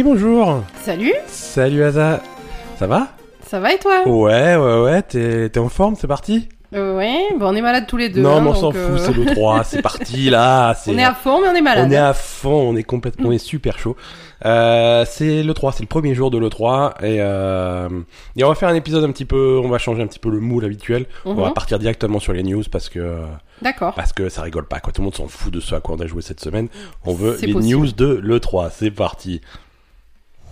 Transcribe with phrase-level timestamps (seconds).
[0.00, 2.22] Et bonjour Salut, Salut Asa
[2.78, 3.08] Ça va?
[3.46, 4.08] Ça va et toi?
[4.08, 6.48] Ouais, ouais, ouais, t'es en forme, c'est parti?
[6.74, 8.22] Euh, Ouais, bon, on est malades tous les deux.
[8.22, 11.04] Non, hein, mais on s'en fout, euh, c'est le 3, c'est parti là On est
[11.04, 11.86] à fond, mais on est malade.
[11.86, 13.94] On est à fond, on est complètement, on est super chaud.
[14.46, 17.90] Euh, c'est le 3, c'est le premier jour de le 3 et, euh,
[18.36, 20.30] et on va faire un épisode un petit peu, on va changer un petit peu
[20.30, 21.04] le moule habituel.
[21.26, 21.52] On va Mhm.
[21.52, 23.18] partir directement sur les news parce que
[23.60, 23.92] D'accord.
[23.94, 24.94] parce que ça rigole pas quoi.
[24.94, 26.68] Tout le monde s'en fout de ce à quoi on a joué cette semaine.
[27.04, 27.74] On veut les possible.
[27.76, 28.70] news de le 3.
[28.70, 29.42] C'est parti.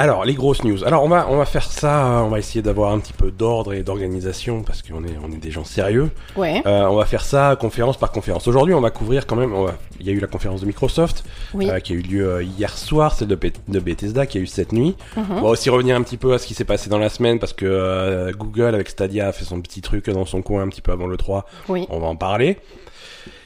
[0.00, 0.84] Alors, les grosses news.
[0.84, 3.32] Alors, on va, on va faire ça, euh, on va essayer d'avoir un petit peu
[3.32, 6.10] d'ordre et d'organisation, parce qu'on est, on est des gens sérieux.
[6.36, 8.46] Ouais, Euh, on va faire ça conférence par conférence.
[8.46, 10.66] Aujourd'hui, on va couvrir quand même, on va- il y a eu la conférence de
[10.66, 11.68] Microsoft, oui.
[11.68, 14.46] euh, qui a eu lieu euh, hier soir, celle de, de Bethesda, qui a eu
[14.46, 14.94] cette nuit.
[15.16, 15.24] Mhm.
[15.38, 17.40] On va aussi revenir un petit peu à ce qui s'est passé dans la semaine,
[17.40, 20.68] parce que euh, Google, avec Stadia, a fait son petit truc dans son coin un
[20.68, 21.44] petit peu avant le 3.
[21.68, 21.86] Oui.
[21.90, 22.58] On va en parler.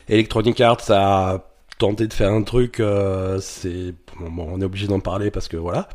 [0.09, 1.45] Electronic Arts a
[1.79, 5.49] tenté de faire un truc, euh, c'est bon, bon, on est obligé d'en parler parce
[5.49, 5.89] que voilà.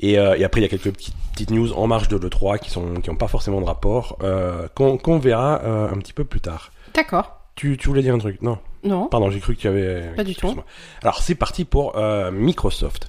[0.00, 2.58] Et, euh, et après, il y a quelques petites, petites news en marge de l'E3
[2.58, 6.24] qui sont qui ont pas forcément de rapport, euh, qu'on verra euh, un petit peu
[6.24, 6.72] plus tard.
[6.94, 7.40] D'accord.
[7.54, 8.42] Tu, tu voulais dire un truc?
[8.42, 9.06] Non, Non.
[9.06, 10.12] pardon, j'ai cru que tu avais.
[10.16, 10.54] Pas du tout.
[11.02, 11.94] Alors, c'est parti pour
[12.32, 13.08] Microsoft.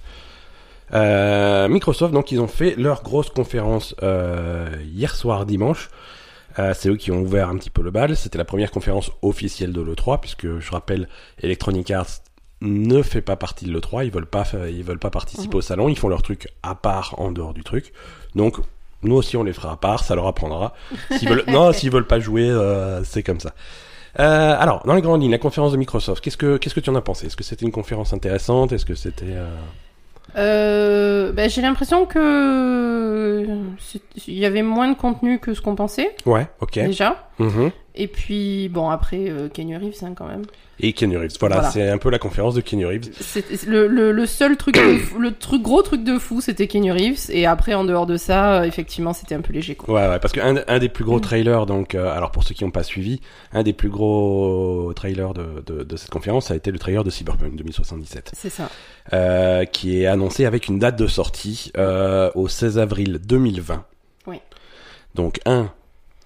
[0.94, 3.96] Microsoft, donc, ils ont fait leur grosse conférence
[4.84, 5.90] hier soir, dimanche.
[6.58, 8.16] Euh, c'est eux qui ont ouvert un petit peu le bal.
[8.16, 11.10] C'était la première conférence officielle de l'E3, puisque je rappelle,
[11.42, 12.22] Electronic Arts
[12.62, 14.06] ne fait pas partie de l'E3.
[14.06, 15.58] Ils veulent pas, ils veulent pas participer Mhm.
[15.58, 15.90] au salon.
[15.90, 17.92] Ils font leur truc à part, en dehors du truc.
[18.36, 18.56] Donc,
[19.04, 20.04] nous aussi, on les fera à part.
[20.04, 20.74] Ça leur apprendra.
[21.12, 23.54] S'ils veulent, non, s'ils veulent pas jouer, euh, c'est comme ça.
[24.20, 26.90] Euh, alors, dans les grandes lignes, la conférence de Microsoft, qu'est-ce que qu'est-ce que tu
[26.90, 27.26] en as pensé?
[27.28, 28.72] Est-ce que c'était une conférence intéressante?
[28.72, 29.50] Est-ce que c'était euh,
[30.38, 33.46] Euh, ben, j'ai l'impression que
[34.28, 36.74] il y avait moins de contenu que ce qu'on pensait Ouais, ok.
[36.80, 37.28] déjà.
[37.40, 37.72] Mhm.
[37.98, 40.44] Et puis bon après euh, Kenny Reeves hein, quand même.
[40.82, 41.38] Et Kenny Reeves.
[41.40, 41.72] Voilà, Voilà.
[41.72, 43.10] c'est un peu la conférence de Kenny Reeves.
[43.22, 46.68] C'est le, le, le seul truc, de fou- le truc gros truc de fou, c'était
[46.68, 47.30] Kenny Reeves.
[47.30, 49.94] Et après en dehors de ça, euh, effectivement, c'était un peu léger quoi.
[49.96, 52.66] Ouais, ouais, parce qu'un un des plus gros trailers, donc, euh, alors pour ceux qui
[52.66, 53.22] n'ont pas suivi,
[53.54, 57.06] un des plus gros trailers de, de, de cette conférence, ça a été le trailer
[57.06, 58.70] de Cyberpunk 2077, C'est ça.
[59.14, 61.72] euh, qui est annoncé avec une date de sortie
[62.36, 63.86] au 16 avril 2020.
[64.28, 64.42] Oui.
[65.14, 65.72] Donc, un,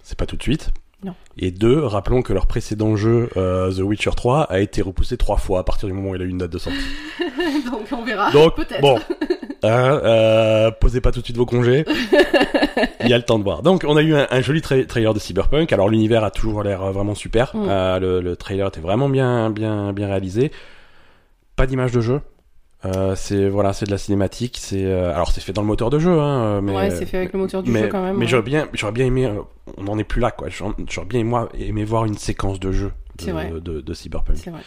[0.02, 0.70] c'est pas tout de suite.
[1.04, 1.14] Non.
[1.38, 5.38] Et deux, rappelons que leur précédent jeu, euh, The Witcher 3, a été repoussé trois
[5.38, 6.78] fois à partir du moment où il a eu une date de sortie.
[7.70, 8.30] Donc on verra.
[8.32, 8.82] Donc, Peut-être.
[8.82, 8.98] bon,
[9.62, 11.84] hein, euh, posez pas tout de suite vos congés.
[13.02, 13.62] Il y a le temps de voir.
[13.62, 15.72] Donc, on a eu un, un joli tra- trailer de Cyberpunk.
[15.72, 17.56] Alors, l'univers a toujours l'air euh, vraiment super.
[17.56, 17.66] Mm.
[17.68, 20.52] Euh, le, le trailer était vraiment bien, bien, bien réalisé.
[21.56, 22.20] Pas d'image de jeu.
[22.86, 24.58] Euh, c'est voilà, c'est de la cinématique.
[24.60, 27.18] C'est euh, alors c'est fait dans le moteur de jeu, hein, mais ouais, c'est fait
[27.18, 28.16] avec le moteur du mais, jeu quand même.
[28.16, 28.26] mais ouais.
[28.26, 29.26] j'aurais bien, j'aurais bien aimé.
[29.26, 29.40] euh,
[29.76, 30.48] on n'en est plus là, quoi.
[30.48, 34.38] J'aurais bien aimé, aimé voir une séquence de jeu de, de, de Cyberpunk.
[34.42, 34.62] C'est vrai.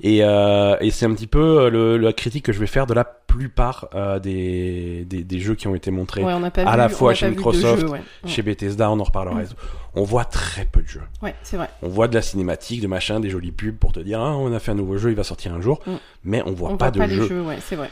[0.00, 2.86] Et, euh, et c'est un petit peu euh, le, la critique que je vais faire
[2.86, 6.50] de la plupart euh, des, des, des jeux qui ont été montrés Ouais, on n'a
[6.52, 8.00] pas à vu, la on fois chez de Microsoft, jeu, ouais.
[8.24, 8.30] Ouais.
[8.30, 9.40] chez Bethesda, on en reparlera.
[9.42, 9.46] Mm.
[9.94, 11.02] On voit très peu de jeux.
[11.22, 11.68] Ouais, c'est vrai.
[11.82, 14.52] On voit de la cinématique, de machin, des jolies pubs pour te dire ah, on
[14.52, 15.90] a fait un nouveau jeu, il va sortir un jour, Mm.
[16.24, 17.26] mais on voit on pas voit de pas les jeu.
[17.28, 17.90] jeux, ouais, c'est vrai.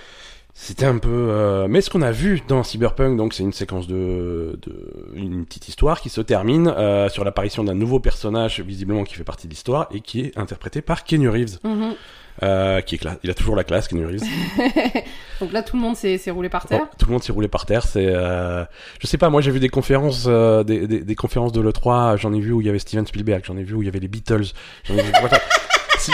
[0.58, 1.10] C'était un peu.
[1.10, 5.44] euh, Mais ce qu'on a vu dans Cyberpunk, donc c'est une séquence de, de une
[5.44, 9.46] petite histoire qui se termine euh, sur l'apparition d'un nouveau personnage visiblement qui fait partie
[9.48, 11.92] de l'histoire et qui est interprété par Keanu Reeves, Mhm.
[12.42, 14.22] euh, qui est cla- Il a toujours la classe, Keanu Reeves.
[15.42, 16.80] Donc là, tout le monde s'est roulé par terre.
[16.80, 17.82] Bon, tout le monde s'est roulé par terre.
[17.86, 18.64] C'est, euh,
[18.98, 19.28] je sais pas.
[19.28, 22.16] Moi, j'ai vu des conférences, euh, des, des, des conférences de l'E3.
[22.16, 23.42] J'en ai vu où il y avait Steven Spielberg.
[23.44, 24.46] J'en ai vu où il y avait les Beatles.
[24.88, 24.94] Vu-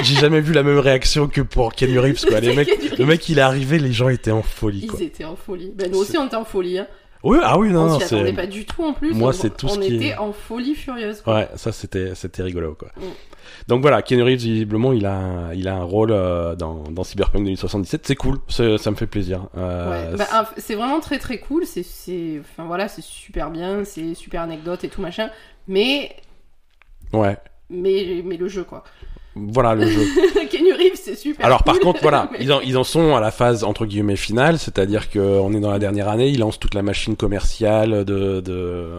[0.03, 2.25] J'ai jamais vu la même réaction que pour Keanu Reeves.
[2.27, 2.41] Quoi.
[2.41, 4.87] Les mecs, le mec, il est arrivé, les gens étaient en folie.
[4.87, 4.99] Quoi.
[5.01, 5.73] Ils étaient en folie.
[5.75, 6.79] Ben, nous aussi, on était en folie.
[6.79, 6.87] Hein.
[7.25, 9.15] Oui, ah oui, non, on s'y attendait pas du tout en plus.
[9.15, 11.21] Moi, c'est tout on ce qui était en folie furieuse.
[11.21, 11.35] quoi.
[11.37, 12.89] Ouais, ça c'était c'était rigolo quoi.
[12.97, 13.03] Mm.
[13.69, 17.05] Donc voilà, Keanu Reeves visiblement il a un, il a un rôle euh, dans dans
[17.05, 19.47] Cyberpunk 2077, c'est cool, ça me fait plaisir.
[19.57, 21.65] Euh, Ouais, bah, c'est vraiment très très cool.
[21.65, 25.31] C'est, c'est, enfin voilà, c'est super bien, c'est super anecdote et tout machin.
[25.69, 26.17] Mais,
[27.13, 27.37] ouais,
[27.71, 28.83] mais, mais le jeu quoi.
[29.35, 30.03] Voilà le jeu.
[30.51, 31.45] Kenny Reeves, c'est super.
[31.47, 34.17] Alors par contre voilà, mais- ils en, ils en sont à la phase entre guillemets
[34.17, 38.05] finale, c'est-à-dire que on est dans la dernière année, ils lancent toute la machine commerciale
[38.05, 38.91] de, de,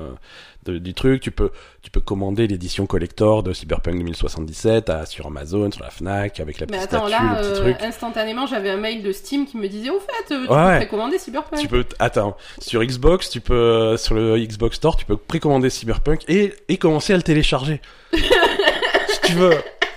[0.65, 1.21] de- du truc.
[1.21, 1.51] Tu peux
[1.83, 6.59] tu peux commander l'édition collector de Cyberpunk 2077 à, sur Amazon, sur la Fnac avec
[6.59, 9.45] la Mais petite attends, statue, là, le petit euh, instantanément, j'avais un mail de Steam
[9.45, 11.59] qui me disait Au fait, euh, tu Ouais, peux précommander Cyberpunk.
[11.59, 15.69] Tu peux, attends, sur Xbox, tu peux, euh, sur le Xbox Store, tu peux précommander
[15.69, 17.81] Cyberpunk et, et commencer à le télécharger.
[18.13, 19.53] si tu veux.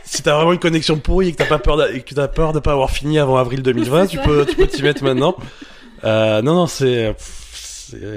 [0.06, 2.52] Si t'as vraiment une connexion pourrie et que t'as pas peur, et que t'as peur
[2.52, 5.36] de pas avoir fini avant avril 2020, C'est tu peux, tu peux t'y mettre maintenant.
[6.04, 7.14] Euh, non, non, c'est,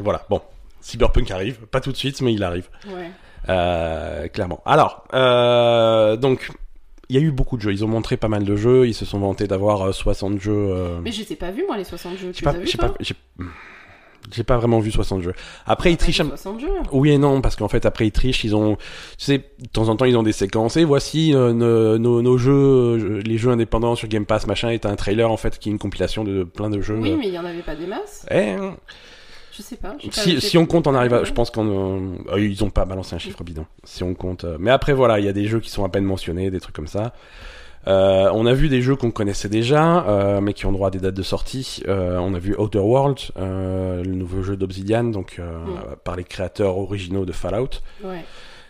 [0.04, 0.26] voilà.
[0.30, 0.42] Bon.
[0.82, 1.58] Cyberpunk arrive.
[1.68, 2.68] Pas tout de suite, mais il arrive.
[2.88, 3.12] Ouais.
[3.48, 4.62] Euh, clairement.
[4.66, 6.52] Alors, euh, donc,
[7.10, 7.72] il y a eu beaucoup de jeux.
[7.72, 8.88] Ils ont montré pas mal de jeux.
[8.88, 11.00] Ils se sont vantés d'avoir euh, 60 jeux.
[11.04, 12.32] Mais je les ai pas vus, moi, les 60 jeux.
[12.32, 12.94] Tu pas, as toi pas,
[14.34, 15.34] j'ai, pas vraiment vu 60 jeux.
[15.66, 16.20] Après, ils T'as vu trichent.
[16.22, 16.68] un- 60 jeux.
[16.92, 18.44] Oui et non, parce qu'en fait, après, ils trichent.
[18.44, 20.78] Ils ont, tu sais, de temps en temps, ils ont des séquences.
[20.78, 24.70] Et voici euh, nos, jeux, euh, les jeux indépendants sur Game Pass, machin.
[24.70, 26.98] Et t'as un trailer en fait qui est une compilation de plein de jeux.
[27.00, 28.26] Oui, mais il y en avait pas des masses.
[28.32, 28.56] Eh,
[29.52, 29.96] Je sais pas.
[30.12, 33.16] si, on compte, on arrive à, je pense qu'on, euh, euh, ils ont pas balancé
[33.16, 33.66] un chiffre bidon.
[33.84, 35.90] Si on compte, euh, mais après voilà, il y a des jeux qui sont à
[35.90, 37.14] peine mentionnés, des trucs comme ça.
[37.88, 40.92] Euh, on a vu des jeux qu'on connaissait déjà, euh, mais qui ont droit à
[40.92, 41.82] des dates de sortie.
[41.88, 45.96] Euh, on a vu Outer Worlds, euh, le nouveau jeu d'Obsidian, donc Mm.
[46.04, 47.70] par les créateurs originaux de Fallout.
[48.04, 48.24] Ouais.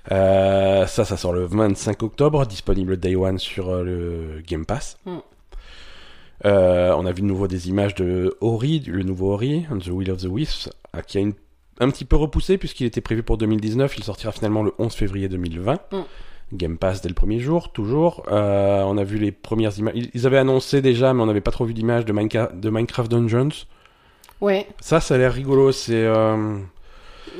[0.10, 4.98] Ça, ça sort le 25 octobre, disponible day one sur le Game Pass.
[5.06, 5.18] Mm.
[6.46, 10.22] On a vu de nouveau des images de Ori, le nouveau Ori, The Will of
[10.22, 10.70] the Wisps,
[11.08, 11.34] qui a une,
[11.80, 13.98] un petit peu repoussé puisqu'il était prévu pour 2019.
[13.98, 15.74] Il sortira finalement le 11 février 2020.
[15.92, 15.98] Mm.
[16.54, 18.24] Game Pass dès le premier jour, toujours.
[18.32, 19.94] Euh, on a vu les premières images.
[20.14, 23.12] Ils avaient annoncé déjà, mais on n'avait pas trop vu d'images de, Minecraft- de Minecraft
[23.12, 23.50] Dungeons.
[24.42, 24.68] Ouais.
[24.80, 25.72] Ça, ça a l'air rigolo.
[25.72, 26.58] C'est euh,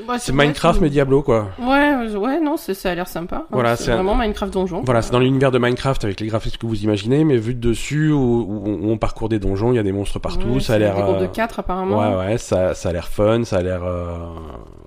[0.08, 1.48] Ouais, c'est Minecraft mais Diablo, quoi.
[1.60, 3.36] Ouais, euh, ouais, non, ça a l'air sympa.
[3.38, 3.46] hein.
[3.50, 4.82] Voilà, c'est un- vraiment Minecraft donjon.
[4.84, 7.60] Voilà, c'est dans l'univers de Minecraft avec les graphismes que vous imaginez, mais vu de
[7.68, 8.18] dessus où,
[8.48, 10.74] où on- où on parcourt des donjons, il y a des monstres partout, Ouais, ça
[10.74, 10.94] a l'air.
[10.94, 11.98] Des groupes de euh, 4 apparemment.
[11.98, 13.82] Ouais, ouais, ça, ça a l'air fun, ça a l'air.
[13.84, 14.16] euh,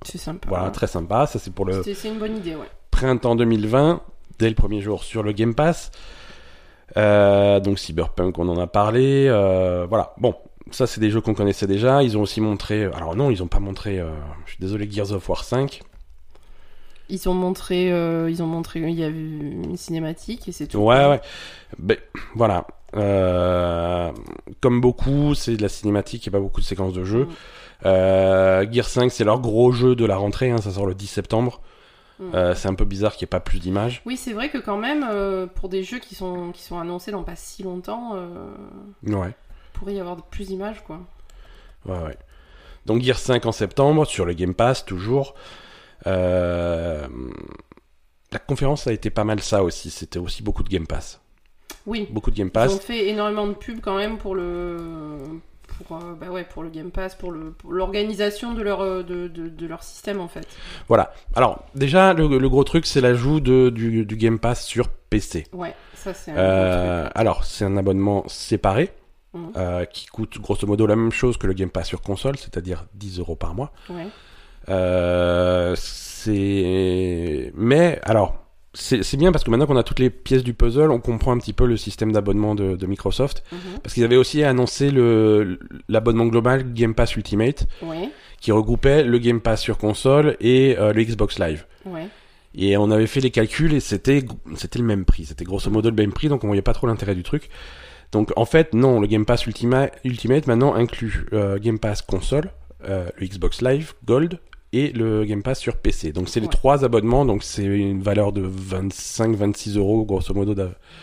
[0.03, 0.47] C'est sympa.
[0.47, 1.25] Voilà, très sympa.
[1.27, 2.69] Ça, c'est pour le c'est une bonne idée, ouais.
[2.89, 4.01] printemps 2020,
[4.39, 5.91] dès le premier jour sur le Game Pass.
[6.97, 9.27] Euh, donc Cyberpunk, on en a parlé.
[9.27, 10.35] euh, voilà, bon,
[10.71, 12.03] ça, c'est des jeux qu'on connaissait déjà.
[12.03, 12.85] Ils ont aussi montré.
[12.85, 13.99] Alors, non, ils ont pas montré.
[13.99, 14.11] euh,
[14.45, 15.81] je suis désolé, Gears of War 5.
[17.09, 17.87] Ils ont montré,
[18.29, 20.79] ils ont montré, il y a eu une cinématique et c'est tout.
[20.79, 21.21] Ouais, ouais.
[21.77, 21.97] Ben,
[22.33, 22.65] voilà.
[24.61, 27.25] Comme beaucoup, c'est de la cinématique et pas beaucoup de séquences de jeu.
[27.25, 27.29] Mm.
[27.85, 30.51] Euh, Gear 5, c'est leur gros jeu de la rentrée.
[30.51, 31.61] hein, ça sort le 10 septembre.
[32.31, 32.35] Mm.
[32.35, 34.01] Euh, c'est un peu bizarre qu'il n'y ait pas plus d'images.
[34.05, 37.11] Oui, c'est vrai que quand même, euh, pour des jeux qui sont, qui sont annoncés
[37.11, 38.53] dans pas si longtemps, euh,
[39.05, 40.99] Ouais, il pourrait y avoir plus d'images, quoi.
[41.85, 42.17] ouais, ouais.
[42.85, 45.35] Donc Gear 5 en septembre, sur le Game Pass, toujours.
[46.05, 47.07] La
[48.47, 49.89] conférence a été pas mal ça aussi.
[49.89, 51.21] C'était aussi beaucoup de Game Pass.
[51.85, 52.73] Oui, Beaucoup de Game ils Pass.
[52.73, 55.17] ont fait énormément de pubs quand même pour le,
[55.87, 59.27] pour, euh, bah ouais, pour le Game Pass, pour le, l'organisation de leur, euh, de,
[59.27, 60.47] de, de leur système en fait.
[60.87, 61.13] Voilà.
[61.35, 65.45] Alors, déjà, le, le gros truc, c'est l'ajout du, du Game Pass sur PC.
[65.53, 68.91] Ouais, ça c'est Euh, alors, c'est un abonnement séparé
[69.35, 69.51] Mhm.
[69.57, 72.85] euh, qui coûte grosso modo la même chose que le Game Pass sur console, c'est-à-dire
[72.93, 73.71] 10 euros par mois.
[73.89, 74.05] Ouais.
[74.69, 77.51] Euh, c'est.
[77.55, 78.35] Mais, alors,
[78.73, 81.37] c'est bien parce que maintenant qu'on a toutes les pièces du puzzle, on comprend un
[81.37, 83.43] petit peu le système d'abonnement de, de Microsoft.
[83.51, 83.59] Mhm.
[83.83, 84.89] Parce qu'ils avaient aussi annoncé
[85.89, 88.09] l'abonnement global Game Pass Ultimate, Ouais,
[88.41, 91.65] qui regroupait le Game Pass sur console et euh, le Xbox Live.
[91.85, 92.07] ouais.
[92.55, 94.23] Et on avait fait les calculs et c'était
[94.57, 95.25] c'était le même prix.
[95.25, 97.49] C'était grosso modo le même prix, donc on voyait pas trop l'intérêt du truc.
[98.11, 102.51] Donc en fait, non, le Game Pass Ultima, Ultimate maintenant inclut euh, Game Pass console,
[102.87, 104.37] euh, le Xbox Live Gold
[104.73, 106.11] et le Game Pass sur PC.
[106.11, 110.53] Donc c'est les trois abonnements, donc c'est une valeur de 25-26 euros grosso modo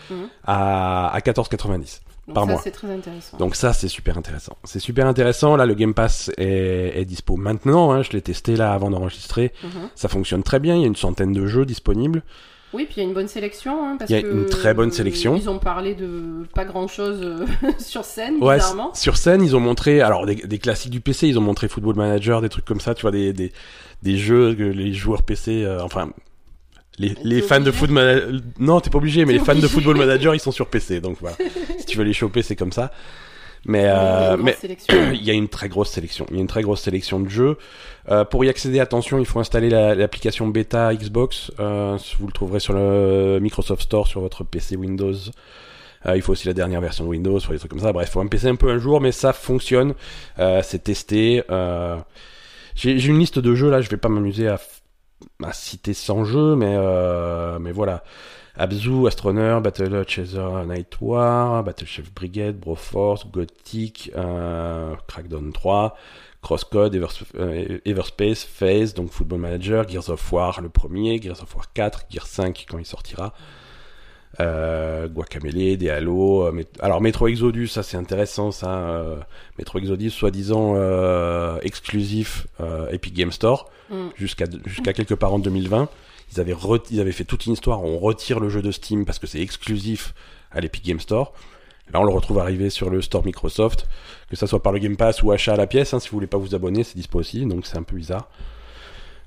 [0.09, 0.27] Mhm.
[0.45, 2.01] à, à 14,90.
[2.27, 2.61] Donc Par ça mois.
[2.63, 3.37] c'est très intéressant.
[3.37, 4.55] Donc ça, c'est super intéressant.
[4.63, 5.55] C'est super intéressant.
[5.55, 7.91] Là, le Game Pass est, est dispo maintenant.
[7.91, 8.03] Hein.
[8.03, 9.51] Je l'ai testé là avant d'enregistrer.
[9.63, 9.89] Mhm.
[9.95, 10.75] Ça fonctionne très bien.
[10.75, 12.21] Il y a une centaine de jeux disponibles.
[12.73, 13.85] Oui, puis il y a une bonne sélection.
[13.85, 15.35] Hein, parce Il y a que, une très bonne euh, sélection.
[15.35, 17.45] Ils ont parlé de pas grand chose
[17.79, 18.93] sur scène, Ouais, bizarrement.
[18.93, 21.95] sur scène, ils ont montré, alors des, des classiques du PC, ils ont montré Football
[21.95, 23.51] Manager, des trucs comme ça, tu vois, des, des,
[24.03, 26.11] des jeux que les joueurs PC, euh, enfin,
[26.97, 29.67] les, les fans de obligé foot manager, non, t'es pas obligé, mais les fans de.
[29.67, 31.35] Football Manager, ils sont sur PC, donc voilà.
[31.79, 32.91] si tu veux les choper, c'est comme ça.
[33.65, 34.57] Mais, Il y a euh, mais
[35.13, 36.25] il y a une très grosse sélection.
[36.29, 37.57] Il y a une très grosse sélection de jeux.
[38.09, 41.51] Euh, pour y accéder, attention, il faut installer la- l'application bêta Xbox.
[41.59, 45.13] Euh, vous le trouverez sur le Microsoft Store sur votre PC Windows.
[46.07, 47.93] Euh, il faut aussi la dernière version de Windows, faut des trucs comme ça.
[47.93, 49.93] Bref, faut un PC un peu un jour, mais ça fonctionne.
[50.39, 51.43] Euh, c'est testé.
[51.51, 51.97] Euh,
[52.73, 53.81] J'ai une liste de jeux là.
[53.81, 54.59] Je vais pas m'amuser à,
[55.53, 58.03] citer 100 jeux, mais euh, mais voilà.
[58.61, 65.95] Abzu, Astroneer, Battle Chaser, Night War, Battle Chef Brigade, Broforce, Gothic, euh, Crackdown 3,
[66.43, 71.55] Crosscode, Evers- euh, Everspace, Phase, donc Football Manager, Gears of War le premier, Gears of
[71.55, 73.33] War 4, Gears 5 quand il sortira,
[74.39, 79.17] euh, Guacamele, des Halo, euh, Met- alors Metro Exodus, ça c'est intéressant ça, euh,
[79.57, 82.47] Metro Exodus soi-disant euh, exclusif
[82.91, 84.07] Epic Game Store Mm.
[84.15, 85.89] jusqu'à jusqu'à quelque part en 2020.
[86.31, 86.55] Ils avaient,
[86.89, 89.41] ils avaient fait toute une histoire, on retire le jeu de Steam parce que c'est
[89.41, 90.13] exclusif
[90.51, 91.33] à l'Epic Game Store.
[91.93, 93.87] Là, on le retrouve arrivé sur le store Microsoft,
[94.29, 95.93] que ça soit par le Game Pass ou achat à la pièce.
[95.93, 98.29] hein, si vous voulez pas vous abonner, c'est dispo aussi, donc c'est un peu bizarre.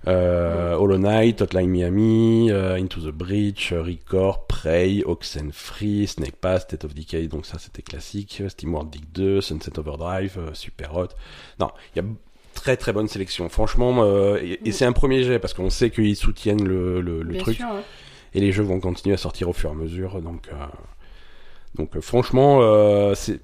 [0.06, 6.84] Euh, Hollow Knight, Hotline Miami, euh, Into the Breach, Record, Prey, Oxenfree, Snake Pass, State
[6.84, 11.08] of Decay, donc ça c'était classique, SteamWorld Dig 2, Sunset Overdrive, euh, Super Hot.
[11.58, 12.08] Non, il y a
[12.64, 13.50] très très bonne sélection.
[13.50, 17.36] Franchement, euh, et, et c'est un premier jet parce qu'on sait qu'ils soutiennent le, le,
[17.36, 17.82] truc sûr, ouais.
[18.32, 20.22] et les jeux vont continuer à sortir au fur et à mesure.
[20.22, 20.54] Donc, euh,
[21.74, 23.40] donc euh, franchement, euh, c'est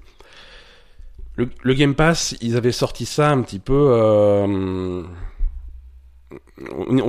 [1.35, 2.35] le, le Game Pass.
[2.41, 3.93] Ils avaient sorti ça un petit peu.
[4.47, 5.05] on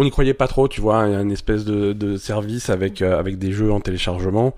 [0.04, 3.72] n'y croyait pas trop, tu vois, un espèce de, de service avec avec des jeux
[3.72, 4.54] en téléchargement.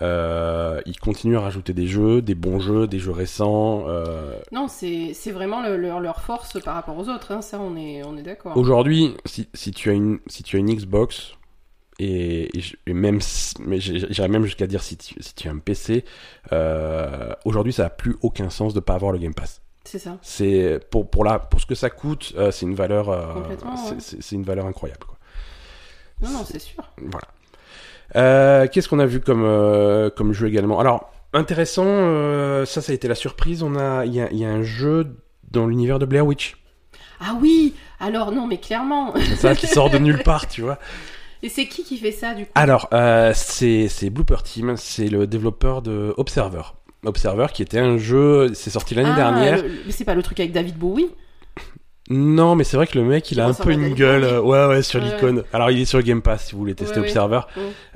[0.00, 3.84] Euh, ils continuent à rajouter des jeux, des bons jeux, des jeux récents.
[3.86, 7.76] euh, Non, c'est vraiment le- leur, leur force par rapport aux autres, hein, ça on
[7.76, 8.56] est, on est d'accord.
[8.56, 11.32] Aujourd'hui, si, si tu as une si tu as une Xbox
[11.98, 12.50] et,
[12.86, 13.20] et même
[13.76, 16.04] j'irais même jusqu'à dire si tu, si tu as un PC,
[16.52, 19.60] euh, aujourd'hui ça a plus aucun sens de pas avoir le Game Pass.
[19.84, 20.16] C'est ça.
[20.22, 23.06] C'est pour pour la pour ce que ça coûte, c'est une valeur
[24.00, 24.22] c'est- ouais.
[24.32, 25.18] une valeur incroyable quoi.
[26.22, 26.82] Non, non, c'est sûr.
[26.98, 27.26] Voilà.
[28.16, 30.78] Euh, Qu'est-ce qu'on a vu comme euh, comme jeu également?
[30.80, 33.62] Alors intéressant, euh, ça ça a été la surprise.
[33.62, 35.16] On a il y a, il y a un jeu
[35.50, 36.56] dans l'univers de Blair Witch.
[37.20, 39.14] Ah oui Alors non, mais clairement.
[39.16, 40.78] C'est ça qui sort de nulle part, tu vois.
[41.44, 42.50] Et c'est qui qui fait ça du coup?
[42.54, 46.62] Alors, euh, c'est c'est Blooper Team, c'est le développeur de Observer.
[47.04, 49.56] Observer, qui était un jeu, c'est sorti l'année Ah, dernière.
[49.62, 51.10] le- Mais c'est pas le truc avec David Bowie?
[52.10, 54.66] Non, mais c'est vrai que le mec, il a un peu une gueule, euh, ouais,
[54.66, 55.44] ouais, sur Ouais, l'icône.
[55.52, 57.06] Alors, il est sur Game Pass, si vous voulez tester Ouais.
[57.06, 57.40] Observer.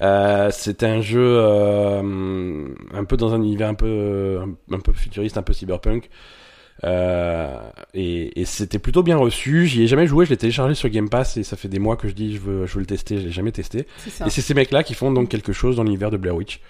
[0.00, 4.92] Euh, c'est un jeu euh, un peu dans un univers un peu, un, un peu
[4.92, 6.08] futuriste, un peu cyberpunk.
[6.84, 7.58] Euh,
[7.94, 9.66] et et c'était plutôt bien reçu.
[9.66, 11.96] J'y ai jamais joué, je l'ai téléchargé sur Game Pass et ça fait des mois
[11.96, 13.86] que je dis je veux, je veux le tester, je l'ai jamais testé.
[14.26, 16.60] Et c'est ces mecs-là qui font donc quelque chose dans l'univers de Blair Witch.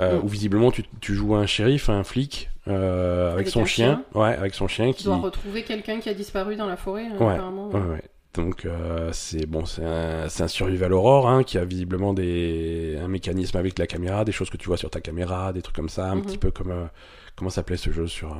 [0.00, 0.24] Euh, Mm.
[0.24, 4.04] Où visiblement tu, tu joues un shérif, un flic, euh, avec, Avec son un chien.
[4.14, 5.04] Ouais, avec son chien Tu qui.
[5.04, 7.68] dois retrouver quelqu'un qui a disparu dans la forêt, hein, Ouais, apparemment.
[7.70, 8.02] Ouais, ouais.
[8.34, 13.56] Donc euh, c'est bon, c'est un, survival horror hein, qui a visiblement des un mécanisme
[13.56, 16.10] avec la caméra, des choses que tu vois sur ta caméra, des trucs comme ça,
[16.10, 16.22] un Mhm.
[16.22, 16.88] petit peu comme
[17.34, 18.36] comment s'appelait ce jeu sur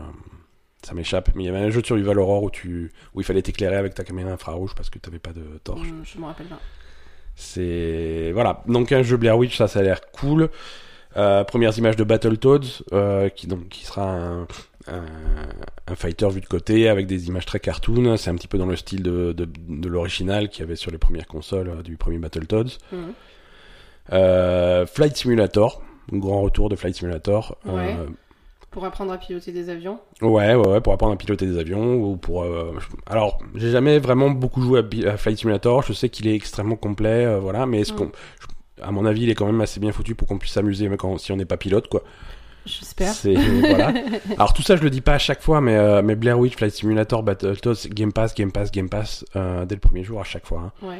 [0.85, 3.25] ça m'échappe, mais il y avait un jeu de survival horror où tu où il
[3.25, 5.89] fallait t'éclairer avec ta caméra infrarouge parce que t'avais pas de torche.
[5.89, 6.61] Mm, Je me rappelle pas.
[7.35, 10.51] C'est voilà, donc un jeu Blair Witch, ça, ça a l'air cool.
[11.17, 14.43] Euh, premières images de Battletoads, euh, qui donc qui sera un,
[14.89, 15.03] un,
[15.87, 18.17] un fighter vu de côté avec des images très cartoon.
[18.17, 20.91] C'est un petit peu dans le style de, de, de l'original qu'il y avait sur
[20.91, 22.77] les premières consoles euh, du premier Battletoads.
[22.93, 22.97] Mm.
[24.13, 27.57] Euh, Flight Simulator, un grand retour de Flight Simulator.
[27.67, 27.97] Ouais.
[28.71, 29.99] Pour apprendre à piloter des avions.
[30.21, 32.43] Ouais, ouais, ouais, pour apprendre à piloter des avions ou pour.
[32.43, 35.83] euh, je- Alors, j'ai jamais vraiment beaucoup joué à, Flight Simulator.
[35.83, 37.97] Je sais qu'il est extrêmement complet, euh, voilà, mais est-ce Mm.
[37.97, 38.11] qu'on,
[38.41, 38.47] je-
[38.83, 40.99] à mon avis, il est quand même assez bien foutu pour qu'on puisse s'amuser, même
[40.99, 42.03] quand si on n'est pas pilote, quoi.
[42.67, 43.15] J'espère.
[43.61, 43.93] Voilà.
[44.37, 46.55] Alors tout ça, je le dis pas à chaque fois, mais euh, mais Blair Witch,
[46.57, 50.25] Flight Simulator, Battletoads, Game Pass, Game Pass, Game Pass, euh, dès le premier jour à
[50.25, 50.61] chaque fois.
[50.83, 50.87] hein.
[50.87, 50.99] Ouais.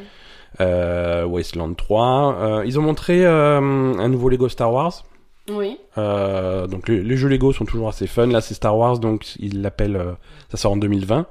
[0.61, 2.35] Euh, Wasteland 3.
[2.39, 5.03] euh, ils ont montré euh, un nouveau Lego Star Wars.
[5.51, 5.77] Oui.
[5.99, 8.25] Euh, donc les, les jeux Lego sont toujours assez fun.
[8.27, 9.95] Là, c'est Star Wars, donc ils l'appellent.
[9.95, 10.13] euh,
[10.49, 11.27] ça sort en 2020.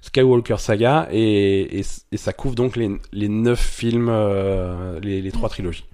[0.00, 5.32] Skywalker Saga et, et, et ça couvre donc les, les neuf films, euh, les, les
[5.32, 5.84] trois trilogies.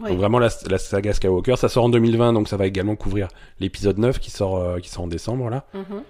[0.00, 0.08] Ouais.
[0.10, 3.28] Donc vraiment la, la saga Skywalker, ça sort en 2020, donc ça va également couvrir
[3.60, 5.66] l'épisode 9 qui sort, euh, qui sort en décembre là.
[5.74, 6.02] Mhm.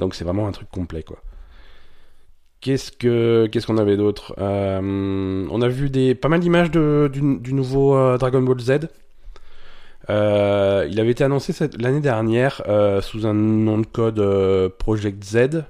[0.00, 1.18] Donc c'est vraiment un truc complet quoi.
[2.60, 4.34] Qu'est-ce que qu'est-ce qu'on avait d'autre?
[4.38, 8.58] Euh, On a vu des pas mal d'images de, du, du nouveau euh, Dragon Ball
[8.60, 8.88] Z.
[10.08, 12.62] Il avait été annoncé cette- l'année dernière
[13.02, 14.20] sous un nom de code
[14.78, 15.64] Project Z.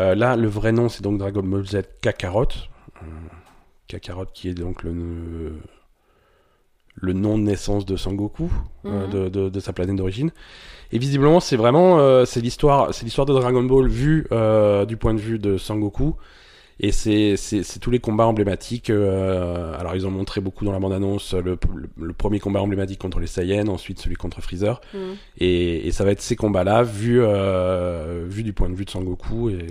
[0.00, 2.48] Euh, là, le vrai nom c'est donc Dragon Ball Z Kakarot.
[3.02, 3.06] Euh,
[3.88, 5.52] Kakarot qui est donc le
[6.96, 8.50] le nom de naissance de Sangoku,
[8.86, 9.12] euh, Mhm.
[9.12, 10.30] de, de, de sa planète d'origine.
[10.92, 14.26] Et visiblement, c'est vraiment c'est l'histoire, de Dragon Ball vue
[14.86, 16.14] du point de vue de Sangoku.
[16.80, 17.36] Et c'est
[17.80, 18.90] tous les combats emblématiques.
[18.90, 22.60] euh, alors ils ont montré beaucoup dans la bande annonce le, le, le premier combat
[22.60, 24.80] emblématique contre les Saiyans, ensuite celui contre Freezer.
[24.92, 25.16] Mhm.
[25.38, 28.90] Et, et ça va être ces combats-là vus euh, vus du point de vue de
[28.90, 29.50] Sangoku.
[29.50, 29.66] Et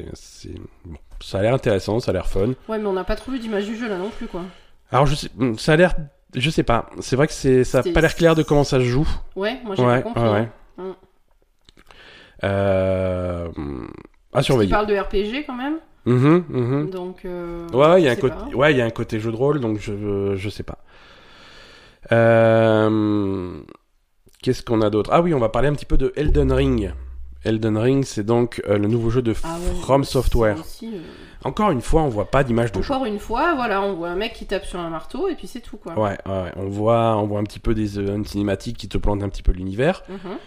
[0.86, 2.54] bon, ça a l'air intéressant, ça a l'air fun.
[2.70, 4.44] Ouais, mais on n'a pas trop vu d'image du jeu là non plus, quoi.
[4.92, 5.96] Alors je sais, ça a l'air,
[6.36, 6.90] je sais pas.
[7.02, 9.08] C'est vrai que c'est ça a C'était- pas l'air clair de comment ça se joue.
[9.36, 10.24] Ouais, moi j'ai Ouais, pas compris.
[10.24, 10.84] ouais, hein.
[10.84, 10.92] Mm.
[12.44, 13.50] Euh,
[14.34, 14.72] à Il surveiller.
[14.72, 16.90] parle de RPG quand même, Mhm.
[16.90, 17.26] donc.
[17.26, 18.56] euh, Ouais, il y a un côté, pas.
[18.58, 20.78] ouais, il y a un côté jeu de rôle, donc je, je sais pas.
[22.12, 23.60] Euh,
[24.42, 25.10] qu'est-ce qu'on a d'autre?
[25.14, 26.94] Ah oui, on va parler un petit peu de Elden Ring.
[27.46, 30.58] Elden Ring, c'est donc euh, le nouveau jeu de Ah ouais, From Software.
[30.60, 31.00] aussi, euh,
[31.44, 32.94] Encore une fois, on voit pas d'image de jeu.
[32.94, 35.48] Encore une fois, voilà, on voit un mec qui tape sur un marteau et puis
[35.48, 35.94] c'est tout, quoi.
[36.00, 38.98] Ouais, ouais, on voit, on voit un petit peu des euh, une cinématique qui te
[38.98, 40.04] plante un petit peu l'univers.
[40.10, 40.38] Mhm.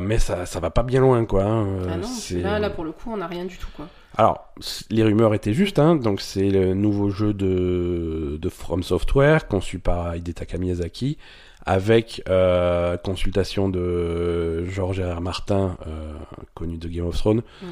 [0.00, 1.44] Mais ça, ça va pas bien loin, quoi.
[1.44, 1.66] hein.
[1.90, 2.08] Ah non,
[2.42, 3.86] là, là, pour le coup, on n'a rien du tout, quoi.
[4.18, 4.48] Alors,
[4.90, 5.96] les rumeurs étaient justes, hein.
[5.96, 11.18] Donc, c'est le nouveau jeu de, de From Software, conçu par Hidetaka Miyazaki,
[11.66, 15.20] avec euh, consultation de George R.
[15.20, 16.14] Martin, euh,
[16.54, 17.66] connu de Game of Thrones, Mm.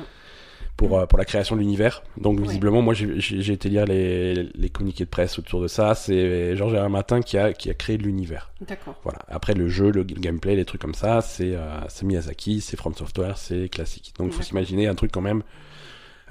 [0.76, 2.02] pour, euh, pour la création de l'univers.
[2.18, 2.46] Donc, Ouais.
[2.46, 5.94] visiblement, moi, j'ai- été lire les, les communiqués de presse autour de ça.
[5.94, 6.90] C'est George R.
[6.90, 8.50] Martin qui a, qui a créé l'univers.
[8.60, 8.96] D'accord.
[9.04, 9.20] Voilà.
[9.28, 12.92] Après, le jeu, le gameplay, les trucs comme ça, c'est euh, c'est Miyazaki, c'est From
[12.94, 14.12] Software, c'est classique.
[14.18, 15.42] Donc, il faut s'imaginer un truc quand même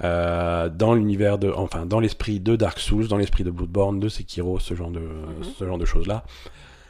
[0.03, 4.09] euh, dans l'univers de, enfin, dans l'esprit de Dark Souls, dans l'esprit de Bloodborne, de
[4.09, 5.43] Sekiro, ce genre de, Mhm.
[5.57, 6.23] ce genre de choses là.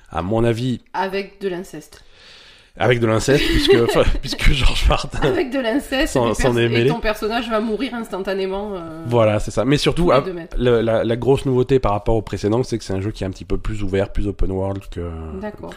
[0.10, 2.04] À mon avis, Avec de l'inceste.
[2.78, 3.76] avec de l'inceste, puisque,
[4.22, 5.20] puisque George Martin.
[5.28, 8.74] Avec de l'inceste, S'en- et, et ton personnage va mourir instantanément.
[8.76, 9.66] euh, Voilà, c'est ça.
[9.66, 10.24] Mais surtout, à-
[10.58, 13.28] la, la grosse nouveauté par rapport au précédent, c'est que c'est un jeu qui est
[13.28, 15.02] un petit peu plus ouvert, plus open world que,
[15.42, 15.74] D'accord.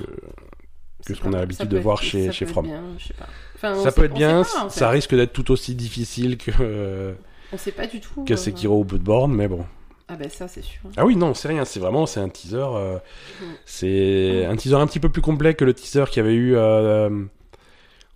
[1.06, 2.66] Que, ce qu'on a l'habitude de voir être- chez- chez From.
[2.66, 3.26] bien, je sais pas.
[3.54, 4.78] Enfin, on ça sait- peut être bien, sait pas, en fait.
[4.78, 7.14] ça risque d'être tout aussi difficile que, euh,
[7.52, 8.24] On sait pas du tout.
[8.24, 9.64] que euh, Sekiro ou Bloodborne, mais bon.
[10.08, 10.80] Ah ben ça, c'est sûr.
[10.96, 12.96] Ah oui, non, c'est rien, c'est vraiment, c'est un teaser, euh,
[13.40, 13.44] Mm.
[13.64, 16.54] c'est un teaser un petit peu plus complet que le teaser qu'il y avait eu
[16.54, 17.08] euh,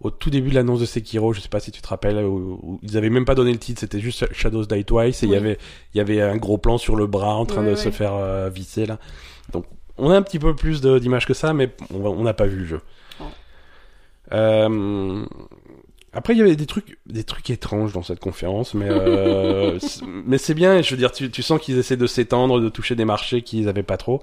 [0.00, 2.58] au tout début de l'annonce de Sekiro, je sais pas si tu te rappelles, où,
[2.62, 5.32] où ils avaient même pas donné le titre, c'était juste Shadows Die Twice, et il
[5.32, 5.58] y avait,
[5.94, 7.76] il y avait un gros plan sur le bras en train Ouais, de ouais.
[7.76, 8.98] se faire visser, là.
[9.52, 9.64] Donc,
[10.00, 12.64] on a un petit peu plus d'images que ça, mais on n'a pas vu le
[12.66, 12.80] jeu.
[13.20, 13.24] Oh.
[14.32, 15.24] Euh,
[16.12, 20.04] Après, il y avait des trucs, des trucs étranges dans cette conférence, mais euh, c'est-
[20.04, 20.82] mais c'est bien.
[20.82, 23.68] Je veux dire, tu, tu sens qu'ils essaient de s'étendre, de toucher des marchés qu'ils
[23.68, 24.22] avaient pas trop.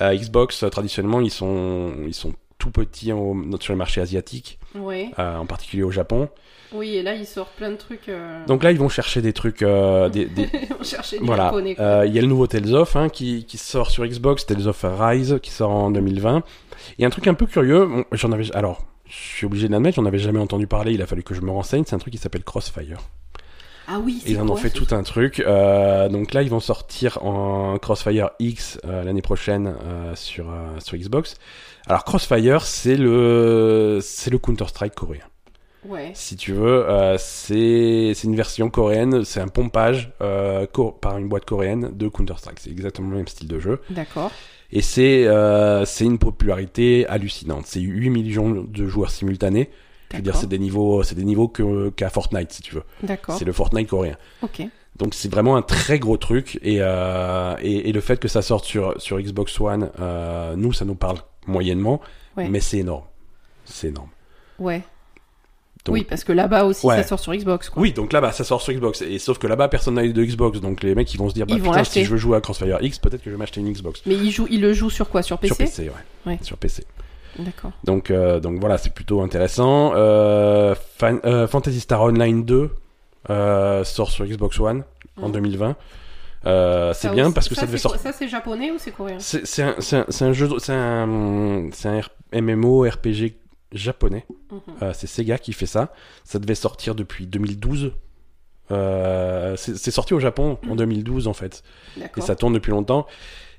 [0.00, 5.10] Euh, Xbox, traditionnellement, ils sont, ils sont tout petits en- sur le marché asiatique, Ouais.
[5.18, 6.28] euh, en particulier au Japon.
[6.72, 8.08] Oui, et là, il sort plein de trucs.
[8.10, 10.48] euh, Donc là, ils vont chercher des trucs, euh, des, des-
[10.78, 11.44] on cherchait du voilà.
[11.44, 11.74] japonais.
[11.74, 11.84] quoi.
[11.84, 14.68] Euh, Il y a le nouveau Tales of hein, qui, qui sort sur Xbox, Tales
[14.68, 16.42] of Rise qui sort en 2020.
[16.98, 17.86] Il y a un truc un peu curieux.
[17.86, 20.92] bon, j'en avais, alors, je suis obligé d'admettre, j'en avais jamais entendu parler.
[20.92, 21.84] Il a fallu que je me renseigne.
[21.86, 22.98] C'est un truc qui s'appelle Crossfire.
[23.90, 25.40] Ah oui, c'est Ils en ont fait tout un truc.
[25.40, 30.44] Euh, donc là, ils vont sortir en Crossfire X euh, l'année prochaine euh, sur
[30.80, 31.38] sur Xbox.
[31.88, 35.22] Alors Crossfire, c'est le c'est le Counter Strike coréen.
[35.86, 36.10] Ouais.
[36.14, 39.24] Si tu veux, euh, c'est c'est une version coréenne.
[39.24, 40.66] C'est un pompage euh,
[41.00, 42.58] par une boîte coréenne de Counter Strike.
[42.60, 43.80] C'est exactement le même style de jeu.
[43.90, 44.30] D'accord.
[44.70, 47.64] Et c'est euh, c'est une popularité hallucinante.
[47.66, 49.70] C'est 8 millions de joueurs simultanés.
[50.10, 52.82] Je veux dire, c'est des niveaux, c'est des niveaux que- qu'à Fortnite, si tu veux.
[53.02, 53.36] D'accord.
[53.38, 54.16] C'est le Fortnite coréen.
[54.42, 54.62] Ok.
[54.96, 58.40] Donc c'est vraiment un très gros truc et, euh, et, et le fait que ça
[58.42, 62.00] sorte sur, sur Xbox One, euh, nous ça nous parle moyennement,
[62.36, 62.48] Ouais.
[62.48, 63.04] mais c'est énorme.
[63.64, 64.08] C'est énorme.
[64.58, 64.82] Ouais.
[65.84, 66.96] Donc- Oui, parce que là-bas aussi, Ouais.
[67.02, 67.70] ça sort sur Xbox.
[67.70, 67.80] Quoi.
[67.82, 70.22] Oui, donc là-bas ça sort sur Xbox et sauf que là-bas personne n'a eu de
[70.24, 72.36] Xbox, donc les mecs ils vont se dire bah Ils putain si je veux jouer
[72.36, 74.02] à Crossfire X, peut-être que je vais m'acheter une Xbox.
[74.04, 75.22] Mais il, joue, il le joue sur quoi?
[75.22, 76.32] Sur PC Sur PC, ouais.
[76.32, 76.38] Ouais.
[76.42, 76.84] Sur PC.
[77.38, 77.70] D'accord.
[77.84, 79.92] Donc euh, donc voilà, c'est plutôt intéressant.
[79.94, 82.70] Euh, Fan- euh, Fantasy Star Online 2
[83.30, 84.82] euh, sort sur Xbox One
[85.22, 85.32] en Mhm.
[85.32, 85.76] 2020.
[86.46, 88.00] Euh, c'est bien parce que ça, ça, devait sortir.
[88.00, 89.18] Ça, c'est japonais ou c'est coréen?
[89.18, 91.06] C'est un, jeu, c'est un,
[92.32, 93.34] MMO RPG
[93.72, 94.24] japonais.
[94.50, 94.60] Mhm.
[94.82, 95.92] Euh, c'est Sega qui fait ça.
[96.24, 97.92] Ça devait sortir depuis 2012.
[98.70, 101.62] Euh, c'est sorti au Japon en 2012 en fait,
[101.96, 103.06] et ça tourne depuis longtemps.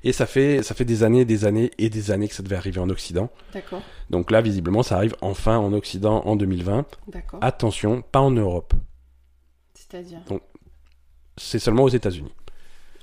[0.03, 2.55] Et ça fait ça fait des années, des années et des années que ça devait
[2.55, 3.29] arriver en Occident.
[3.53, 3.81] D'accord.
[4.09, 6.85] Donc là, visiblement, ça arrive enfin en Occident en 2020.
[7.07, 7.39] D'accord.
[7.41, 8.73] Attention, pas en Europe.
[9.73, 10.19] C'est-à-dire?
[11.37, 12.31] C'est seulement aux États-Unis.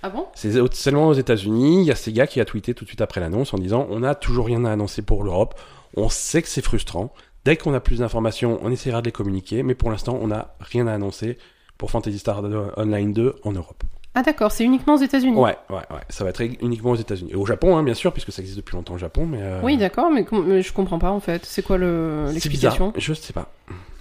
[0.02, 0.26] Ah bon?
[0.34, 1.82] C'est seulement aux États-Unis.
[1.82, 4.00] Il y a Sega qui a tweeté tout de suite après l'annonce en disant On
[4.00, 5.54] n'a toujours rien à annoncer pour l'Europe.
[5.96, 7.12] On sait que c'est frustrant.
[7.44, 9.62] Dès qu'on a plus d'informations, on essaiera de les communiquer.
[9.62, 11.38] Mais pour l'instant, on n'a rien à annoncer
[11.78, 12.42] pour Fantasy Star
[12.76, 13.82] Online 2 en Europe.
[14.18, 15.36] Ah d'accord, c'est uniquement aux États-Unis?
[15.36, 16.00] Ouais, ouais, ouais.
[16.08, 17.32] Ça va être uniquement aux États-Unis.
[17.32, 19.26] Et au Japon, hein, bien sûr, puisque ça existe depuis longtemps au Japon.
[19.26, 21.44] Mais, euh, Oui, d'accord, mais, mais je comprends pas en fait.
[21.44, 22.94] C'est quoi le l'explication?
[22.96, 23.52] Je sais pas.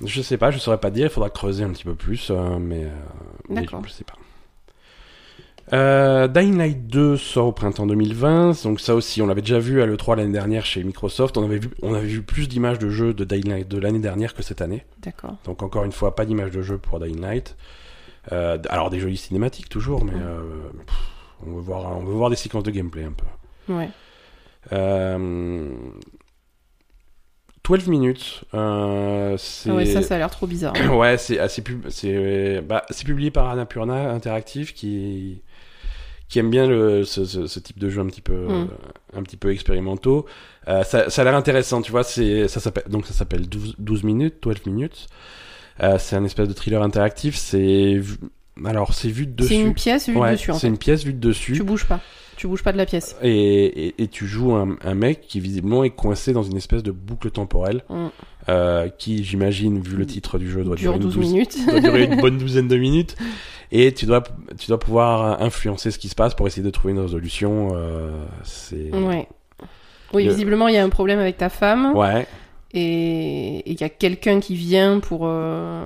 [0.04, 1.08] Je sais pas, je saurais pas dire.
[1.08, 2.30] Il faudra creuser un petit peu plus.
[2.32, 2.90] euh, mais, euh,
[3.50, 3.82] mais D'accord.
[3.86, 4.14] je sais pas.
[5.74, 9.82] Euh, Dying Light 2 sort au printemps 2020, donc ça aussi on l'avait déjà vu
[9.82, 12.90] à l'E3 l'année dernière chez Microsoft, on avait vu, on avait vu plus d'images de
[12.90, 15.38] jeux de Dying Light de l'année dernière que cette année, D'accord.
[15.44, 17.56] donc encore une fois pas d'images de jeux pour Dying Light.
[18.32, 20.42] Euh, alors des jolis cinématiques toujours, mais euh,
[20.86, 20.98] pff,
[21.46, 23.74] on, veut voir, on veut voir des séquences de gameplay un peu.
[23.74, 23.90] Ouais.
[24.72, 25.70] Euh,
[27.64, 29.38] 12 minutes, euh.
[29.68, 30.74] Ah ouais, ça, ça a l'air trop bizarre.
[30.92, 31.88] Ouais, c'est assez pub...
[32.68, 35.42] bah, publié par Annapurna Interactive qui
[36.28, 38.68] qui aime bien le, ce, ce, ce type de jeu un petit peu Mm.
[39.18, 40.26] un petit peu expérimentaux.
[40.68, 42.04] Euh, ça, ça a l'air intéressant, tu vois.
[42.04, 45.08] C'est ça s'appelle donc ça s'appelle 12, 12 minutes, 12 minutes.
[45.84, 47.36] Euh, c'est un espèce de thriller interactif.
[47.36, 48.02] C'est
[48.64, 49.54] alors c'est vu de dessus.
[49.54, 51.54] C'est une pièce vue ouais, dessus c'est une pièce vue de dessus.
[51.54, 52.00] Tu bouges pas.
[52.38, 53.16] Tu bouges pas de la pièce.
[53.22, 56.84] Et, et, et tu joues un, un mec qui visiblement est coincé dans une espèce
[56.84, 58.08] de boucle temporelle Mm.
[58.50, 61.58] euh, qui, j'imagine, vu le titre du jeu, doit Dure durer, une 12 douze- minutes.
[61.70, 63.16] doit durer une bonne douzaine de minutes.
[63.72, 64.22] Et tu dois,
[64.60, 67.70] tu dois pouvoir influencer ce qui se passe pour essayer de trouver une résolution.
[67.76, 68.12] Euh,
[68.44, 69.28] c'est ouais.
[70.14, 71.94] Oui, Le- visiblement, il y a un problème avec ta femme.
[71.96, 72.28] ouais,
[72.78, 75.86] Et il y a quelqu'un qui vient pour, euh,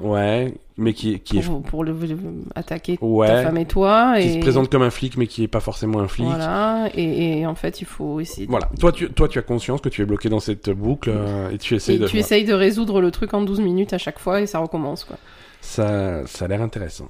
[0.00, 2.16] ouais, mais qui, qui est pour, le, le-
[2.54, 4.14] attaquer ta ouais, femme et toi.
[4.20, 4.32] qui et...
[4.34, 6.26] se présente comme un flic, mais qui est pas forcément un flic.
[6.26, 6.88] Voilà.
[6.94, 8.68] Et, et en fait, il faut essayer de Voilà.
[8.78, 11.58] Toi, tu, toi, tu as conscience que tu es bloqué dans cette boucle euh, et
[11.58, 12.06] tu essayes Et de.
[12.06, 15.02] tu essayes de résoudre le truc en 12 minutes à chaque fois et ça recommence
[15.02, 15.16] quoi.
[15.60, 17.08] Ça, ça a l'air intéressant.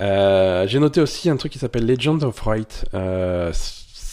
[0.00, 2.84] Euh, j'ai noté aussi un truc qui s'appelle Legend of Fright.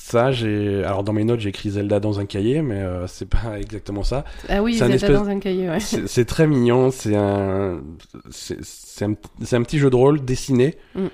[0.07, 0.83] Ça, j'ai.
[0.83, 4.03] Alors, dans mes notes, j'ai écrit Zelda dans un cahier, mais euh, c'est pas exactement
[4.03, 4.23] ça.
[4.49, 5.79] Ah oui, Zelda espèce- dans un cahier, ouais.
[5.79, 6.91] C'est très mignon.
[6.91, 7.81] C'est un.
[8.29, 10.75] C'est un, petit jeu de rôle dessiné.
[10.93, 11.05] Mm.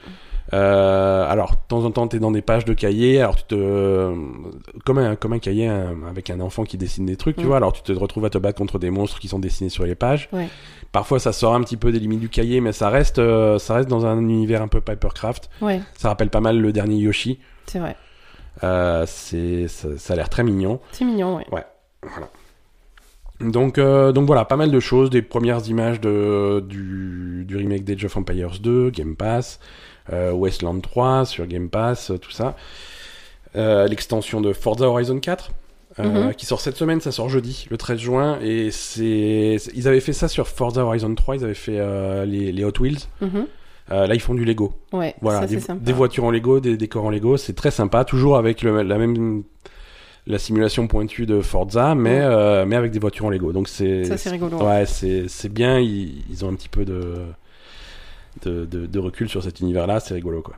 [0.54, 3.22] Euh, alors, de temps en temps, t'es dans des pages de cahier.
[3.22, 4.14] Alors, tu te.
[4.86, 7.48] Comme un, comme un cahier un- avec un enfant qui dessine des trucs, tu Mm.
[7.48, 7.58] vois.
[7.58, 9.96] Alors, tu te retrouves à te battre contre des monstres qui sont dessinés sur les
[9.96, 10.28] pages.
[10.34, 10.50] Ouais.
[10.92, 13.76] Parfois, ça sort un petit peu des limites du cahier, mais ça reste, euh, ça
[13.76, 15.50] reste dans un univers un peu Pipercraft.
[15.62, 17.40] Ouais, Ça rappelle pas mal le dernier Yoshi.
[17.68, 17.96] c'est vrai.
[18.64, 20.80] Euh, c'est, ça, ça a l'air très mignon.
[20.92, 21.46] C'est mignon, ouais.
[21.52, 22.30] Voilà.
[23.40, 27.84] Donc, euh, donc voilà, pas mal de choses, des premières images de, du, du remake
[27.84, 29.60] d'Age of Empires 2, Game Pass,
[30.14, 32.56] euh, Westland 3 sur Game Pass, euh, tout ça.
[33.56, 35.52] L'extension de Forza Horizon 4,
[36.00, 36.34] euh, Mhm.
[36.36, 40.14] qui sort cette semaine, ça sort jeudi, le 13 juin, et c'est, ils avaient fait
[40.14, 41.80] ça sur Forza Horizon 3, ils avaient fait
[42.26, 43.00] les, les Hot Wheels.
[43.22, 43.48] Mhm.
[43.90, 44.74] Euh, là, ils font du Lego.
[44.94, 45.84] Ouais, Voilà, ça des, c'est sympa.
[45.84, 48.98] des voitures en Lego, des décors en Lego, c'est très sympa, toujours avec le, la
[48.98, 49.44] même
[50.28, 52.22] la simulation pointue de Forza, mais Ouais.
[52.22, 53.52] euh, mais avec des voitures en Lego.
[53.54, 54.58] Donc c'est Ça c'est rigolo.
[54.64, 55.80] ouais, c'est c'est bien.
[55.80, 57.24] Ils, ils ont un petit peu de
[58.44, 60.56] de, de, de recul sur cet univers-là, c'est rigolo quoi.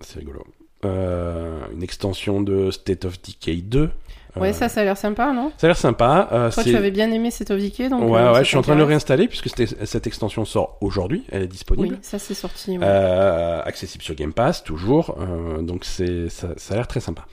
[0.00, 0.42] C'est rigolo.
[0.84, 3.88] Euh, une extension de State of Decay 2.
[4.36, 5.52] Ouais, Euh, ça, ça a l'air sympa, non?
[5.58, 6.28] Ça a l'air sympa.
[6.32, 8.10] Euh, Toi, tu avais bien aimé cet OVK, donc.
[8.10, 9.48] Ouais, euh, ouais, je suis en train de le réinstaller puisque
[9.84, 11.94] cette extension sort aujourd'hui, elle est disponible.
[11.94, 12.72] Oui, ça c'est sorti.
[12.78, 12.84] ouais.
[12.84, 17.24] Euh, accessible sur Game Pass toujours euh, donc c'est ça, ça a l'air très sympa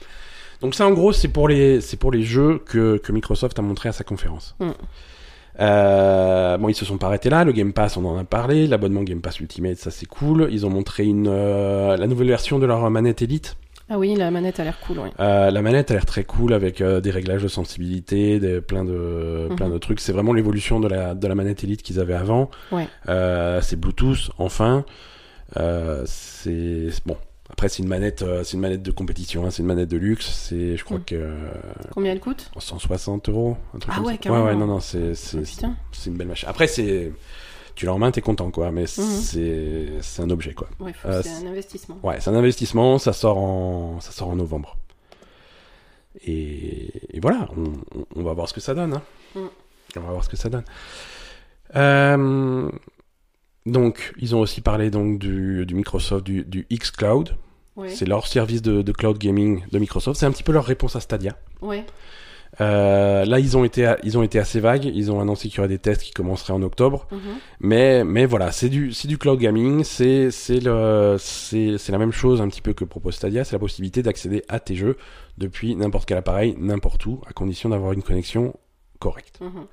[0.60, 3.62] donc ça en gros c'est pour les c'est pour les jeux que, que Microsoft a
[3.62, 4.70] montré à sa conférence Mm.
[5.60, 8.66] Euh, bon ils se sont pas arrêtés là le Game Pass on en a parlé
[8.66, 12.58] l'abonnement Game Pass Ultimate ça c'est cool ils ont montré une euh, la nouvelle version
[12.58, 13.56] de leur manette Elite
[13.94, 15.10] Ah oui, la manette a l'air cool, ouais.
[15.20, 18.84] euh, la manette a l'air très cool avec euh, des réglages de sensibilité, des, plein
[18.84, 19.56] de Mhm.
[19.56, 20.00] plein de trucs.
[20.00, 22.50] C'est vraiment l'évolution de la de la manette Elite qu'ils avaient avant.
[22.70, 22.88] Ouais.
[23.10, 24.84] Euh, c'est Bluetooth enfin.
[26.06, 27.16] C'est bon.
[27.50, 30.26] Après c'est une manette c'est une manette de compétition, hein, c'est une manette de luxe.
[30.26, 31.04] C'est je crois Mhm.
[31.04, 31.30] que
[31.90, 32.50] Combien elle coûte?
[32.58, 33.56] 160 euros.
[33.74, 34.18] Un truc Ah comme ouais, ça.
[34.18, 34.44] carrément.
[34.46, 36.48] ouais, non non c'est c'est Ah, c'est une belle machine.
[36.48, 37.12] Après c'est
[37.74, 40.00] tu l'as en main t'es content quoi, mais Mhm.
[40.02, 40.68] c'est un objet quoi.
[40.80, 41.98] Ouais, Euh, c'est un investissement.
[42.02, 44.76] Ouais, c'est un investissement, ça sort en, ça sort en novembre.
[46.24, 47.64] Et, et voilà, on,
[47.98, 48.94] on- on va voir ce que ça donne.
[48.94, 49.02] hein.
[49.34, 49.46] Mm.
[49.96, 50.64] On va voir ce que ça donne.
[51.76, 52.70] Euh,
[53.66, 57.36] donc, ils ont aussi parlé donc du, du Microsoft, du, du xCloud.
[57.76, 57.88] Ouais.
[57.88, 60.20] C'est leur service de, de cloud gaming de Microsoft.
[60.20, 61.38] C'est un petit peu leur réponse à Stadia.
[61.62, 61.86] Ouais.
[62.60, 64.84] Euh, là, ils ont été, ils ont été assez vagues.
[64.84, 67.06] Ils ont annoncé qu'il y aurait des tests qui commenceraient en octobre.
[67.10, 67.20] Mhm.
[67.60, 71.98] Mais, mais voilà, c'est du, c'est du cloud gaming, c'est, c'est le, c'est, c'est la
[71.98, 74.96] même chose un petit peu que propose Stadia, c'est la possibilité d'accéder à tes jeux
[75.38, 78.54] depuis n'importe quel appareil, n'importe où, à condition d'avoir une connexion
[78.98, 79.40] correcte.
[79.40, 79.66] Mhm.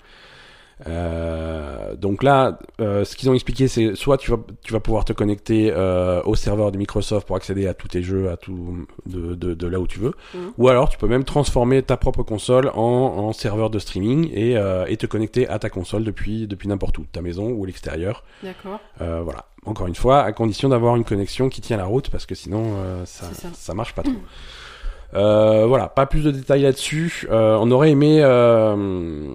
[0.88, 5.04] Euh, donc là, euh, ce qu'ils ont expliqué, c'est soit tu vas, tu vas pouvoir
[5.06, 8.86] te connecter euh, au serveur de Microsoft pour accéder à tous tes jeux, à tout
[9.06, 10.52] de, de, de là où tu veux, Mhm.
[10.58, 14.58] ou alors tu peux même transformer ta propre console en, en serveur de streaming et,
[14.58, 18.24] euh, et te connecter à ta console depuis, depuis n'importe où, ta maison ou l'extérieur.
[18.44, 18.80] D'accord.
[19.02, 19.46] Euh, voilà.
[19.66, 22.76] Encore une fois, à condition d'avoir une connexion qui tient la route, parce que sinon,
[22.78, 23.50] euh, ça, ça.
[23.54, 24.14] ça marche pas trop.
[25.16, 27.28] Euh, voilà, pas plus de détails là-dessus.
[27.32, 29.34] Euh, on aurait aimé, euh,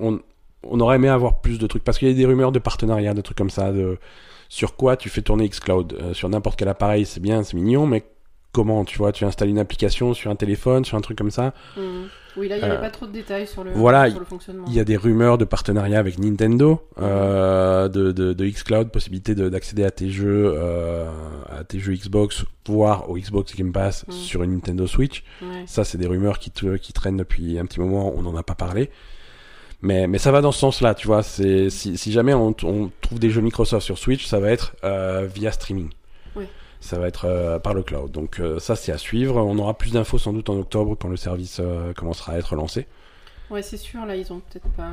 [0.00, 0.20] on,
[0.62, 3.14] on aurait aimé avoir plus de trucs, parce qu'il y a des rumeurs de partenariat,
[3.14, 3.98] de trucs comme ça, de
[4.48, 5.92] sur quoi tu fais tourner xCloud.
[6.00, 8.04] Euh, sur n'importe quel appareil, c'est bien, c'est mignon, mais
[8.52, 11.52] comment, tu vois, tu installes une application sur un téléphone, sur un truc comme ça.
[11.76, 12.08] Mhm.
[12.36, 14.24] Oui, là, il n'y avait Euh, pas trop de détails sur le, voilà, sur le
[14.24, 14.64] fonctionnement.
[14.68, 19.34] Il y a des rumeurs de partenariat avec Nintendo, euh, de, de, de xCloud, possibilité
[19.34, 21.10] de- d'accéder à tes jeux, euh,
[21.48, 24.12] à tes jeux Xbox, voire au Xbox Game Pass Mm.
[24.12, 25.24] sur une Nintendo Switch.
[25.42, 25.64] Ouais.
[25.66, 26.50] Ça, c'est des rumeurs qui
[26.92, 28.12] traînent depuis un petit moment.
[28.16, 28.90] On n'en a pas parlé.
[29.80, 31.22] Mais, mais ça va dans ce sens-là, tu vois.
[31.22, 34.74] C'est si, si jamais on, on trouve des jeux Microsoft sur Switch, ça va être
[34.84, 35.90] euh, via streaming.
[36.34, 36.46] Oui.
[36.80, 38.10] Ça va être euh, par le cloud.
[38.10, 39.36] Donc euh, ça, c'est à suivre.
[39.36, 41.60] On aura plus d'infos sans doute en octobre quand le service
[41.96, 42.86] commencera à être lancé.
[43.50, 44.90] Ouais, c'est sûr, là, ils ont peut-être pas.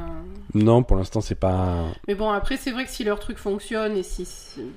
[0.53, 1.83] Non, pour l'instant, c'est pas.
[2.07, 4.25] Mais bon, après, c'est vrai que si leur truc fonctionne et si.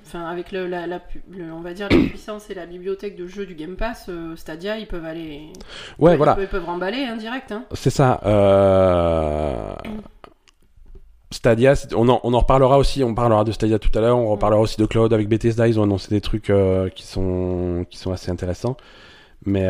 [0.07, 3.27] Enfin, avec le, la, la le- on va dire, la puissance et la bibliothèque de
[3.29, 5.53] jeux du Game Pass, euh, Stadia, ils peuvent aller.
[6.01, 6.35] Ouais, ils voilà.
[6.35, 7.53] peuvent- Ils peuvent remballer, hein, direct.
[7.53, 7.65] Hein.
[7.73, 8.21] C'est ça.
[8.27, 9.75] Euh...
[11.31, 13.05] Stadia, on en, on en reparlera aussi.
[13.05, 14.19] On parlera de Stadia tout à l'heure.
[14.19, 15.69] On reparlera aussi de Cloud avec Bethesda.
[15.69, 18.77] Ils ont annoncé des trucs euh, qui sont qui sont assez intéressants.
[19.45, 19.69] Mais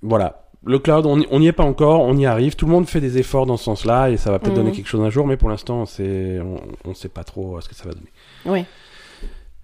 [0.00, 2.02] voilà, le cloud, on n'y est pas encore.
[2.02, 2.54] On y arrive.
[2.54, 4.62] Tout le monde fait des efforts dans ce sens-là et ça va peut-être Mhm.
[4.64, 5.26] donner quelque chose un jour.
[5.26, 8.12] Mais pour l'instant, on, on sait pas trop euh, ce que ça va donner.
[8.46, 8.64] Oui.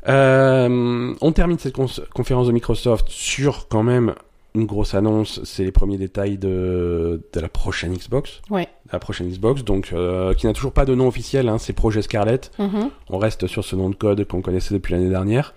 [0.09, 4.15] Euh, on termine cette conférence de Microsoft sur quand même
[4.55, 5.41] une grosse annonce.
[5.45, 8.41] C'est les premiers détails de, de la prochaine Xbox.
[8.51, 8.69] Ouais.
[8.93, 11.49] La prochaine Xbox, donc euh, qui n'a toujours pas de nom officiel.
[11.49, 12.51] Hein, c'est Projet Scarlett.
[12.59, 12.91] Mhm.
[13.11, 15.55] On reste sur ce nom de code qu'on connaissait depuis l'année dernière.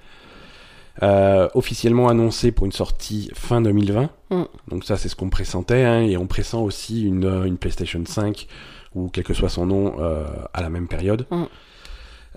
[1.04, 4.10] Euh, officiellement annoncé pour une sortie fin 2020.
[4.32, 4.44] Mm.
[4.70, 5.84] Donc ça, c'est ce qu'on pressentait.
[5.84, 8.48] Hein, et on pressent aussi une, euh, une PlayStation 5
[8.96, 11.26] ou quel que soit son nom euh, à la même période.
[11.30, 11.44] Mm.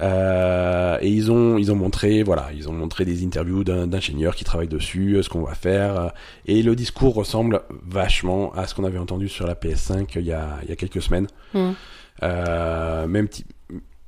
[0.02, 4.44] Euh, et ils ont ils ont montré voilà ils ont montré des interviews d'ingénieurs qui
[4.44, 6.12] travaillent dessus ce qu'on va faire
[6.46, 10.32] et le discours ressemble vachement à ce qu'on avait entendu sur la PS5 il y
[10.32, 11.72] a il y a quelques semaines Mm.
[12.22, 13.52] euh, même type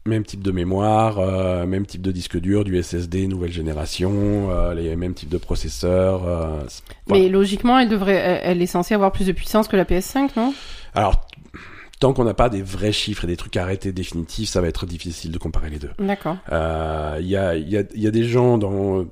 [0.04, 4.74] même type de mémoire, euh, même type de disque dur, du SSD nouvelle génération, euh,
[4.74, 6.26] les mêmes types de processeurs.
[6.26, 6.60] euh,
[7.06, 7.22] voilà.
[7.24, 10.30] Mais logiquement, elle devrait, elle, elle est censée avoir plus de puissance que la PS5,
[10.36, 10.52] non?
[10.94, 11.26] Alors,
[12.00, 14.86] tant qu'on n'a pas des vrais chiffres et des trucs arrêtés définitifs, ça va être
[14.86, 15.90] difficile de comparer les deux.
[16.00, 16.36] D'accord.
[16.50, 19.04] Euh, Il y, a, il y, a, il y a des gens dans...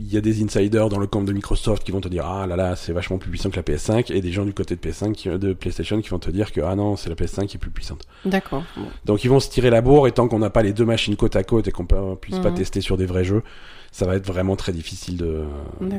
[0.00, 2.46] Il y a des insiders dans le camp de Microsoft qui vont te dire ah
[2.46, 4.80] là là c'est vachement plus puissant que la PS5 et des gens du côté de
[4.80, 7.56] PS5 qui- de PlayStation qui vont te dire que ah non c'est la PS5 qui
[7.56, 8.02] est plus puissante.
[8.24, 8.62] D'accord.
[9.04, 11.16] Donc ils vont se tirer la bourre et tant qu'on n'a pas les deux machines
[11.16, 12.56] côte à côte et qu'on peut- puisse pas Mhm.
[12.58, 13.42] tester sur des vrais jeux,
[13.90, 15.42] ça va être vraiment très difficile de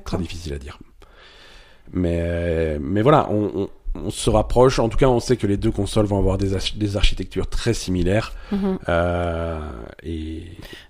[0.05, 0.79] très difficile à dire.
[1.91, 4.79] Mais mais voilà, on, on, on se rapproche.
[4.79, 7.73] En tout cas, on sait que les deux consoles vont avoir des, des architectures très
[7.73, 8.33] similaires.
[8.51, 8.79] Mhm.
[8.87, 9.59] Euh,
[10.03, 10.43] et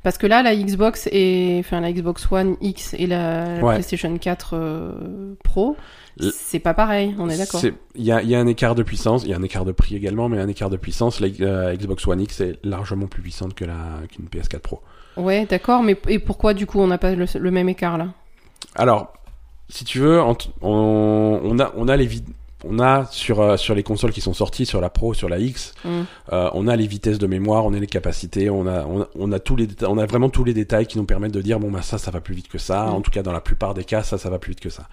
[0.03, 3.73] Parce que là, la Xbox et enfin la Xbox One X et la Ouais.
[3.75, 5.75] PlayStation 4 euh, Pro,
[6.33, 7.15] c'est pas pareil.
[7.19, 7.61] On est d'accord.
[7.95, 9.71] Il y a, y a un écart de puissance, il y a un écart de
[9.71, 11.19] prix également, mais un écart de puissance.
[11.19, 13.75] La, la Xbox One X est largement plus puissante que la
[14.11, 14.81] qu'une PS4 Pro.
[15.17, 15.83] Ouais, d'accord.
[15.83, 18.07] Mais et pourquoi du coup on n'a pas le, le même écart là?
[18.75, 19.13] Alors,
[19.69, 22.09] si tu veux, on, on a, on a les
[22.65, 25.39] on a sur, euh, sur les consoles qui sont sorties, sur la Pro, sur la
[25.39, 25.89] X, Mm.
[26.33, 29.07] euh, on a les vitesses de mémoire, on a les capacités, on a, on a,
[29.17, 31.59] on a tous les on a vraiment tous les détails qui nous permettent de dire
[31.59, 32.85] bon bah ça, ça va plus vite que ça.
[32.85, 32.89] Mm.
[32.95, 34.83] En tout cas, dans la plupart des cas, ça, ça va plus vite que ça.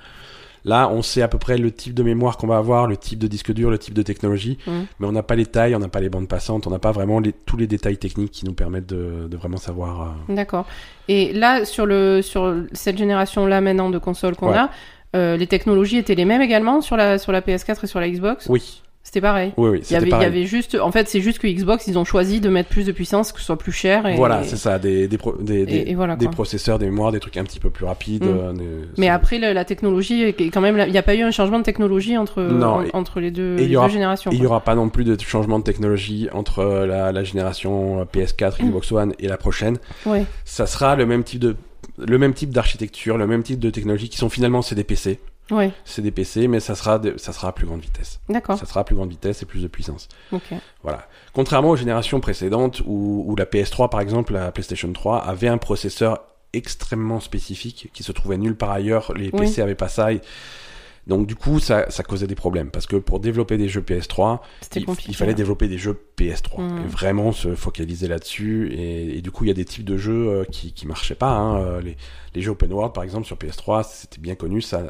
[0.65, 3.21] Là, on sait à peu près le type de mémoire qu'on va avoir, le type
[3.21, 4.71] de disque dur, le type de technologie, Mm.
[4.99, 6.91] mais on n'a pas les tailles, on n'a pas les bandes passantes, on n'a pas
[6.91, 10.15] vraiment les, tous les détails techniques qui nous permettent de, de vraiment savoir.
[10.29, 10.67] euh, D'accord.
[11.07, 14.57] Et là, sur le sur cette génération là maintenant de consoles qu'on Ouais.
[14.59, 14.71] a,
[15.17, 18.09] euh, les technologies étaient les mêmes également sur la sur la PS4 et sur la
[18.09, 18.47] Xbox?
[18.49, 19.53] Oui, C'était pareil.
[19.57, 20.27] oui, oui, Il y, y pareil.
[20.27, 22.91] avait juste, en fait, c'est juste que Xbox, ils ont choisi de mettre plus de
[22.91, 24.05] puissance, que ce soit plus cher.
[24.09, 26.33] Et, Voilà, c'est ça, des, des, pro- des, des, et, et voilà, des quoi.
[26.35, 28.25] processeurs, des mémoires, des trucs un petit peu plus rapides.
[28.25, 28.29] Mm.
[28.29, 28.53] euh,
[28.99, 31.65] Mais après, le- la technologie, quand même, il n'y a pas eu un changement de
[31.65, 34.33] technologie entre, Non, en- et- entre les deux, y les aura- deux générations.
[34.33, 38.61] Il n'y aura pas non plus de changement de technologie entre la, la génération PS4,
[38.61, 38.67] Mm.
[38.71, 39.79] Xbox One et la prochaine.
[40.05, 41.55] Ouais, Ça sera le même type de
[41.99, 45.21] le même type d'architecture, le même type de technologie qui sont finalement c'est des PC,
[45.51, 48.21] ouais, c'est des PC, mais ça sera de- ça sera à plus grande vitesse.
[48.29, 48.59] d'accord.
[48.59, 50.09] Ça sera à plus grande vitesse et plus de puissance.
[50.83, 51.07] Voilà.
[51.33, 55.59] Contrairement aux générations précédentes où, où la PS3 par exemple, la PlayStation 3 avait un
[55.59, 56.21] processeur
[56.53, 59.13] extrêmement spécifique qui se trouvait nulle part ailleurs.
[59.15, 59.41] Les Oui.
[59.41, 60.13] PC avaient pas ça.
[60.13, 60.21] et-
[61.07, 64.41] Donc du coup, ça, ça causait des problèmes parce que pour développer des jeux PS3,
[64.61, 66.85] C'était il, fallait développer des jeux PS3 Mm.
[66.85, 68.73] et vraiment se focaliser là-dessus.
[68.73, 71.15] Et, et du coup, il y a des types de jeux euh, qui qui marchaient
[71.15, 71.31] pas.
[71.31, 71.61] hein.
[71.61, 71.97] Euh, Les,
[72.35, 74.61] les jeux open world, par exemple, sur PS3, c'était bien connu.
[74.61, 74.83] Ça,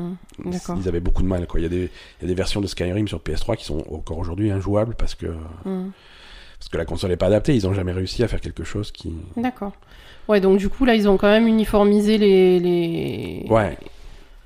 [0.00, 0.12] Mm.
[0.44, 0.76] D'accord.
[0.80, 1.46] ils avaient beaucoup de mal.
[1.48, 1.58] Quoi.
[1.58, 3.82] Il y a des il y a des versions de Skyrim sur PS3 qui sont
[3.92, 5.90] encore aujourd'hui injouables parce que Mm.
[6.58, 7.54] parce que la console n'est pas adaptée.
[7.56, 9.12] Ils ont jamais réussi à faire quelque chose qui.
[9.36, 9.72] D'accord.
[10.28, 12.60] Ouais, donc du coup, là, ils ont quand même uniformisé les.
[12.60, 13.46] les...
[13.50, 13.76] Ouais.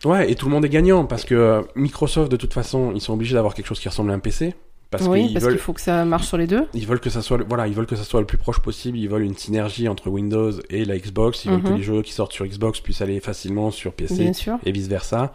[0.04, 3.00] Ouais, et tout le monde est gagnant parce que euh, Microsoft, de toute façon, ils
[3.00, 4.54] sont obligés d'avoir quelque chose qui ressemble à un PC.
[4.90, 6.66] Parce oui, qu'ils parce veulent, qu'il faut que ça marche sur les deux.
[6.74, 8.58] ils veulent que ça soit, le- voilà, ils veulent que ça soit le plus proche
[8.60, 8.98] possible.
[8.98, 11.44] Ils veulent une synergie entre Windows et la Xbox.
[11.46, 11.76] Ils veulent que Mhm.
[11.76, 14.58] les jeux qui sortent sur Xbox puissent aller facilement sur PC Bien sûr.
[14.66, 15.32] et vice versa.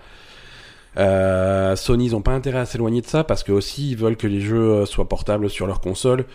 [0.98, 4.18] Euh, Sony, ils ont pas intérêt à s'éloigner de ça parce que aussi ils veulent
[4.18, 6.26] que les jeux euh, soient portables sur leur console.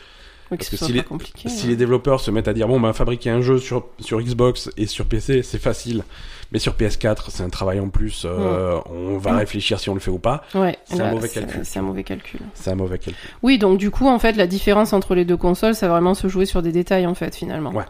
[0.53, 1.49] Oui, Parce ce que si les- compliqué.
[1.49, 1.71] Si ouais.
[1.71, 4.87] les développeurs se mettent à dire bon ben fabriquer un jeu sur sur Xbox et
[4.87, 6.05] sur PC c'est facile,
[6.53, 8.25] mais sur PS4 c'est un travail en plus.
[8.27, 9.37] euh, On va Mm.
[9.39, 10.45] réfléchir si on le fait ou pas.
[10.55, 11.61] Ouais, c'est un mauvais calcul.
[11.65, 12.41] C'est un mauvais calcul.
[12.55, 13.27] C'est un mauvais calcul.
[13.43, 16.15] Oui, donc du coup, en fait, la différence entre les deux consoles, ça va vraiment
[16.15, 17.73] se jouer sur des détails, en fait, finalement.
[17.73, 17.85] Ouais.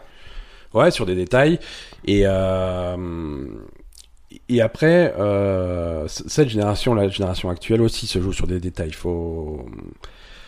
[0.73, 1.59] Ouais, sur des détails
[2.05, 3.45] et euh,
[4.49, 8.87] et après, euh, cette génération, la génération actuelle aussi se joue sur des détails.
[8.89, 9.65] Il faut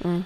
[0.03, 0.19] Mm.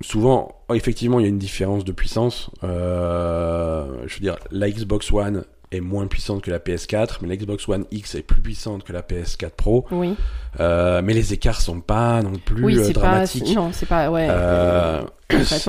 [0.00, 2.50] Souvent, effectivement, il y a une différence de puissance.
[2.64, 7.36] Euh, je veux dire, la Xbox One est moins puissante que la PS4, mais la
[7.36, 9.84] Xbox One X est plus puissante que la PS4 Pro.
[9.90, 10.14] Oui,
[10.60, 13.00] Euh, mais les écarts sont pas non plus oui euh, c'est pas.
[13.00, 13.54] dramatiques.
[13.56, 14.10] Non, c'est pas.
[14.10, 14.26] Ouais.
[14.30, 15.02] Euh,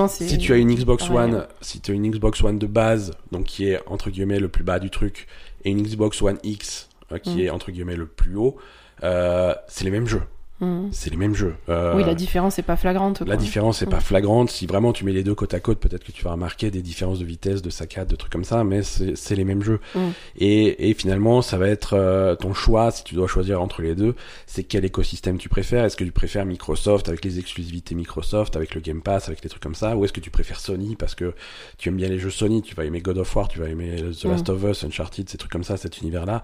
[0.07, 1.10] si tu as une Xbox.
[1.10, 4.47] One, si tu as une Xbox One de base, donc qui est entre guillemets le
[4.49, 5.27] plus bas du truc,
[5.65, 6.89] et une Xbox One X
[7.23, 7.39] qui Mm.
[7.39, 8.57] est entre guillemets le plus haut,
[9.01, 10.21] c'est les mêmes jeux.
[10.60, 10.88] Mm.
[10.91, 11.56] C'est les mêmes jeux.
[11.70, 13.22] Euh, Oui, la différence est pas flagrante.
[13.22, 13.91] la différence n'est Mm.
[13.91, 14.50] pas flagrante.
[14.50, 16.82] Si vraiment tu mets les deux côte à côte, peut-être que tu vas remarquer des
[16.82, 19.80] différences de vitesse, de saccade, de trucs comme ça, mais c'est les mêmes jeux.
[19.96, 20.00] Mm.
[20.39, 23.96] Et, et finalement, ça va être euh, ton choix, si tu dois choisir entre les
[23.96, 24.15] deux,
[24.46, 25.86] c'est quel écosystème tu préfères.
[25.86, 29.50] Est-ce que tu préfères Microsoft avec les exclusivités Microsoft, avec le Game Pass, avec les
[29.50, 31.34] trucs comme ça, ou est-ce que tu préfères Sony parce que
[31.78, 33.96] tu aimes bien les jeux Sony, tu vas aimer God of War, tu vas aimer
[34.12, 34.30] The Mm.
[34.32, 36.43] Last of Us, Uncharted, ces trucs comme ça, cet univers-là.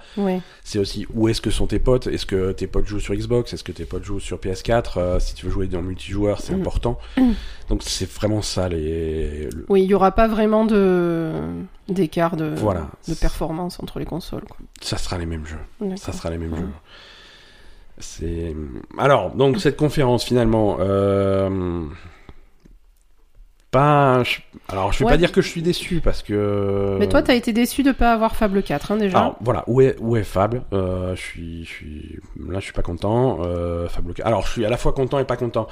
[0.63, 2.08] C'est aussi où est-ce que sont tes potes?
[2.08, 3.54] Est-ce que tes potes jouent sur Xbox?
[3.54, 6.39] Est-ce que tes potes jouent sur PS4 Euh, Si tu veux jouer dans le multijoueur,
[6.41, 6.59] c'est Mm.
[6.61, 6.99] important.
[7.17, 7.31] Mm.
[7.69, 9.49] Donc c'est vraiment ça les.
[9.49, 11.31] le- Oui, il y aura pas vraiment de
[11.89, 12.87] d'écart de Voilà.
[13.07, 14.43] de performance entre les consoles.
[14.45, 14.57] Quoi.
[14.81, 15.95] Ça sera les mêmes jeux.
[15.97, 16.55] Ça sera les mêmes Mm.
[16.57, 16.69] jeux.
[17.99, 18.55] C'est
[18.97, 20.77] alors donc cette conférence finalement.
[20.79, 21.83] Euh...
[23.73, 24.23] Pas.
[24.23, 25.12] je- Alors je vais Ouais.
[25.12, 26.95] pas dire que je suis déçu parce que.
[26.99, 29.17] Mais toi, t'as été déçu de pas avoir Fable 4 hein, déjà.
[29.19, 32.73] Alors voilà, où est, où est Fable Euh, Je suis, je suis, là, je suis
[32.73, 33.39] pas content.
[33.41, 34.25] Euh, Fable 4.
[34.25, 35.67] Alors, je suis à la fois content et pas content.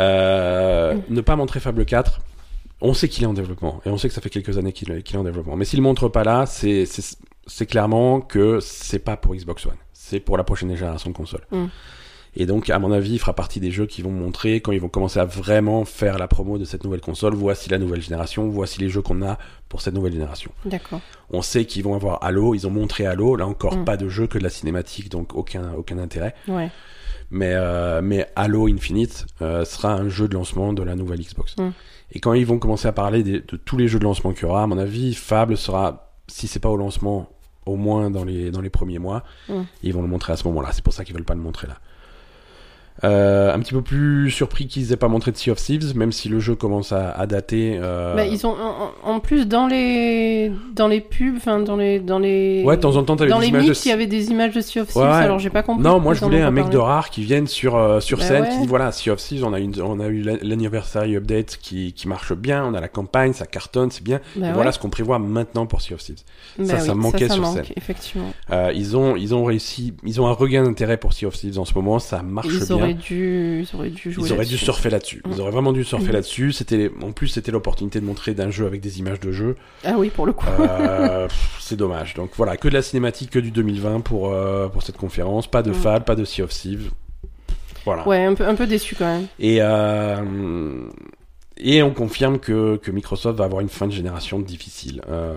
[0.00, 0.94] Euh.
[1.08, 2.20] Ne pas montrer Fable 4.
[2.80, 4.90] On sait qu'il est en développement et on sait que ça fait quelques années qu'il
[4.92, 5.56] est en développement.
[5.56, 9.76] Mais s'il montre pas là, c'est c'est- clairement que c'est pas pour Xbox One.
[9.94, 11.46] C'est pour la prochaine génération de consoles.
[11.50, 11.64] Mm.
[12.38, 14.80] Et donc, à mon avis, il fera partie des jeux qui vont montrer quand ils
[14.80, 17.34] vont commencer à vraiment faire la promo de cette nouvelle console.
[17.34, 18.46] Voici la nouvelle génération.
[18.48, 19.38] Voici les jeux qu'on a
[19.70, 20.50] pour cette nouvelle génération.
[20.66, 21.00] D'accord.
[21.30, 23.84] On sait qu'ils vont avoir Halo, ils ont montré Halo, là encore Mm.
[23.84, 26.34] pas de jeu que de la cinématique, donc aucun, aucun intérêt.
[26.46, 26.70] Ouais.
[27.30, 31.56] Mais, euh, mais Halo Infinite euh, sera un jeu de lancement de la nouvelle Xbox.
[31.56, 31.70] Mm.
[32.12, 34.44] Et quand ils vont commencer à parler de tous les jeux de lancement qu'il y
[34.44, 37.30] aura, à mon avis, Fable sera, si c'est pas au lancement,
[37.64, 39.62] au moins dans les, dans les premiers mois, Mm.
[39.82, 40.68] ils vont le montrer à ce moment-là.
[40.72, 41.78] C'est pour ça qu'ils veulent pas le montrer là.
[43.04, 46.12] Euh, un petit peu plus surpris qu'ils aient pas montré de Sea of Thieves, même
[46.12, 47.78] si le jeu commence à, à dater.
[47.80, 52.00] euh, Bah, ils ont en, en plus dans les dans les pubs, enfin dans les
[52.00, 53.88] dans les Ouais, de temps en temps, t'avais dans des les images de mythes, il
[53.90, 55.02] y avait des images de Sea of Thieves.
[55.02, 55.14] Ouais, ouais.
[55.14, 55.84] Alors j'ai pas compris.
[55.84, 58.42] Non, moi je voulais un mec de rare qui vienne sur, euh, sur Bah scène,
[58.44, 58.48] ouais.
[58.50, 61.58] qui dit voilà, Sea of Thieves, on a, une, on a eu l'an- l'anniversary update
[61.60, 64.20] qui, qui marche bien, on a la campagne, ça cartonne, c'est bien.
[64.36, 64.52] Bah Et.
[64.54, 66.22] Voilà ce qu'on prévoit maintenant pour Sea of Thieves.
[66.58, 67.64] Bah ça oui, manquait ça, sur manque, scène.
[67.76, 68.32] Effectivement.
[68.52, 71.58] Euh, ils, ont, ils ont réussi, ils ont un regain d'intérêt pour Sea of Thieves
[71.58, 72.85] en ce moment, ça marche bien.
[72.86, 74.24] Auraient dû ils auraient dû jouer.
[74.28, 75.22] Ils auraient dû surfer là-dessus.
[75.30, 76.12] Ils auraient vraiment dû surfer Mm.
[76.12, 76.52] là-dessus.
[76.52, 79.56] C'était, en plus, c'était l'opportunité de montrer d'un jeu avec des images de jeu.
[79.84, 80.46] Ah oui, pour le coup.
[80.60, 81.28] Euh,
[81.60, 82.14] c'est dommage.
[82.14, 85.46] Donc voilà, que de la cinématique, que du 2020 pour, euh, pour cette conférence.
[85.46, 85.74] Pas de Mm.
[85.74, 86.90] Fable, pas de Sea of Thieves.
[87.84, 88.06] Voilà.
[88.08, 89.26] Ouais, un peu un peu déçu quand même.
[89.38, 90.88] Et, euh,
[91.58, 95.00] et on confirme que, que Microsoft va avoir une fin de génération difficile.
[95.08, 95.34] Euh,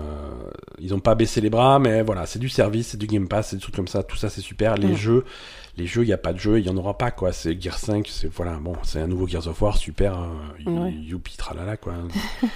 [0.80, 3.50] ils n'ont pas baissé les bras, mais voilà, c'est du service, c'est du Game Pass,
[3.50, 4.74] c'est des trucs comme ça, tout ça c'est super.
[4.74, 4.96] Les Mm.
[4.96, 5.24] jeux,
[5.80, 7.32] les jeux, il n'y a pas de jeu, il y en aura pas quoi.
[7.32, 10.18] C'est Gear 5, c'est voilà, bon, c'est un nouveau Gears of War, super,
[10.58, 10.92] you- Ouais.
[10.92, 11.94] youpi tralala quoi.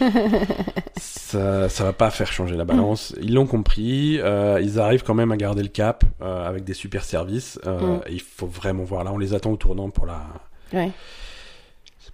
[0.97, 3.15] ça, ça va pas faire changer la balance.
[3.21, 6.75] Ils l'ont compris, euh, ils arrivent quand même à garder le cap euh, avec des
[6.75, 7.59] super services.
[7.67, 8.01] euh, Mm.
[8.11, 10.21] Il faut vraiment voir là, on les attend au tournant pour la
[10.73, 10.91] Ouais,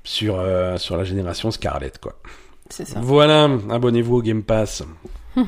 [0.04, 0.42] sur,
[0.78, 2.14] sur la génération Scarlett, quoi.
[2.68, 3.00] c'est ça.
[3.00, 4.82] Voilà, abonnez-vous au Game Pass.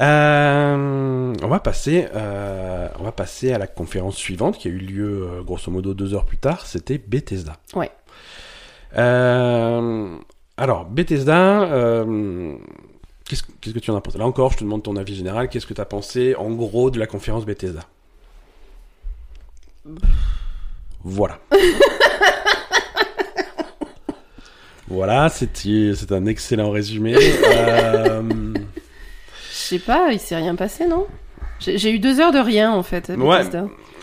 [0.00, 4.78] Euh, on va passer, euh, on va passer à la conférence suivante qui a eu
[4.78, 6.66] lieu euh, grosso modo deux heures plus tard.
[6.66, 7.56] C'était Bethesda.
[7.74, 7.90] Ouais.
[8.96, 10.16] Euh,
[10.56, 12.04] alors Bethesda,
[13.24, 14.18] qu'est-ce, qu'est-ce que tu en as pensé?
[14.18, 15.48] Là encore, je te demande ton avis général.
[15.48, 17.82] Qu'est-ce que tu as pensé en gros de la conférence Bethesda?
[21.04, 21.38] Voilà.
[24.92, 27.14] Voilà, c'est, c'est un excellent résumé.
[27.16, 28.52] Euh,
[29.76, 31.06] sais pas, il s'est rien passé, non?
[31.60, 33.12] J'ai eu deux heures de rien en fait.
[33.16, 33.42] Ouais.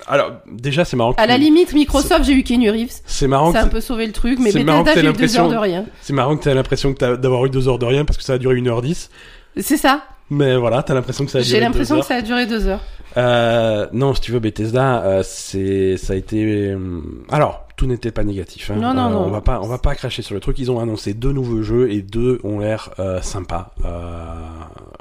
[0.08, 1.14] Alors, déjà, c'est marrant.
[1.14, 3.02] que À la limite, Microsoft, j'ai eu Keanu Reeves.
[3.06, 5.38] C'est marrant, Ça a un peu sauvé le truc, mais Bethesda, t'aies j'ai eu deux
[5.38, 5.86] heures de rien.
[6.02, 8.38] c'est marrant que t'as l'impression d'avoir eu deux heures de rien parce que ça a
[8.38, 9.10] duré 1h10.
[9.58, 10.04] C'est ça.
[10.32, 12.68] Mais voilà, t'as l'impression que ça a duré J'ai l'impression que ça a duré deux
[12.68, 12.82] heures.
[13.18, 16.38] Euh, non, si tu veux, Bethesda, euh, c'est, ça a été.
[16.72, 18.72] euh, Alors, tout n'était pas négatif.
[18.72, 18.76] Hein.
[18.76, 19.24] Non, non, Euh, non.
[19.28, 20.60] On va pas, on va pas cracher sur le truc.
[20.60, 24.36] Ils ont annoncé deux nouveaux jeux et deux ont l'air euh, sympas, euh,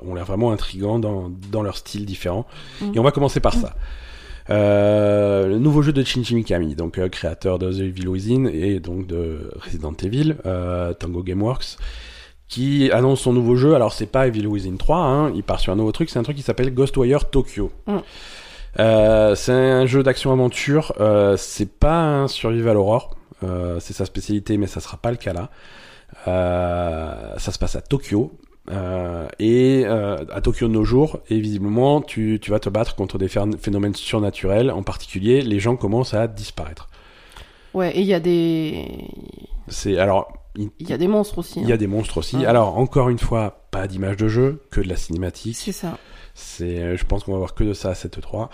[0.07, 2.47] ont l'air vraiment intrigants dans, dans leur style différent.
[2.81, 2.93] Mhm.
[2.95, 3.75] Et on va commencer par ça.
[4.51, 9.09] Euh, le nouveau jeu de Shinji Mikami, donc créateur de The Evil Within et donc
[9.09, 10.37] de Resident Evil,
[11.01, 11.79] Tango Gameworks,
[12.47, 13.75] qui annonce son nouveau jeu.
[13.75, 16.23] Alors c'est pas Evil Within 3, hein, il part sur un nouveau truc, c'est un
[16.23, 17.73] truc qui s'appelle Ghostwire Tokyo.
[17.89, 17.97] Mm.
[18.81, 20.95] Euh, c'est un jeu d'action-aventure.
[21.01, 23.17] Euh, c'est pas un survival horror.
[23.43, 25.51] Euh, c'est sa spécialité, mais ça sera pas le cas là.
[26.27, 28.33] Euh, ça se passe à Tokyo.
[28.71, 32.97] Euh, et euh, à Tokyo de nos jours, et visiblement, tu, tu vas te battre
[32.97, 34.71] contre des phénomènes surnaturels.
[34.71, 36.89] En particulier, les gens commencent à disparaître.
[37.73, 38.85] Ouais, et il y a des.
[39.69, 40.33] C'est alors,
[40.79, 41.61] il, y a des monstres aussi.
[41.61, 41.79] il y a hein.
[41.79, 42.45] des monstres aussi.
[42.45, 45.57] Alors, encore une fois, pas d'image de jeu, que de la cinématique.
[45.57, 45.99] C'est ça.
[46.35, 48.51] C'est, euh, je pense qu'on va voir que de ça à cette 3.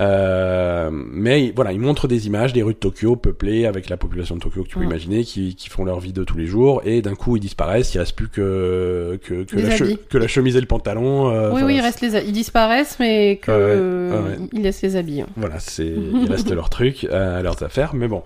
[0.00, 4.34] Euh, mais voilà, ils montrent des images des rues de Tokyo peuplées avec la population
[4.34, 6.82] de Tokyo que tu peux imaginer, qui, qui font leur vie de tous les jours,
[6.84, 9.98] et d'un coup ils disparaissent, il reste plus que que, que, la, che- habits.
[10.10, 11.30] que la chemise et le pantalon.
[11.30, 14.48] euh, oui, oui, il reste les ils disparaissent, mais que Ah euh, ah ouais.
[14.52, 15.22] ils laissent les habits.
[15.22, 15.28] hein.
[15.36, 15.86] Voilà, c'est
[16.22, 18.22] il reste leur truc, leurs affaires, mais bon.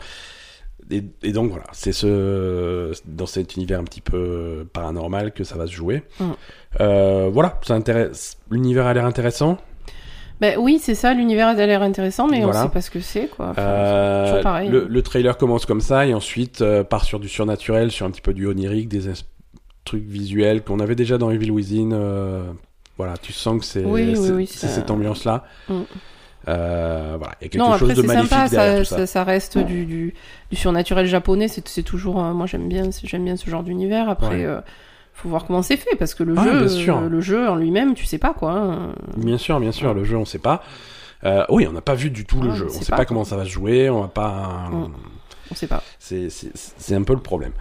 [0.90, 5.56] Et, et donc voilà, c'est ce dans cet univers un petit peu paranormal que ça
[5.56, 6.02] va se jouer.
[6.18, 6.24] Mm.
[6.80, 8.38] Euh, voilà, ça intéresse.
[8.50, 9.58] L'univers a l'air intéressant.
[10.40, 11.12] Ben oui, c'est ça.
[11.12, 12.60] L'univers a l'air intéressant, mais Voilà.
[12.60, 13.50] on sait pas ce que c'est, quoi.
[13.50, 14.68] Enfin, Euh, toujours pareil.
[14.70, 18.10] le, le trailer commence comme ça et ensuite euh, part sur du surnaturel, sur un
[18.10, 19.24] petit peu du onirique, des es-
[19.84, 21.90] trucs visuels qu'on avait déjà dans Evil Within.
[22.96, 25.44] voilà, tu sens que c'est Oui, oui, oui, cette ambiance-là.
[25.68, 25.80] Mm.
[26.48, 28.96] Euh, voilà, il y a quelque non, chose après de c'est magnifique sympa, derrière ça,
[29.00, 29.24] tout ça.
[29.24, 30.14] reste du, du,
[30.50, 31.48] du surnaturel japonais.
[31.48, 34.08] C'est toujours, euh, moi j'aime bien, j'aime bien ce genre d'univers.
[34.08, 34.44] Après, Ouais.
[34.46, 34.60] euh,
[35.12, 36.96] faut voir comment c'est fait parce que le Ah, jeu, sûr.
[36.96, 38.52] euh, le jeu en lui-même, tu sais pas quoi.
[38.52, 38.94] hein.
[39.18, 40.62] Bien sûr, bien sûr, le jeu on sait pas.
[41.50, 42.64] Oui, on n'a pas vu du tout le Ah, jeu.
[42.64, 43.90] on On sait sait pas, comment ça va se jouer.
[43.90, 44.68] On va pas.
[44.72, 44.88] Mm.
[45.50, 45.82] On sait pas.
[45.98, 47.52] C'est un peu le problème.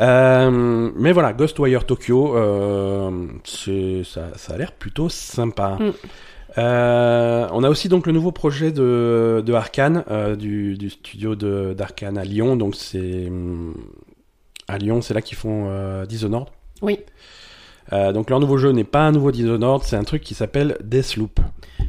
[0.00, 5.76] Euh, mais voilà, Ghostwire Tokyo, euh, ça, ça a l'air plutôt sympa.
[5.80, 5.92] Mm.
[6.58, 11.34] Euh, on a aussi donc le nouveau projet de, de Arkane, euh, du, du studio
[11.34, 12.56] de- d'Arkane à Lyon.
[12.56, 13.30] Donc c'est
[14.68, 16.48] à Lyon, c'est là qu'ils font euh, Dishonored.
[16.82, 16.98] Oui.
[18.14, 21.40] Donc leur nouveau jeu n'est pas un nouveau Dishonored, c'est un truc qui s'appelle Deathloop.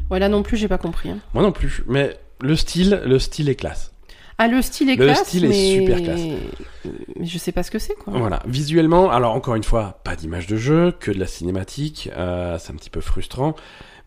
[0.09, 1.09] Ouais, là non plus, j'ai pas compris.
[1.09, 1.20] hein.
[1.34, 3.93] Moi non plus, mais le style, le style est classe.
[4.38, 6.20] Ah, le style est Le classe, style est super classe.
[6.20, 8.14] Mais je sais pas ce que c'est, quoi.
[8.18, 12.57] Voilà, visuellement, alors encore une fois, pas d'image de jeu, que de la cinématique, euh,
[12.59, 13.55] c'est un petit peu frustrant,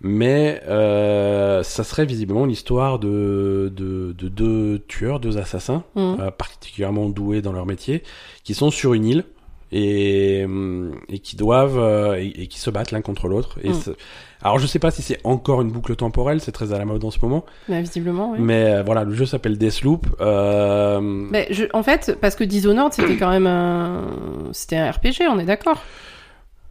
[0.01, 6.16] mais euh, ça serait visiblement l'histoire de, de, de deux tueurs, deux assassins, Mm.
[6.20, 8.03] euh, particulièrement doués dans leur métier,
[8.44, 9.24] qui sont sur une île
[9.72, 13.59] et, hum, et qui doivent euh, et, et qui se battent l'un contre l'autre.
[13.64, 13.74] Et Mm.
[13.74, 13.97] c'est-
[14.42, 17.03] alors je sais pas si c'est encore une boucle temporelle, c'est très à la mode
[17.03, 18.38] en ce moment, Mais visiblement, oui.
[18.40, 20.07] mais euh, voilà, le jeu s'appelle Deathloop.
[20.20, 24.05] Euh, Mais je, en fait, parce que Dishonored, c'était quand même un,
[24.53, 25.82] c'était un RPG, on est d'accord.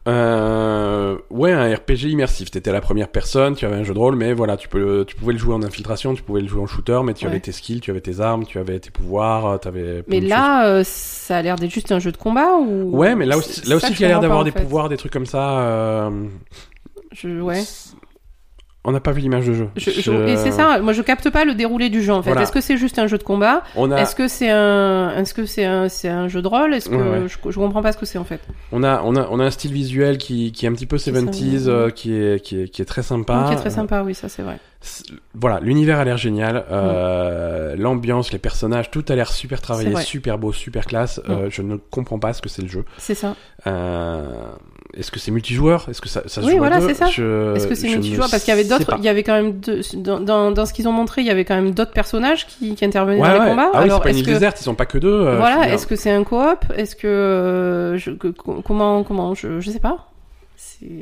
[0.07, 2.51] Euh, ouais, un RPG immersif.
[2.51, 5.03] T'étais à la première personne, tu avais un jeu de rôle, mais voilà, tu peux,
[5.07, 7.31] tu pouvais le jouer en infiltration, tu pouvais le jouer en shooter, mais tu Ouais.
[7.31, 10.03] avais tes skills, tu avais tes armes, tu avais tes pouvoirs, euh, t'avais.
[10.07, 12.95] Mais là, euh, ça a l'air d'être juste un jeu de combat ou.
[12.95, 14.61] ouais, mais là aussi, là aussi, il y a je l'air d'avoir des fait.
[14.61, 15.59] pouvoirs, des trucs comme ça.
[15.61, 16.09] euh,
[17.11, 17.63] Je, ouais.
[18.87, 19.67] On n'a pas vu l'image de jeu.
[19.75, 22.21] Je- je- Je- Et c'est ça, moi je capte pas le déroulé du jeu en
[22.21, 22.29] fait.
[22.29, 22.43] Voilà.
[22.43, 25.33] Est-ce que c'est juste un jeu de combat On a, Est-ce que c'est un, est-ce
[25.33, 27.27] que c'est un, c'est un jeu de rôle Est-ce que Ouais, ouais.
[27.27, 28.41] Je, je comprends pas ce que c'est en fait.
[28.71, 30.97] on a, on a, on a un style visuel qui, qui est un petit peu
[30.99, 31.69] ça, 70s, ouais.
[31.71, 33.45] euh, qui est, qui est, qui est très sympa.
[33.47, 34.59] Qui est très Euh, sympa, oui, ça c'est vrai.
[35.33, 40.37] Voilà, l'univers a l'air génial, euh, l'ambiance, les personnages, tout a l'air super travaillé, super
[40.37, 41.19] beau, super classe.
[41.29, 42.85] Euh, je ne comprends pas ce que c'est le jeu.
[42.97, 43.35] C'est ça.
[43.67, 44.23] Euh,
[44.95, 45.87] Est-ce que c'est multijoueur?
[45.89, 47.07] Est-ce que ça, ça se Oui, joue voilà, c'est ça.
[47.07, 48.29] Je- Est-ce que c'est multijoueur?
[48.29, 50.73] Parce qu'il y avait d'autres, il y avait quand même deux, dans, dans, dans ce
[50.73, 53.33] qu'ils ont montré, il y avait quand même d'autres personnages qui, qui intervenaient Ouais, dans
[53.33, 53.49] les ouais.
[53.49, 53.71] combats.
[53.73, 55.35] Ah oui, c'est pas une île que déserte, ils sont pas que deux.
[55.35, 56.59] voilà, est-ce que c'est un coop?
[56.77, 60.11] Est-ce que, je, que- co- comment comment je je sais pas.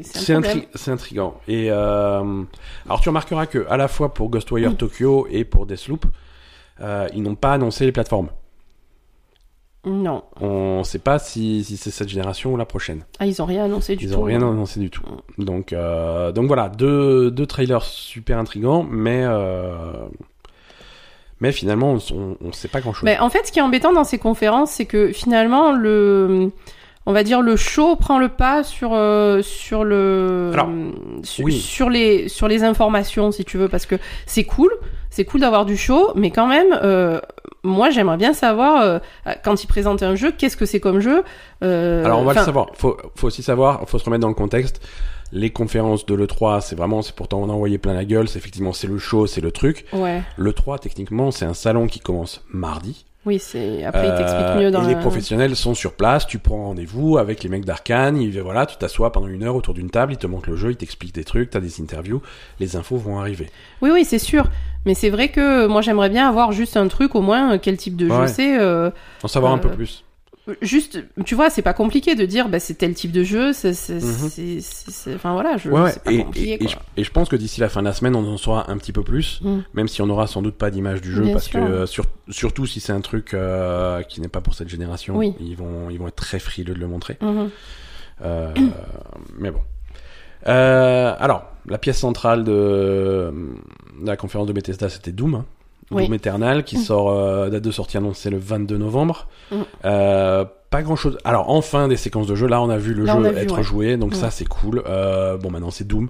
[0.03, 1.36] C'est intri- intriguant.
[1.47, 2.43] Et euh,
[2.86, 4.76] alors tu remarqueras que à la fois pour Ghostwire Mm.
[4.76, 6.05] Tokyo et pour Deathloop,
[6.82, 8.30] euh, ils n'ont pas annoncé les plateformes.
[9.86, 10.24] Non.
[10.39, 13.03] On sait pas si, si c'est cette génération ou la prochaine.
[13.19, 14.17] Ah, ils ont rien annoncé du Ils tout.
[14.17, 15.03] ont rien annoncé du tout.
[15.38, 19.91] Donc, euh, donc voilà, deux, deux trailers super intrigants, mais euh,
[21.41, 23.03] mais finalement on, on sait pas grand chose.
[23.03, 26.51] Mais en fait, ce qui est embêtant dans ces conférences, c'est que finalement, le,
[27.06, 30.70] on va dire, le show prend le pas sur, euh, sur le, Alors,
[31.24, 31.54] sur, oui.
[31.54, 33.95] sur les, sur les informations, si tu veux, parce que
[34.26, 34.72] c'est cool,
[35.10, 37.20] c'est cool d'avoir du show, mais quand même, euh,
[37.64, 38.99] moi, j'aimerais bien savoir, euh,
[39.43, 41.24] quand ils présentent un jeu, qu'est-ce que c'est comme jeu.
[41.64, 42.68] euh, Alors on va le savoir.
[42.74, 44.82] Faut, faut aussi savoir, faut se remettre dans le contexte.
[45.36, 48.28] Les conférences de l'E3, c'est vraiment, c'est pourtant on a envoyé plein la gueule.
[48.28, 49.86] C'est effectivement, c'est le show, c'est le truc.
[49.91, 53.06] Ouais, L'E3, techniquement, c'est un salon qui commence mardi.
[53.26, 53.84] Oui, c'est.
[53.86, 56.28] Après, ils t'expliquent Euh, mieux dans et les la- professionnels sont sur place.
[56.28, 58.17] Tu prends rendez-vous avec les mecs d'Arkane.
[58.17, 60.13] Ils, voilà, tu t'assois pendant une heure autour d'une table.
[60.13, 61.49] Ils te montrent le jeu, ils t'expliquent des trucs.
[61.49, 62.21] T'as des interviews.
[62.59, 63.49] Les infos vont arriver.
[63.82, 64.45] Oui, oui, c'est sûr.
[64.86, 67.78] Mais c'est vrai que moi, j'aimerais bien avoir juste un truc, au moins, euh, quel
[67.78, 68.28] type de jeu Ouais.
[68.28, 68.59] c'est.
[68.59, 68.89] euh,
[69.24, 70.03] En savoir un Euh, peu plus.
[70.62, 73.72] Juste, tu vois, c'est pas compliqué de dire, bah, c'est tel type de jeu, c'est,
[73.89, 74.60] Mhm.
[75.16, 77.70] enfin voilà, je, Ouais, pas et, compliqué, et- je, et je pense que d'ici la
[77.70, 79.60] fin de la semaine, on en saura un petit peu plus, Mm.
[79.74, 81.62] même si on aura sans doute pas d'image du jeu, Bien parce sûr.
[81.62, 85.16] que euh, sur- surtout si c'est un truc euh, qui n'est pas pour cette génération,
[85.16, 85.34] Oui.
[85.39, 87.18] ils vont ils vont être très frileux de le montrer.
[87.22, 87.50] Mhm.
[88.24, 88.54] Euh,
[89.39, 89.62] mais bon.
[90.48, 93.34] Euh, alors, la pièce centrale de,
[94.02, 95.36] de la conférence de Bethesda, c'était Doom.
[95.36, 95.46] hein.
[95.92, 96.06] Oui.
[96.06, 99.28] Doom Eternal, qui sort, euh, date de sortie annoncée le 22 novembre.
[99.52, 99.56] Mm.
[99.86, 101.18] Euh, pas grand chose.
[101.24, 102.48] Alors, enfin, des séquences de jeu.
[102.48, 103.64] Là, on a vu le Là, jeu vu, être ouais.
[103.64, 104.16] joué, donc Mm.
[104.16, 104.82] ça, c'est cool.
[104.88, 106.10] Euh, bon, maintenant, c'est Doom.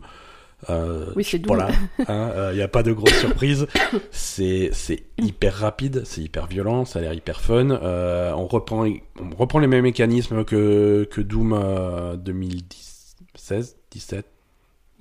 [1.16, 1.58] Oui, c'est Doom.
[1.58, 1.70] Voilà.
[2.52, 3.68] Il n'y a pas de grosse surprise.
[4.12, 7.72] C'est c'est hyper rapide, c'est hyper violent, ça a l'air hyper fun.
[7.72, 14.26] On, reprend, on reprend les mêmes mécanismes que, que Doom euh, 2016, 17,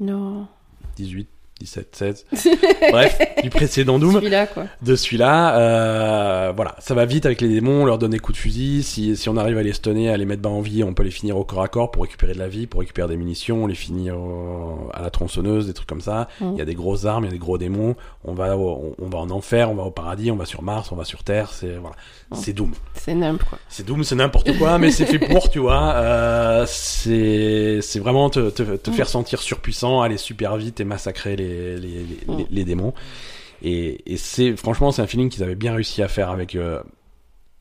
[0.01, 0.49] Non.
[0.97, 1.29] 18,
[1.63, 2.27] 17, 16.
[2.91, 4.65] Bref, du précédent Doom Celui-là, quoi.
[4.83, 5.59] de celui-là.
[5.59, 8.83] euh, voilà, ça va vite avec les démons, on leur donne des coups de fusil.
[8.83, 11.03] Si, si on arrive à les stunner, à les mettre bas en vie, on peut
[11.03, 13.65] les finir au corps à corps pour récupérer de la vie, pour récupérer des munitions,
[13.65, 16.29] on les finit au- à la tronçonneuse, des trucs comme ça.
[16.41, 16.51] Mm.
[16.53, 17.95] Il y a des grosses armes, il y a des gros démons.
[18.25, 20.63] On va, au- on, on va en enfer, on va au paradis, on va sur
[20.63, 21.51] Mars, on va sur Terre.
[21.53, 21.97] C'est voilà,
[22.31, 22.35] Mm.
[22.37, 22.73] c'est Doom.
[22.95, 23.59] C'est nimp, quoi.
[23.69, 25.93] C'est Doom, c'est n'importe quoi, mais c'est fait pour, tu vois.
[25.97, 28.95] Euh, c'est c'est vraiment te, te, te Mm.
[28.95, 32.37] faire sentir surpuissant, aller super vite et massacrer les, les, les, Mm.
[32.39, 32.95] les- les démons.
[33.63, 36.83] Et, et c'est franchement, c'est un feeling qu'ils avaient bien réussi à faire avec euh,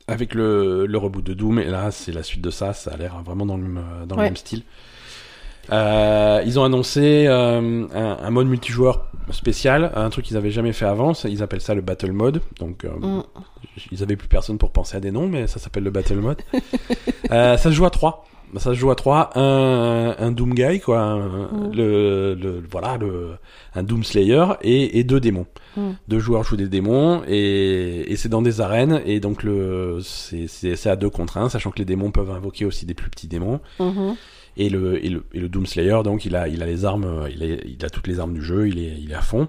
[0.08, 1.58] avec le, le reboot de Doom.
[1.60, 2.72] Et là, c'est la suite de ça.
[2.72, 4.26] Ça a l'air vraiment dans le même, dans le Ouais.
[4.28, 4.62] même style.
[5.70, 10.72] Euh, ils ont annoncé euh, un, un mode multijoueur spécial, un truc qu'ils avaient jamais
[10.72, 11.12] fait avant.
[11.24, 12.40] Ils appellent ça le Battle Mode.
[12.58, 13.22] Donc, euh, Mm.
[13.92, 16.42] ils avaient plus personne pour penser à des noms, mais ça s'appelle le Battle Mode.
[17.30, 18.26] euh, ça se joue à 3
[18.58, 21.00] Ça se joue à 3 Un, un Doom Guy, quoi.
[21.00, 21.72] un- Mm.
[21.74, 23.30] le, le, voilà, le,
[23.74, 25.46] un Doom Slayer et, et deux démons.
[25.76, 25.90] Mm.
[26.08, 29.00] Deux joueurs jouent des démons et, et c'est dans des arènes.
[29.06, 32.30] Et donc, le, c'est, c'est, c'est à deux contre un, sachant que les démons peuvent
[32.30, 33.60] invoquer aussi des plus petits démons.
[33.80, 34.14] Mhm.
[34.58, 37.04] Et le, et le, et le Doom Slayer, donc, il a, il a les armes,
[37.04, 39.22] euh, il a, il a toutes les armes du jeu, il est, il est à
[39.22, 39.48] fond.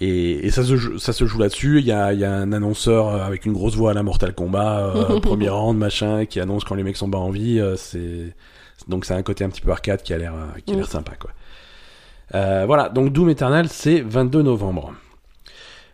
[0.00, 1.80] Et, et ça, se, joue- ça se joue là-dessus.
[1.80, 4.02] Il y a, il y a un annonceur euh, avec une grosse voix à la
[4.04, 7.58] Mortal Kombat, euh, premier round, machin, qui annonce quand les mecs sont bas en vie.
[7.58, 8.34] euh, c'est
[8.86, 10.32] donc c'est un côté un petit peu arcade qui a l'air,
[10.64, 11.30] qui a l'air sympa, quoi.
[12.34, 14.92] Euh, voilà, donc Doom Eternal, c'est 22 novembre.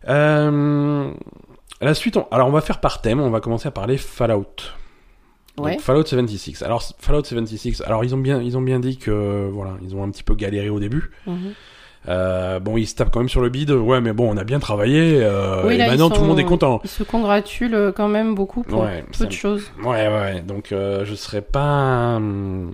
[0.08, 1.10] Euh,
[1.80, 3.20] la suite, on- alors on va faire par thème.
[3.20, 4.46] On va commencer à parler Fallout.
[5.56, 5.66] Donc.
[5.78, 6.62] Fallout 76.
[6.62, 7.82] Alors Fallout 76.
[7.86, 10.34] Alors ils ont bien, ils ont bien dit que voilà, ils ont un petit peu
[10.34, 11.10] galéré au début.
[11.26, 11.52] Mhm.
[12.08, 13.70] Euh, bon, ils se tapent quand même sur le bide.
[13.70, 15.20] Ouais, mais bon, on a bien travaillé.
[15.22, 16.80] Euh, Oui, et là, maintenant, tout le monde est content.
[16.84, 19.70] Ils se congratulent euh, quand même beaucoup pour Ouais, peu ça- de choses.
[19.82, 20.42] Ouais, ouais.
[20.42, 22.16] Donc, euh, je serais pas.
[22.16, 22.72] hum,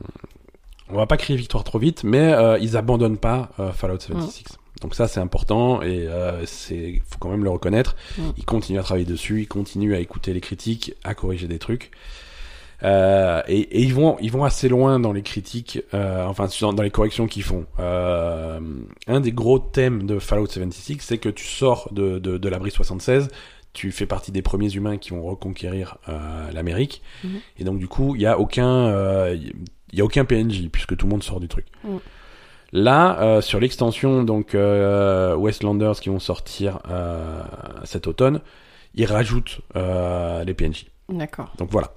[0.92, 4.44] On va pas crier victoire trop vite, mais euh, ils abandonnent pas Fallout 76.
[4.82, 7.94] Donc ça, c'est important et euh, c'est faut quand même le reconnaître.
[8.38, 11.90] Ils continuent à travailler dessus, ils continuent à écouter les critiques, à corriger des trucs.
[12.82, 16.82] Euh, et, et ils vont, ils vont assez loin dans les critiques, euh, enfin dans,
[16.82, 17.66] les corrections qu'ils font.
[17.78, 18.60] Euh,
[19.06, 22.70] un des gros thèmes de Fallout 76, c'est que tu sors de, de, de l'abri
[22.70, 23.28] 76,
[23.72, 27.40] tu fais partie des premiers humains qui vont reconquérir euh, l'Amérique, Mhm.
[27.58, 29.36] et donc du coup, il y a aucun, euh,
[29.92, 31.66] il y a aucun PNJ puisque tout le monde sort du truc.
[32.72, 37.42] Là, euh, sur l'extension donc euh, Westlanders qui vont sortir euh,
[37.84, 38.40] cet automne,
[38.94, 40.86] ils rajoutent euh, les PNJ.
[41.08, 41.52] D'accord.
[41.58, 41.92] Donc voilà.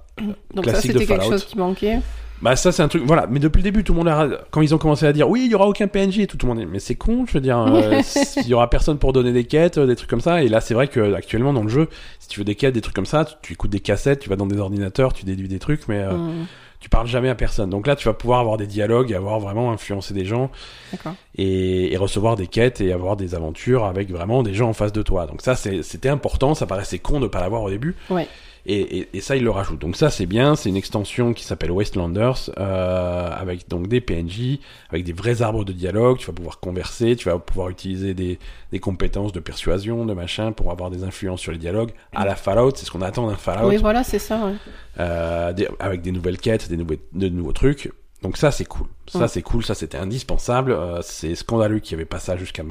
[0.54, 1.98] Donc ça, Classique c'était quelque chose qui manquait.
[2.42, 4.60] Bah ça c'est un truc voilà mais depuis le début tout le monde a quand
[4.60, 6.52] ils ont commencé à dire oui il y aura aucun PNJ et tout, tout le
[6.52, 8.02] monde dit mais c'est con je veux dire euh,
[8.36, 10.60] il y aura personne pour donner des quêtes euh, des trucs comme ça et là
[10.60, 11.88] c'est vrai que actuellement dans le jeu
[12.18, 14.28] si tu veux des quêtes des trucs comme ça tu, tu écoutes des cassettes tu
[14.28, 16.46] vas dans des ordinateurs tu déduis des trucs mais euh, Mhm.
[16.80, 19.38] tu parles jamais à personne donc là tu vas pouvoir avoir des dialogues et avoir
[19.40, 20.50] vraiment influencé des gens
[20.92, 21.14] D'accord.
[21.36, 24.92] et, et recevoir des quêtes et avoir des aventures avec vraiment des gens en face
[24.92, 28.28] de toi donc ça c'était important ça paraissait con de pas l'avoir au début Ouais.
[28.66, 29.78] Et, et, et ça, il le rajoute.
[29.80, 30.56] Donc ça, c'est bien.
[30.56, 34.58] C'est une extension qui s'appelle Wastelanders, euh, avec donc des PNJ,
[34.90, 36.18] avec des vrais arbres de dialogue.
[36.18, 38.38] Tu vas pouvoir converser, tu vas pouvoir utiliser des,
[38.72, 41.90] des compétences de persuasion, de machin, pour avoir des influences sur les dialogues.
[42.14, 44.44] À la Fallout, c'est ce qu'on attend d'un Fallout, Oui, voilà, c'est ça.
[44.46, 44.54] ouais.
[45.00, 47.92] euh, des- avec des nouvelles quêtes, des nouveaux, de nouveaux trucs.
[48.22, 48.86] Donc ça, c'est cool.
[49.06, 49.62] Ça, c'est cool.
[49.62, 50.72] Ça, c'était indispensable.
[50.72, 52.62] Euh, c'est scandaleux qu'il n'y avait pas ça jusqu'à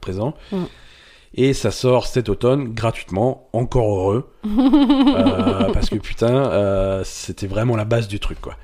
[0.00, 0.34] présent.
[1.34, 4.30] Et ça sort cet automne gratuitement, encore heureux.
[5.20, 8.56] Euh, parce que putain, euh, c'était vraiment la base du truc, quoi.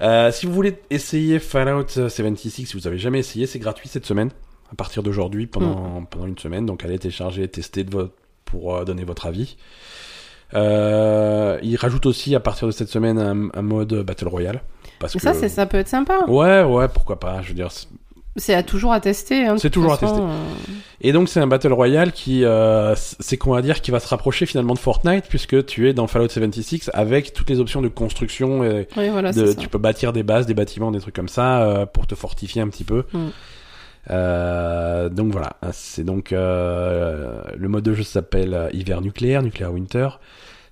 [0.00, 4.06] Euh, si vous voulez essayer Fallout 76, si vous avez jamais essayé, c'est gratuit cette
[4.06, 4.30] semaine,
[4.70, 6.66] à partir d'aujourd'hui, pendant, pendant une semaine.
[6.66, 9.56] Donc allez télécharger, tester de votre, pour donner votre avis.
[10.54, 14.62] Euh, il rajoute aussi à partir de cette semaine un, un mode Battle Royale.
[14.98, 15.18] Parce que...
[15.18, 16.24] ça, ça peut être sympa.
[16.28, 17.42] Ouais, ouais, pourquoi pas.
[17.42, 17.70] Je veux dire,
[18.36, 19.46] c'est- à toujours à tester.
[19.46, 20.72] hein, C'est toujours à façon, tester.
[20.72, 24.00] euh, Et donc c'est un battle royale qui, euh, c'est qu'on va dire, qui va
[24.00, 27.80] se rapprocher finalement de Fortnite puisque tu es dans Fallout 76 avec toutes les options
[27.82, 28.64] de construction.
[28.64, 31.62] Et Oui, voilà, de- tu peux bâtir des bases, des bâtiments, des trucs comme ça
[31.62, 33.04] euh, pour te fortifier un petit peu.
[33.12, 33.28] Mm.
[35.14, 40.08] Donc voilà, c'est donc le mode de jeu s'appelle hiver nucléaire, nucléaire winter.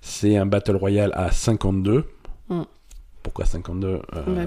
[0.01, 2.05] C'est un battle royale à 52.
[2.49, 2.61] Mm.
[3.23, 4.45] Pourquoi 52 Euh,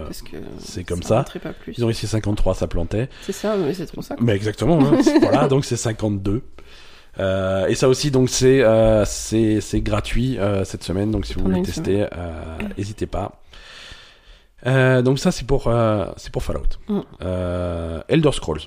[0.58, 1.18] c'est comme ça.
[1.18, 1.74] rentrait pas plus.
[1.76, 3.08] Ils ont essayé 53, ça plantait.
[3.22, 4.16] C'est ça, mais c'est trop ça.
[4.20, 4.80] Mais exactement.
[4.82, 4.98] hein.
[5.20, 6.42] voilà, donc c'est 52.
[7.20, 11.10] Euh, et ça aussi, donc c'est euh, c'est gratuit cette semaine.
[11.10, 12.06] Donc si vous voulez tester,
[12.78, 13.40] n'hésitez pas.
[14.64, 15.72] Donc ça c'est pour
[16.16, 16.62] c'est pour Fallout.
[16.88, 17.00] Mm.
[18.08, 18.62] Elder Scrolls.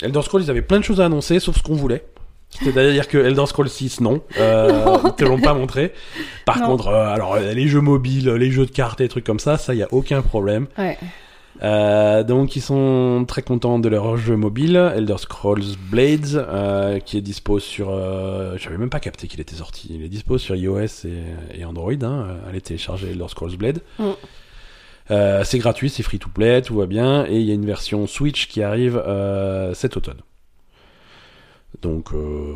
[0.00, 2.04] Elder Scrolls, ils avaient plein de choses à annoncer, sauf ce qu'on voulait.
[2.60, 5.92] C'est-à-dire que Elder Scrolls 6, non, euh, ils te l'ont pas montré.
[6.44, 6.66] Par Non.
[6.66, 9.56] contre, euh, alors euh, les jeux mobiles, les jeux de cartes, et trucs comme ça,
[9.56, 10.66] ça y a aucun problème.
[10.78, 10.98] Ouais.
[11.62, 17.16] Euh, donc ils sont très contents de leur jeu mobile, Elder Scrolls Blades, euh, qui
[17.18, 17.90] est dispo sur...
[17.90, 19.88] Euh, J'avais même pas capté qu'il était sorti.
[19.94, 21.92] Il est dispo sur iOS et, et Android.
[22.02, 22.26] Hein.
[22.48, 23.80] Allez télécharger Elder Scrolls Blade.
[23.98, 24.04] Mm.
[25.10, 27.26] Euh, c'est gratuit, c'est free to play, tout va bien.
[27.26, 30.18] Et il y a une version Switch qui arrive euh, cet automne.
[31.80, 32.12] Donc...
[32.12, 32.54] Euh...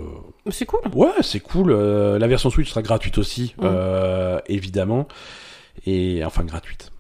[0.51, 0.81] C'est cool.
[0.95, 1.71] Ouais, c'est cool.
[1.73, 3.62] Euh, la version Switch sera gratuite aussi, Mm.
[3.64, 5.09] euh, évidemment.
[5.87, 6.93] Et enfin gratuite.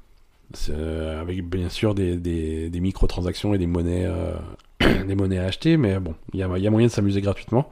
[0.70, 4.34] Euh, avec bien sûr des, des, des microtransactions et des monnaies, euh,
[5.06, 7.20] des monnaies à acheter, mais bon, il y a, il y a moyen de s'amuser
[7.20, 7.68] gratuitement.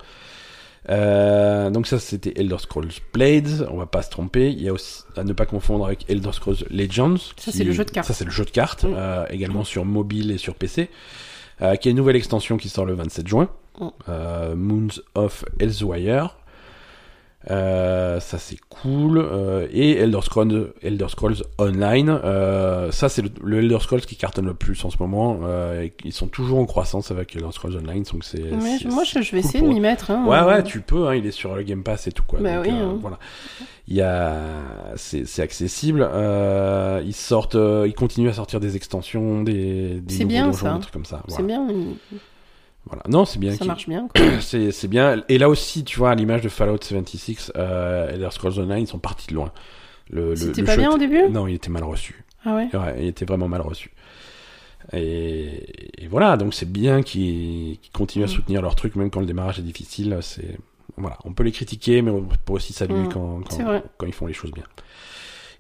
[0.90, 4.50] Euh, donc ça c'était Elder Scrolls Blades, on va pas se tromper.
[4.50, 7.16] Il y a aussi à ne pas confondre avec Elder Scrolls Legends.
[7.36, 8.06] Ça, c'est le jeu de cartes.
[8.06, 8.94] Ça c'est le jeu de cartes, Mm.
[8.96, 10.90] euh, également sur mobile et sur PC,
[11.62, 13.48] euh, qui a une nouvelle extension qui sort le 27 juin.
[14.08, 16.36] Euh, Moons of Elsewhere.
[17.50, 22.18] Euh, ça c'est cool Euh, et Elder Scrolls, Elder Scrolls Online
[22.90, 25.40] ça c'est le, le Elder Scrolls qui cartonne le plus en ce moment
[25.78, 29.32] et ils sont toujours en croissance avec Elder Scrolls Online donc c'est moi, je, je
[29.36, 30.10] vais cool essayer de m'y mettre.
[30.10, 30.24] Hein.
[30.26, 32.40] Ouais, ouais, tu peux, hein, il est sur le Game Pass et tout, quoi.
[32.40, 32.96] Bah Donc, oui, hein.
[33.00, 33.18] voilà.
[33.88, 34.36] Il y a,
[34.96, 40.20] c'est, accessible, euh, ils sortent, euh, ils continuent à sortir des extensions, des, des C'est
[40.24, 40.74] nouveaux bien, donjons, ça.
[40.74, 41.22] des trucs comme ça.
[41.28, 41.66] C'est bien,
[42.86, 43.02] Voilà.
[43.08, 43.54] Non, c'est bien.
[43.54, 44.08] ça marche bien.
[44.40, 45.22] C'est, bien.
[45.28, 48.86] Et là aussi, tu vois, à l'image de Fallout 76, euh, Elder Scrolls Online, ils
[48.86, 49.52] sont partis de loin.
[50.10, 51.28] Le, C'était pas bien au début?
[51.30, 52.24] Non, il était mal reçu.
[52.44, 52.68] Ah ouais?
[52.74, 53.90] Ouais, il était vraiment mal reçu.
[54.92, 59.26] Et, et voilà, donc c'est bien qu'ils continuent à soutenir leur truc, même quand le
[59.26, 60.18] démarrage est difficile.
[60.20, 60.58] C'est
[60.96, 63.08] voilà, on peut les critiquer, mais on peut aussi saluer Mm.
[63.12, 63.40] quand,
[63.96, 64.64] quand ils font les choses bien.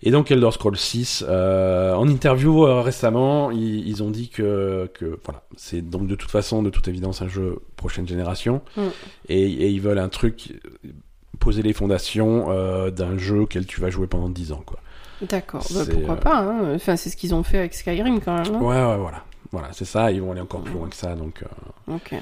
[0.06, 4.88] Et donc Elder Scrolls 6, euh, en interview euh, récemment, ils, ils ont dit que,
[4.94, 8.82] que voilà, c'est donc de toute façon, de toute évidence, un jeu prochaine génération, Mm.
[9.30, 10.60] et, et ils veulent un truc
[11.40, 14.78] poser les fondations euh, d'un jeu auquel tu vas jouer pendant 10 ans, quoi.
[15.22, 15.64] D'accord.
[15.74, 16.74] Bah, pourquoi pas hein.
[16.74, 18.54] Enfin, c'est ce qu'ils ont fait avec Skyrim quand même.
[18.54, 18.60] hein.
[18.60, 19.24] Ouais, ouais, voilà.
[19.52, 21.42] Voilà, c'est ça, ils vont aller encore plus loin que ça, donc,
[21.88, 22.14] Ok.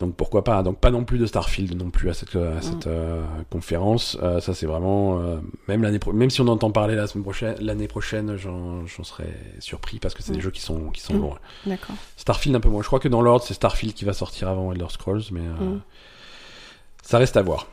[0.00, 0.62] Donc pourquoi pas.
[0.62, 4.16] Donc pas non plus de Starfield non plus à cette, à cette euh, conférence.
[4.22, 5.36] Euh, ça c'est vraiment, euh,
[5.68, 9.98] même l'année, même si on entend parler la semaine prochaine, l'année prochaine, j'en, serais surpris
[9.98, 10.42] parce que c'est des Mm.
[10.42, 11.20] jeux qui sont, qui sont Mm.
[11.20, 11.38] loin.
[11.66, 11.94] D'accord.
[12.16, 12.82] Starfield un peu moins.
[12.82, 15.80] Je crois que dans l'ordre c'est Starfield qui va sortir avant Elder Scrolls, mais Mm.
[17.02, 17.66] ça reste à voir.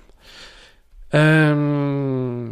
[1.13, 2.49] Euh,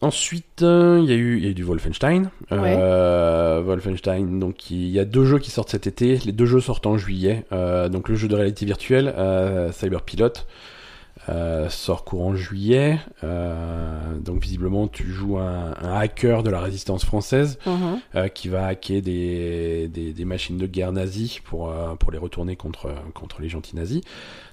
[0.00, 2.30] Ensuite, euh, il y, a eu- il y a eu du Wolfenstein.
[2.78, 6.18] Euh, Wolfenstein, donc il y a deux jeux qui sortent cet été.
[6.24, 7.44] Les deux jeux sortent en juillet.
[7.52, 10.32] Euh, donc le jeu de réalité virtuelle, euh, Cyber Pilot,
[11.28, 12.98] euh, sort courant juillet.
[13.24, 18.00] Euh, donc visiblement, tu joues un, un hacker de la résistance française Mhm.
[18.14, 22.56] euh, qui va hacker des, des, des machines de guerre nazies pour, pour les retourner
[22.56, 24.00] contre, contre les gentils nazis.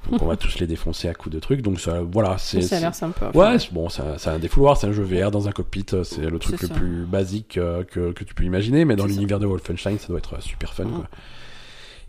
[0.09, 1.61] Donc on va tous les défoncer à coups de trucs.
[1.61, 2.61] Donc ça, voilà, c'est.
[2.61, 3.31] Ça a l'air sympa.
[3.33, 5.85] Ouais, c'est bon, c'est un, c'est un défouloir, c'est un jeu VR dans un cockpit,
[6.03, 6.73] c'est le truc le ça.
[6.73, 9.09] plus basique que, que tu peux imaginer, mais dans ça.
[9.09, 10.85] l'univers de Wolfenstein, ça doit être super fun.
[10.85, 10.91] Mhm.
[10.95, 11.05] Quoi.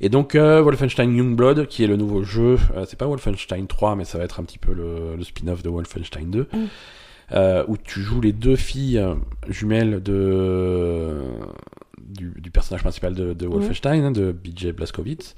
[0.01, 3.97] Et donc euh, Wolfenstein Youngblood, qui est le nouveau jeu, euh, c'est pas Wolfenstein 3,
[3.97, 6.67] mais ça va être un petit peu le, le spin-off de Wolfenstein 2, Mhm.
[7.33, 9.03] euh, où tu joues les deux filles
[9.49, 11.15] jumelles de
[11.99, 15.35] du, du personnage principal de, de Wolfenstein, hein, de BJ Blazkowicz.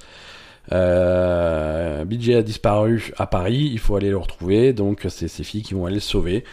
[2.04, 5.74] BJ a disparu à Paris, il faut aller le retrouver, donc c'est ces filles qui
[5.74, 6.44] vont aller le sauver.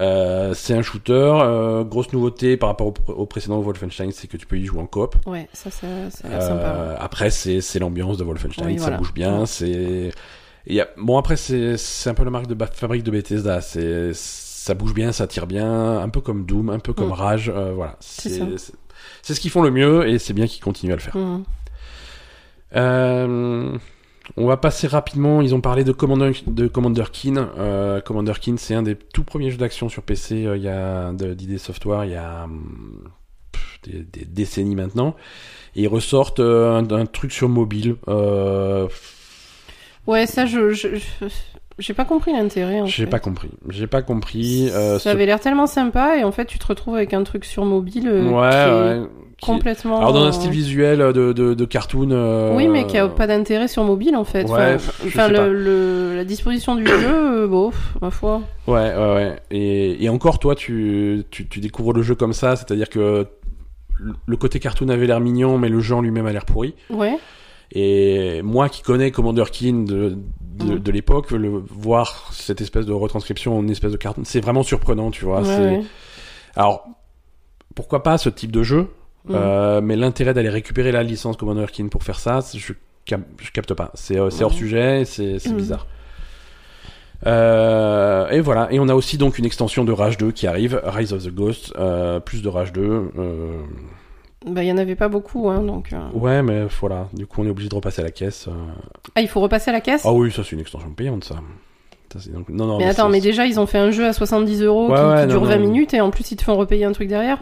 [0.00, 4.28] Euh, c'est un shooter, euh, grosse nouveauté par rapport au, pr- au précédent Wolfenstein, c'est
[4.28, 5.16] que tu peux y jouer en coop.
[5.26, 6.96] Ouais, ça, ça, ça a l'air Euh, sympa.
[7.00, 8.96] Après, c'est c'est l'ambiance de Wolfenstein, Oui, ça voilà.
[8.98, 9.46] bouge bien, Ouais.
[9.46, 10.10] c'est
[10.66, 10.88] il y a...
[10.98, 14.92] bon après c'est c'est un peu la marque de fabrique de Bethesda, c'est ça bouge
[14.94, 17.12] bien, ça tire bien, un peu comme Doom, un peu comme Mm.
[17.12, 17.96] Rage, euh, voilà.
[18.00, 18.28] C'est
[19.34, 21.16] ce qu'ils font le mieux et c'est bien qu'ils continuent à le faire.
[22.76, 23.76] Euh,
[24.36, 25.40] on va passer rapidement.
[25.42, 27.46] Ils ont parlé de Commander, de Commander Keen.
[27.58, 30.46] Euh, Commander Keen, c'est un des tout premiers jeux d'action sur PC.
[30.46, 32.04] euh, Il y a de- d'ID Software.
[32.04, 32.46] Il y a
[33.84, 35.14] des, des décennies maintenant.
[35.76, 37.96] Et ils ressortent euh, un, un truc sur mobile.
[40.06, 41.26] Ouais, ça, je, je, je-
[41.78, 42.80] j'ai pas compris l'intérêt.
[42.86, 43.50] J'ai pas compris.
[43.68, 44.68] J'ai pas compris.
[44.70, 47.22] euh, ça ce- avait l'air tellement sympa et en fait, tu te retrouves avec un
[47.24, 49.08] truc sur mobile euh, Ouais, qui ouais.
[49.40, 49.98] Complètement.
[49.98, 52.10] Alors dans un euh, style visuel de, de, de cartoon.
[52.10, 54.44] euh, Oui, mais qui a pas d'intérêt sur mobile en fait.
[54.44, 55.46] Ouais, enfin, je enfin, sais pas.
[55.46, 57.70] le, le- la disposition du jeu, euh, bon,
[58.02, 58.42] ma foi.
[58.66, 59.36] Ouais, ouais, ouais.
[59.50, 63.26] Et, et encore, toi, tu, tu, tu découvres le jeu comme ça, c'est-à-dire que
[64.26, 66.74] le- côté cartoon avait l'air mignon, mais le jeu en lui-même a l'air pourri.
[66.90, 67.16] Ouais.
[67.70, 72.92] Et moi qui connais Commander Keen de, de, de l'époque, le voir cette espèce de
[72.94, 75.40] retranscription en espèce de cartoon, c'est vraiment surprenant, tu vois.
[75.40, 75.60] ouais, c'est...
[75.60, 75.82] ouais.
[76.56, 76.86] Alors,
[77.74, 78.88] pourquoi pas ce type de jeu?
[79.28, 79.34] Mhm.
[79.36, 82.72] euh, Mais l'intérêt d'aller récupérer la licence Commander Keen pour faire ça, je,
[83.04, 83.90] cap- je capte pas.
[83.94, 85.56] C'est, euh, hors sujet, c'est, Mhm.
[85.56, 85.86] bizarre.
[87.26, 90.80] Euh, et voilà, et on a aussi donc une extension de Rage 2 qui arrive,
[90.84, 93.10] Rise of the Ghost, euh, plus de Rage 2.
[93.18, 93.60] Euh...
[94.46, 95.90] Bah, il y en avait pas beaucoup, hein, donc.
[96.14, 98.48] Ouais, mais voilà, du coup on est obligé de repasser à la caisse.
[99.16, 100.02] Ah, il faut repasser à la caisse?
[100.04, 101.36] Ah oui, ça c'est une extension payante ça.
[102.32, 102.48] Donc...
[102.48, 104.96] Non, non, Mais attends, mais déjà, ils ont fait un jeu à 70 euros Ouais,
[104.96, 105.46] qui, ouais, qui non, dure non.
[105.48, 107.38] 20 minutes et en plus, ils te font repayer un truc derrière.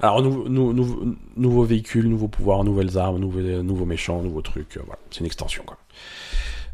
[0.00, 4.76] Alors, nou- nou- nou- nouveaux véhicules, nouveaux pouvoirs, nouvelles armes, nouveaux, nouveaux méchants, nouveaux trucs.
[4.76, 5.76] euh, voilà, c'est une extension quoi.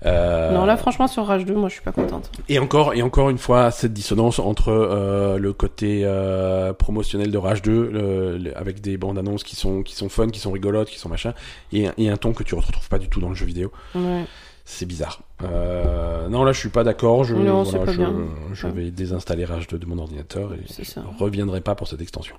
[0.04, 2.30] Euh, Non, là, franchement, sur Rage 2, moi, je suis pas contente.
[2.50, 7.38] Et encore, et encore une fois, cette dissonance entre euh, le côté euh, promotionnel de
[7.38, 10.50] Rage 2, le- le- avec des bandes annonces qui sont qui sont fun, qui sont
[10.52, 11.32] rigolotes, qui sont machin,
[11.72, 13.72] et, et un ton que tu retrouves pas du tout dans le jeu vidéo.
[13.94, 14.24] Ouais.
[14.68, 15.22] C'est bizarre.
[15.44, 17.22] Euh, non, là, je suis pas d'accord.
[17.22, 18.12] Je, Non, voilà, c'est pas je, bien.
[18.52, 18.72] je Ouais.
[18.72, 21.02] vais désinstaller Rage 2 de mon ordinateur et C'est ça.
[21.18, 22.34] je reviendrai pas pour cette extension.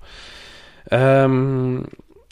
[0.94, 1.80] Euh,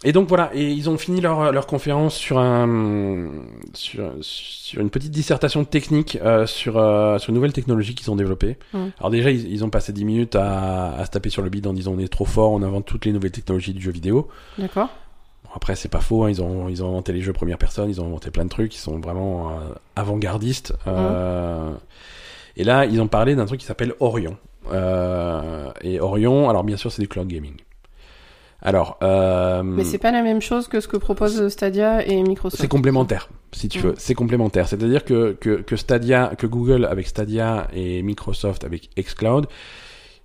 [0.03, 3.29] et donc voilà, et ils ont fini leur, leur conférence sur un
[3.73, 8.15] sur, sur une petite dissertation technique euh, sur euh, sur une nouvelle technologie qu'ils ont
[8.17, 8.57] développée.
[8.99, 11.65] Alors déjà, ils, ils ont passé 10 minutes à, à se taper sur le bide
[11.67, 14.27] en disant on est trop fort, on invente toutes les nouvelles technologies du jeu vidéo.
[14.57, 14.89] D'accord.
[15.55, 17.99] Après, c'est pas faux, hein, ils ont ils ont inventé les jeux première personne, ils
[18.01, 19.53] ont inventé plein de trucs, ils sont vraiment euh,
[19.95, 20.73] avant-gardistes.
[20.85, 21.71] Euh,
[22.57, 24.37] Et là, ils ont parlé d'un truc qui s'appelle Orion.
[24.71, 27.55] Euh, et Orion, alors bien sûr, c'est du cloud gaming.
[28.61, 32.59] Alors, euh, Mais c'est pas la même chose que ce que propose Stadia et Microsoft.
[32.61, 33.81] c'est complémentaire, si tu Mm.
[33.83, 33.93] veux.
[33.97, 34.67] C'est complémentaire.
[34.67, 39.45] C'est-à-dire que, que, que Stadia, que Google avec Stadia et Microsoft avec xCloud,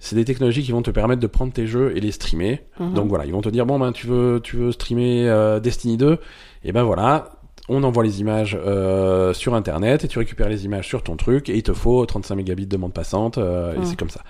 [0.02, 2.62] c'est des technologies qui vont te permettre de prendre tes jeux et les streamer.
[2.80, 2.94] Mhm.
[2.94, 5.96] Donc voilà, ils vont te dire bon ben tu veux tu veux streamer euh, Destiny
[5.98, 6.18] 2
[6.64, 7.32] et ben voilà,
[7.68, 11.48] on envoie les images euh, sur internet et tu récupères les images sur ton truc
[11.50, 13.84] et il te faut 35 mégabits de bande passante euh, et Mm.
[13.84, 14.22] c'est comme ça.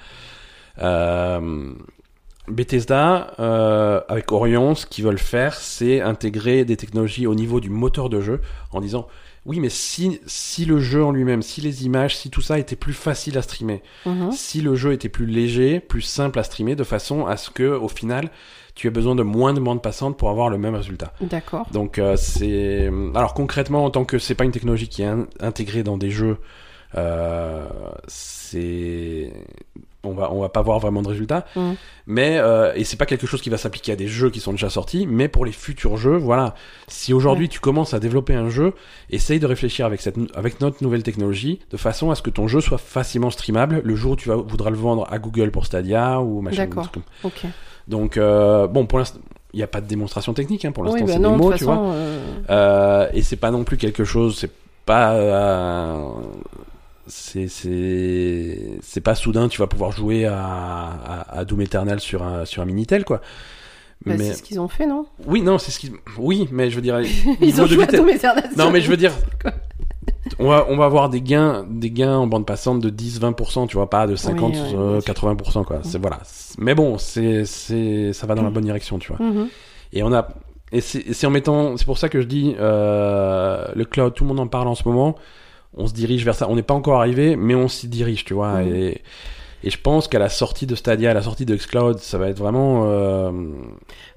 [2.48, 3.34] Bethesda
[4.08, 8.20] avec Orion, ce qu'ils veulent faire, c'est intégrer des technologies au niveau du moteur de
[8.20, 8.40] jeu
[8.72, 9.06] en disant
[9.46, 12.76] oui mais si si le jeu en lui-même, si les images, si tout ça était
[12.76, 14.32] plus facile à streamer, Mhm.
[14.32, 17.64] si le jeu était plus léger, plus simple à streamer, de façon à ce que,
[17.64, 18.30] au final,
[18.74, 21.12] tu aies besoin de moins de bande passante pour avoir le même résultat.
[21.20, 21.66] D'accord.
[21.72, 25.26] Donc euh, c'est, alors concrètement, en tant que c'est pas une technologie qui est in-
[25.40, 26.38] intégrée dans des jeux,
[26.96, 27.66] euh,
[28.08, 29.32] c'est,
[30.02, 31.44] on va on va pas voir vraiment de résultats.
[31.56, 31.74] Mhm.
[32.06, 34.52] Mais euh, et c'est pas quelque chose qui va s'appliquer à des jeux qui sont
[34.52, 36.54] déjà sortis, mais pour les futurs jeux, voilà.
[36.88, 38.72] Si aujourd'hui tu commences à développer un jeu,
[39.10, 42.48] essaye de réfléchir avec cette avec notre nouvelle technologie de façon à ce que ton
[42.48, 45.66] jeu soit facilement streamable le jour où tu vas, voudras le vendre à Google pour
[45.66, 46.66] Stadia ou machin.
[46.66, 46.88] D'accord.
[47.24, 47.42] Ok.
[47.88, 49.18] Donc euh, bon pour l'instant
[49.52, 51.28] il n'y a pas de démonstration technique hein, pour l'instant Oui, bah c'est des de
[51.36, 51.74] mots tu vois.
[51.74, 51.90] façon.
[51.92, 52.18] euh,
[52.50, 54.50] Euh, et c'est pas non plus quelque chose, c'est
[54.86, 56.08] pas, euh,
[57.10, 62.22] c'est c'est c'est pas soudain tu vas pouvoir jouer à, à, à Doom Eternal sur
[62.22, 63.20] un sur un minitel quoi.
[64.06, 65.06] bah, mais C'est ce qu'ils ont fait, non?
[65.26, 67.00] Oui non c'est ce qui oui mais je veux dire
[67.40, 69.12] Ils ont joué à Doom Eternal non mais je veux dire
[70.38, 73.66] on va on va avoir des gains des gains en bande passante de 10 20
[73.66, 75.04] tu vois pas de 50 ouais, euh, bien sûr.
[75.04, 75.80] 80 quoi.
[75.82, 76.20] C'est voilà.
[76.58, 79.24] Mais bon c'est c'est ça va dans la bonne direction tu vois.
[79.26, 79.48] Mhm.
[79.92, 80.28] et on a
[80.72, 84.14] et c'est et c'est en mettant c'est pour ça que je dis euh, le cloud
[84.14, 85.16] tout le monde en parle en ce moment
[85.76, 88.34] on se dirige vers ça on n'est pas encore arrivé mais on s'y dirige tu
[88.34, 88.74] vois Mhm.
[88.74, 89.02] et
[89.62, 92.28] et je pense qu'à la sortie de Stadia à la sortie de xCloud ça va
[92.28, 93.30] être vraiment euh,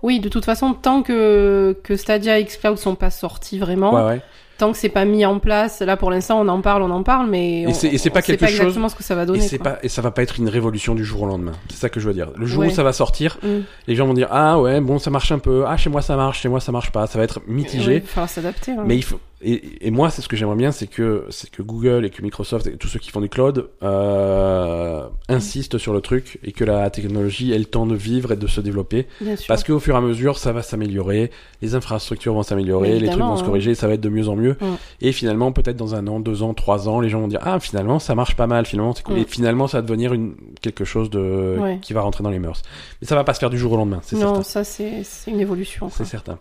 [0.01, 4.03] Oui, de toute façon, tant que, que Stadia et xCloud sont pas sortis vraiment, ouais
[4.03, 4.21] ouais
[4.59, 7.01] tant que c'est pas mis en place, là pour l'instant on en parle, on en
[7.03, 9.15] parle, mais Et on, c'est- et c'est pas sait quelque chose- exactement ce que ça
[9.15, 9.41] va et donner.
[9.41, 9.71] c'est quoi.
[9.71, 11.99] pas et ça va pas être une révolution du jour au lendemain c'est ça que
[11.99, 12.67] je veux dire le jour Ouais.
[12.67, 13.47] où ça va sortir Mm.
[13.87, 16.15] les gens vont dire ah ouais bon ça marche un peu ah chez moi ça
[16.15, 18.71] marche chez moi ça marche pas ça va être mitigé il va falloir s'adapter.
[18.73, 18.83] hein.
[18.85, 21.61] mais il faut et, et moi, c'est ce que j'aimerais bien, c'est que c'est que
[21.61, 26.01] Google et que Microsoft et tous ceux qui font du cloud euh, insistent sur le
[26.01, 29.07] truc et que la technologie ait le temps de vivre et de se développer.
[29.47, 31.31] Parce qu'au fur et à mesure, ça va s'améliorer,
[31.61, 33.45] les infrastructures vont s'améliorer, les trucs vont se hein.
[33.45, 34.57] corriger, ça va être de mieux en mieux.
[34.59, 34.65] Mm.
[35.01, 37.59] Et finalement, peut-être dans un an, deux ans, trois ans, les gens vont dire ah
[37.59, 39.15] finalement ça marche pas mal, finalement c'est cool.
[39.15, 39.19] Mm.
[39.19, 41.79] Et finalement, ça va devenir une quelque chose de Ouais.
[41.81, 42.61] qui va rentrer dans les mœurs.
[43.01, 44.43] Mais ça va pas se faire du jour au lendemain, c'est non, certain.
[44.43, 45.89] ça c'est une évolution.
[45.89, 46.39] C'est certain.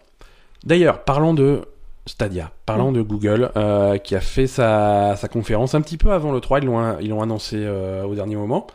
[0.64, 1.62] D'ailleurs, parlons de
[2.06, 2.94] Stadia, parlons Mm.
[2.94, 6.58] de Google, euh, qui a fait sa, sa conférence un petit peu avant le 3,
[6.60, 8.66] ils l'ont ils l'ont annoncé euh, au dernier moment.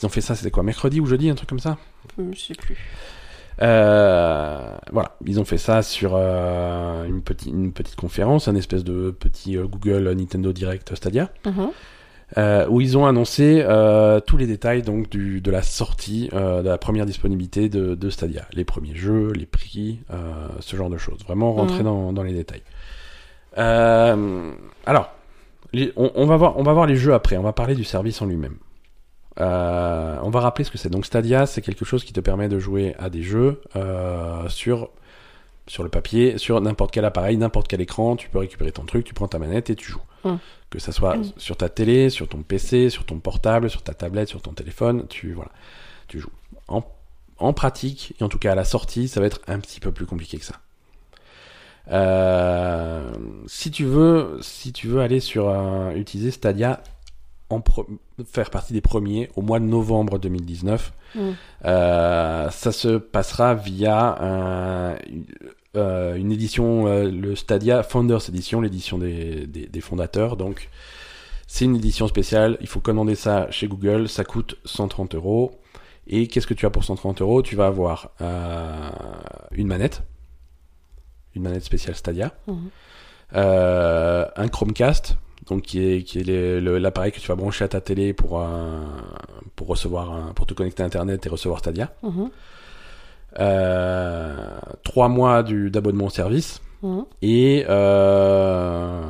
[0.00, 1.76] Ils ont fait ça, c'était quoi, mercredi ou jeudi, un truc comme ça?
[2.18, 2.76] Hum, Je sais plus.
[3.62, 9.10] Euh, Voilà, ils ont fait ça sur une, petite, une petite conférence, un espèce de
[9.12, 11.70] petit Google Nintendo Direct Stadia, Mhm.
[12.38, 16.62] Euh, où ils ont annoncé euh, tous les détails donc du, de la sortie, euh,
[16.62, 20.00] de la première disponibilité de, de Stadia, les premiers jeux, les prix,
[20.60, 21.22] ce genre de choses.
[21.24, 21.84] Vraiment rentrer Mhm.
[21.84, 22.62] dans, dans les détails.
[24.86, 25.10] Alors,
[25.72, 27.36] les- on, on va voir, on va voir les jeux après.
[27.36, 28.56] On va parler du service en lui-même.
[29.38, 30.90] On va rappeler ce que c'est.
[30.90, 33.60] Donc Stadia, c'est quelque chose qui te permet de jouer à des jeux
[34.48, 34.90] sur
[35.66, 38.16] sur le papier, sur n'importe quel appareil, n'importe quel écran.
[38.16, 40.02] Tu peux récupérer ton truc, tu prends ta manette et tu joues.
[40.24, 40.36] Mm.
[40.70, 41.32] Que ça soit Mm.
[41.36, 45.06] sur ta télé, sur ton PC, sur ton portable, sur ta tablette, sur ton téléphone,
[45.08, 45.50] tu voilà,
[46.08, 46.30] tu joues.
[46.68, 46.82] En,
[47.38, 49.92] en pratique et en tout cas à la sortie, ça va être un petit peu
[49.92, 50.54] plus compliqué que ça.
[51.90, 53.10] Euh,
[53.46, 55.50] si tu veux, si tu veux aller sur
[55.94, 56.82] utiliser Stadia
[57.50, 57.62] en
[58.24, 61.34] faire partie des premiers au mois de novembre 2019, Hum.
[61.66, 64.96] euh, ça se passera via un-
[65.76, 70.36] euh, une édition, euh, le Stadia Founders Edition, l'édition des, des, des fondateurs.
[70.36, 70.68] Donc,
[71.46, 72.56] c'est une édition spéciale.
[72.60, 74.08] Il faut commander ça chez Google.
[74.08, 75.58] Ça coûte 130 euros.
[76.06, 77.42] Et qu'est-ce que tu as pour 130 euros?
[77.42, 78.90] Tu vas avoir euh,
[79.52, 80.02] une manette,
[81.34, 82.70] une manette spéciale Stadia, Mhm.
[83.32, 85.16] un Chromecast,
[85.46, 89.02] donc qui est qui est l'appareil que tu vas brancher à ta télé pour un-
[89.56, 91.92] pour recevoir un- pour te connecter à Internet et recevoir Stadia.
[92.02, 92.30] Mhm.
[93.40, 94.36] Euh,
[94.84, 96.60] trois mois d'abonnement au service
[97.22, 99.02] et euh,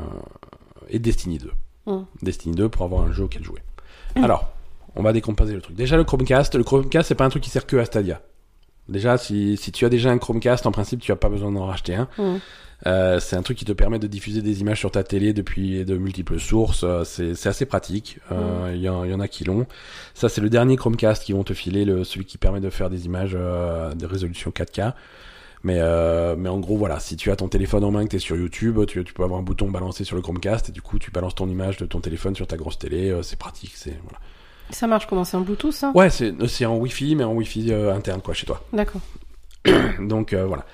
[0.89, 1.51] et Destiny 2.
[1.87, 2.07] Mhm.
[2.23, 3.61] Destiny 2 pour avoir un jeu auquel jouer.
[4.17, 4.53] Alors,
[4.95, 5.77] on va décomposer le truc.
[5.77, 8.21] Déjà le Chromecast, le Chromecast c'est pas un truc qui sert que à Stadia.
[8.89, 11.67] Déjà, si, si tu as déjà un Chromecast, en principe, tu as pas besoin d'en
[11.67, 12.09] racheter un.
[12.87, 15.85] Euh, c'est un truc qui te permet de diffuser des images sur ta télé depuis
[15.85, 16.83] de multiples sources.
[16.85, 18.19] Euh, c'est c'est assez pratique.
[18.31, 19.67] Euh, Il y, en- y en a qui l'ont.
[20.13, 22.91] Ça, c'est le dernier Chromecast qui vont te filer, le, celui qui permet de faire
[22.91, 24.93] des images de résolution 4K.
[25.63, 28.17] Mais, euh, mais en gros, voilà, si tu as ton téléphone en main, que tu
[28.17, 30.83] es sur YouTube, tu, tu peux avoir un bouton balancé sur le Chromecast et du
[30.83, 33.09] coup, tu balances ton image de ton téléphone sur ta grosse télé.
[33.11, 33.73] euh, c'est pratique.
[33.75, 34.19] C'est voilà.
[34.71, 35.25] Ça marche comment?
[35.25, 35.91] C'est en Bluetooth ça?
[35.95, 38.63] Ouais, c'est c'est en Wi-Fi, mais en Wi-Fi euh, interne, quoi, chez toi.
[38.75, 39.01] D'accord.
[40.01, 40.67] Donc voilà.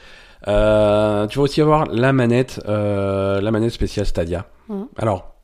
[0.49, 4.47] Euh, tu vas aussi avoir la manette, euh, la manette spéciale Stadia.
[4.68, 4.88] Mhm.
[4.97, 5.34] Alors,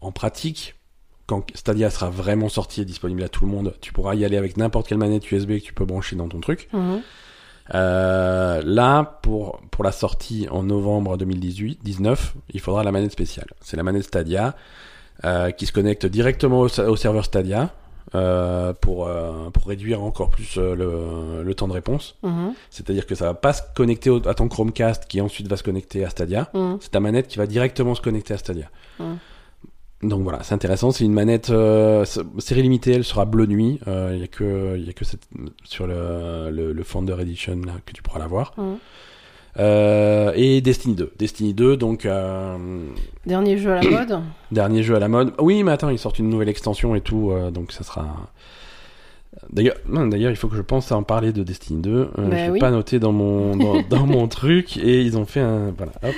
[0.00, 0.74] en pratique,
[1.26, 4.36] quand Stadia sera vraiment sorti et disponible à tout le monde, tu pourras y aller
[4.36, 6.68] avec n'importe quelle manette USB que tu peux brancher dans ton truc.
[6.72, 7.00] Mhm.
[7.74, 13.48] Euh, là, pour pour la sortie en novembre 2018, 19, il faudra la manette spéciale.
[13.60, 14.54] C'est la manette Stadia
[15.56, 17.74] qui se connecte directement au, au serveur Stadia.
[18.14, 22.16] Euh, pour, euh, pour réduire encore plus euh, le, le temps de réponse.
[22.22, 22.54] Mhm.
[22.70, 25.62] C'est-à-dire que ça va pas se connecter au- à ton Chromecast qui ensuite va se
[25.62, 26.50] connecter à Stadia.
[26.54, 26.78] Mhm.
[26.80, 28.70] C'est ta manette qui va directement se connecter à Stadia.
[29.00, 29.18] Mhm.
[30.04, 30.92] Donc voilà, c'est intéressant.
[30.92, 31.52] C'est une manette
[32.38, 33.80] série limitée, elle sera bleu nuit.
[33.86, 35.22] Il y a que y a que cette,
[35.64, 38.54] sur le, le, le Founder Edition là, que tu pourras l'avoir.
[39.58, 41.12] Euh, et Destiny 2.
[41.18, 42.56] Destiny 2, donc euh,
[43.26, 44.20] Dernier jeu à la mode.
[44.52, 45.32] dernier jeu à la mode.
[45.38, 48.06] Oui, mais attends, ils sortent une nouvelle extension et tout, euh, donc ça sera.
[49.52, 51.90] D'ailleurs, il faut que je pense à en parler de Destiny 2.
[51.90, 52.58] Euh, Bah je l'ai oui.
[52.58, 56.14] pas noté dans mon dans, dans mon truc et ils ont fait un voilà, hop.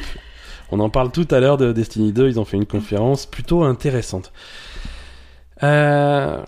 [0.73, 2.29] On en parle tout à l'heure de Destiny 2.
[2.29, 4.33] Ils ont fait une conférence plutôt intéressante.
[5.63, 6.41] Euh,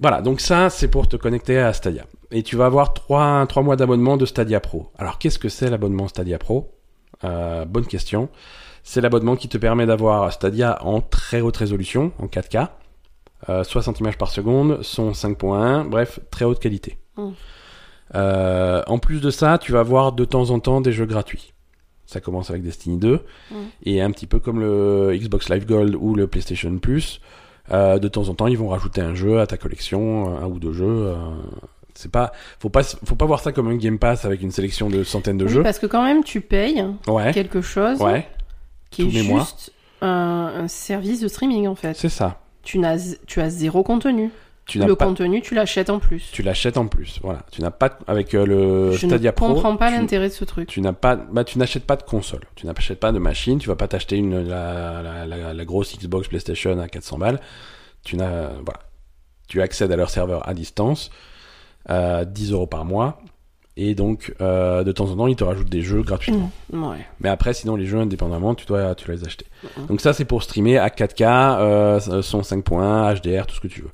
[0.00, 2.04] voilà, donc ça, c'est pour te connecter à Stadia.
[2.30, 4.90] Et tu vas avoir trois, trois mois d'abonnement de Stadia Pro.
[4.98, 6.70] Alors, qu'est-ce que c'est l'abonnement Stadia Pro?
[7.24, 8.28] Euh, Bonne question.
[8.82, 12.68] C'est l'abonnement qui te permet d'avoir Stadia en très haute résolution, en 4K,
[13.48, 16.98] euh, 60 images par seconde, son 5.1, bref, très haute qualité.
[17.16, 17.28] Mm.
[18.14, 21.52] Euh, en plus de ça, tu vas avoir de temps en temps des jeux gratuits.
[22.06, 23.20] Ça commence avec Destiny 2,
[23.50, 23.54] Mm.
[23.84, 27.20] et un petit peu comme le Xbox Live Gold ou le PlayStation Plus,
[27.70, 30.58] euh, de temps en temps, ils vont rajouter un jeu à ta collection, un ou
[30.58, 31.14] deux jeux.
[31.98, 34.88] C'est pas, faut pas, faut pas voir ça comme un Game Pass avec une sélection
[34.88, 35.62] de centaines de Oui, jeux.
[35.64, 38.28] Parce que quand même, tu payes Ouais, quelque chose ouais,
[38.90, 41.94] qui est tous juste un, un service de streaming en fait.
[41.94, 42.40] c'est ça.
[42.62, 44.30] Tu, n'as, tu as zéro contenu.
[44.66, 46.28] tu Le pas, contenu, tu l'achètes en plus.
[46.32, 47.18] tu l'achètes en plus.
[47.22, 50.44] Voilà, tu n'as pas avec euh, le Je Stadia ne comprends pas l'intérêt de ce
[50.44, 50.68] truc.
[50.68, 53.66] tu n'as pas, bah, tu n'achètes pas de console, tu n'achètes pas de machine, tu
[53.68, 57.40] vas pas t'acheter une la, la, la, la grosse Xbox PlayStation à 400 balles.
[58.04, 58.80] Tu n'as, voilà,
[59.48, 61.10] tu accèdes à leur serveur à distance,
[61.90, 63.20] euh, 10 euros par mois,
[63.76, 66.50] et donc euh, de temps en temps ils te rajoutent des jeux gratuitement.
[66.72, 66.98] Ouais.
[67.20, 69.46] Mais après, sinon les jeux indépendamment, tu dois, tu dois les acheter.
[69.76, 69.86] Mhm.
[69.86, 71.22] Donc ça c'est pour streamer à 4K,
[71.60, 73.90] euh, son 5.1, HDR, tout ce que tu veux.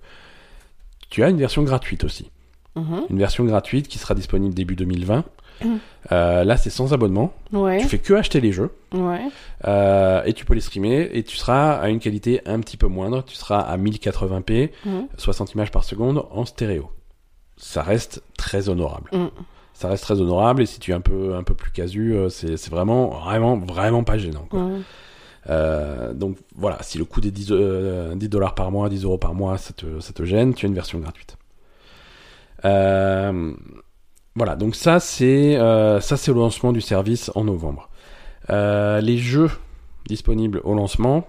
[1.11, 2.31] Tu as une version gratuite aussi
[2.77, 3.03] Mhm.
[3.11, 5.25] une version gratuite qui sera disponible début 2020.
[5.65, 5.69] Mm.
[6.11, 7.33] Euh, là, c'est sans abonnement.
[7.53, 7.79] Ouais.
[7.79, 9.21] Tu fais que acheter les jeux Ouais.
[9.69, 12.89] euh, et tu peux les streamer et tu seras à une qualité un petit peu
[12.89, 13.23] moindre.
[13.25, 15.07] Tu seras à 1080p, Mhm.
[15.17, 16.91] 60 images par seconde en stéréo.
[17.57, 19.11] Ça reste très honorable.
[19.13, 19.29] Mm.
[19.75, 22.29] Ça reste très honorable et si tu es un peu un peu plus casu, euh,
[22.29, 24.47] c'est c'est vraiment vraiment vraiment pas gênant.
[24.49, 24.61] quoi.
[24.61, 24.83] Mhm.
[25.51, 29.19] Euh, donc voilà, si le coût des 10, euh, 10 dollars par mois, 10 euros
[29.19, 31.37] par mois, ça te, ça te gêne, tu as une version gratuite.
[32.65, 33.53] Euh,
[34.37, 35.59] voilà, donc ça c'est
[36.01, 37.91] ça c'est le lancement du service en novembre.
[38.49, 39.51] Les jeux
[40.07, 41.27] disponibles au lancement,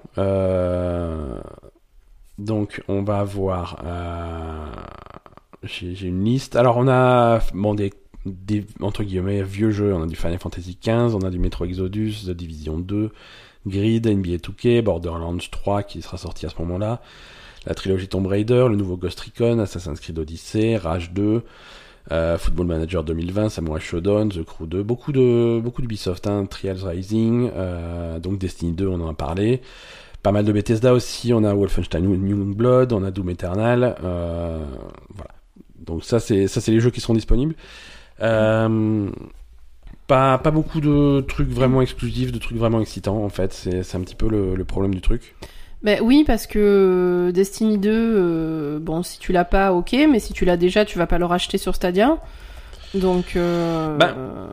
[2.37, 3.83] donc on va avoir,
[5.65, 6.55] j'ai une liste.
[6.55, 7.91] Alors on a bon, des,
[8.25, 11.65] des entre guillemets vieux jeux, on a du Final Fantasy XV, on a du Metro
[11.65, 13.11] Exodus, The Division 2,
[13.67, 17.01] Grid, NBA 2K, Borderlands 3 qui sera sorti à ce moment-là,
[17.65, 21.43] la trilogie Tomb Raider, le nouveau Ghost Recon, Assassin's Creed Odyssey, Rage 2,
[22.11, 26.83] euh, Football Manager 2020, Samurai Shodown, The Crew 2, beaucoup de beaucoup d'Ubisoft, hein, Trials
[26.83, 29.61] Rising, euh, donc Destiny 2, on en a parlé.
[30.21, 34.63] Pas mal de Bethesda aussi, on a Wolfenstein New Blood, on a Doom Eternal, euh,
[35.13, 35.31] voilà.
[35.79, 37.55] Donc ça c'est ça c'est les jeux qui seront disponibles.
[38.21, 39.09] Euh,
[40.07, 43.53] pas, pas beaucoup de trucs vraiment exclusifs, de trucs vraiment excitants en fait.
[43.53, 45.35] C'est c'est un petit peu le, le problème du truc.
[45.83, 50.33] Ben oui, parce que Destiny 2, euh, bon, si tu l'as pas, ok, mais si
[50.33, 52.17] tu l'as déjà, tu vas pas le racheter sur Stadia.
[52.95, 54.15] Donc, euh, Ben.
[54.17, 54.47] euh,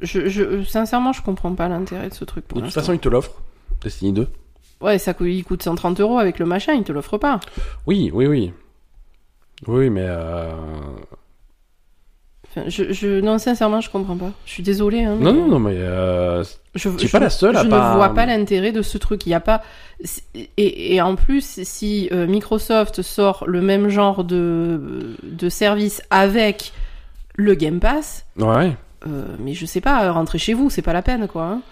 [0.00, 3.00] je, je, sincèrement, je comprends pas l'intérêt de ce truc pour De toute façon, ils
[3.00, 3.42] te l'offrent.
[3.82, 4.28] Destiny 2.
[4.80, 7.40] Ouais, ça coûte, il coûte 130 euros avec le machin, il te l'offre pas.
[7.86, 8.52] Oui, oui, oui.
[9.66, 10.52] Oui, mais euh...
[12.50, 14.30] Enfin, je, je, non, sincèrement, je comprends pas.
[14.46, 15.04] Je suis désolée.
[15.04, 16.42] Hein, non, mais non, non, mais euh...
[16.74, 19.26] Je, pas la seule à je pas- ne vois pas l'intérêt de ce truc.
[19.26, 19.62] Il y a pas.
[20.34, 26.72] Et, et en plus, si euh, Microsoft sort le même genre de, de service avec
[27.34, 28.76] le Game Pass, ouais.
[29.06, 31.44] euh, mais je sais pas, rentrez chez vous, c'est pas la peine, quoi.
[31.44, 31.62] hein.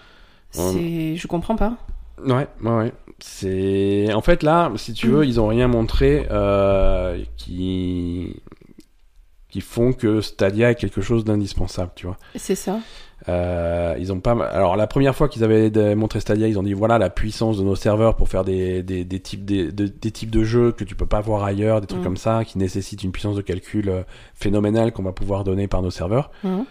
[0.55, 0.71] Ouais.
[0.73, 1.73] C'est, je comprends pas.
[2.23, 2.93] Ouais, ouais, ouais.
[3.19, 8.35] C'est en fait là, si tu veux, ils ont rien montré euh, qui
[9.49, 12.17] qui font que Stadia est quelque chose d'indispensable, tu vois.
[12.35, 12.79] C'est ça.
[13.29, 14.33] Euh, ils ont pas.
[14.49, 17.63] Alors la première fois qu'ils avaient montré Stadia, ils ont dit voilà la puissance de
[17.63, 20.83] nos serveurs pour faire des, des, des types des, de- des types de jeux que
[20.83, 22.03] tu peux pas voir ailleurs, des trucs Mm.
[22.03, 24.03] comme ça qui nécessitent une puissance de calcul euh,
[24.35, 26.29] phénoménale qu'on va pouvoir donner par nos serveurs.
[26.45, 26.65] Hein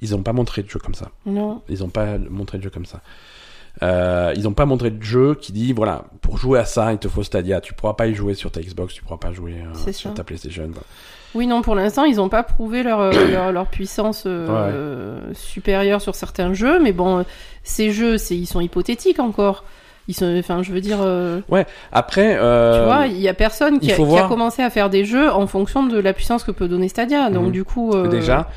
[0.00, 1.10] Ils ont pas montré de jeu comme ça.
[1.26, 1.60] non.
[1.68, 3.02] Ils ont pas montré de jeu comme ça.
[3.82, 6.98] Euh, ils ont pas montré de jeu qui dit voilà pour jouer à ça il
[6.98, 7.60] te faut Stadia.
[7.60, 9.56] Tu pourras pas y jouer sur ta Xbox, tu pourras pas jouer
[9.86, 10.64] euh, sur ta PlayStation.
[10.68, 10.86] voilà.
[11.34, 16.00] Oui, non, pour l'instant, ils ont pas prouvé leur, euh, leur, leur puissance euh, supérieure
[16.00, 17.22] sur certains jeux, mais bon, euh,
[17.62, 19.64] ces jeux, c'est, ils sont hypothétiques encore.
[20.08, 21.40] Ils sont, enfin, je veux dire, euh,
[21.92, 24.88] Après, euh, tu vois, il y a personne qui a, qui a commencé à faire
[24.88, 27.28] des jeux en fonction de la puissance que peut donner Stadia.
[27.28, 27.52] Donc, Mhm.
[27.52, 28.48] du coup, euh, déjà.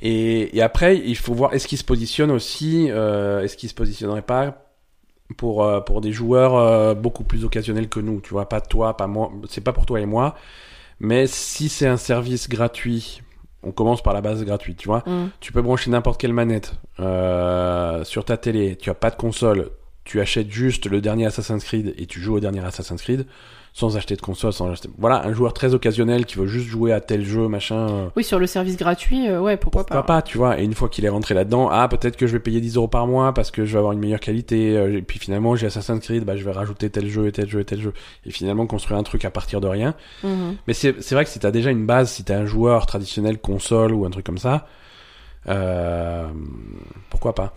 [0.00, 3.74] Et, et après, il faut voir est-ce qu'il se positionne aussi, euh, est-ce qu'il se
[3.74, 4.62] positionnerait pas
[5.38, 8.96] pour euh, pour des joueurs euh, beaucoup plus occasionnels que nous, tu vois, pas toi,
[8.96, 10.36] pas moi, c'est pas pour toi et moi,
[11.00, 13.22] mais si c'est un service gratuit,
[13.62, 15.02] on commence par la base gratuite, tu vois.
[15.06, 18.76] hum, Tu peux brancher n'importe quelle manette sur ta télé.
[18.76, 19.70] Tu as pas de console.
[20.04, 23.26] Tu achètes juste le dernier Assassin's Creed et tu joues au dernier Assassin's Creed
[23.78, 24.88] sans acheter de console, sans acheter.
[24.96, 27.76] Voilà, un joueur très occasionnel qui veut juste jouer à tel jeu, machin.
[27.90, 30.58] euh, oui, sur le service gratuit, euh, ouais, pourquoi, Pourquoi pas, tu vois.
[30.58, 32.88] Et une fois qu'il est rentré là-dedans, ah peut-être que je vais payer 10 euros
[32.88, 34.78] par mois parce que je vais avoir une meilleure qualité.
[34.78, 37.50] euh, Et puis finalement, j'ai Assassin's Creed, bah je vais rajouter tel jeu et tel
[37.50, 37.92] jeu et tel jeu.
[38.24, 39.94] Et finalement construire un truc à partir de rien.
[40.24, 40.56] Mhm.
[40.66, 43.36] Mais c'est c'est vrai que si t'as déjà une base, si t'es un joueur traditionnel
[43.38, 44.66] console ou un truc comme ça,
[45.48, 46.26] euh,
[47.10, 47.54] pourquoi pas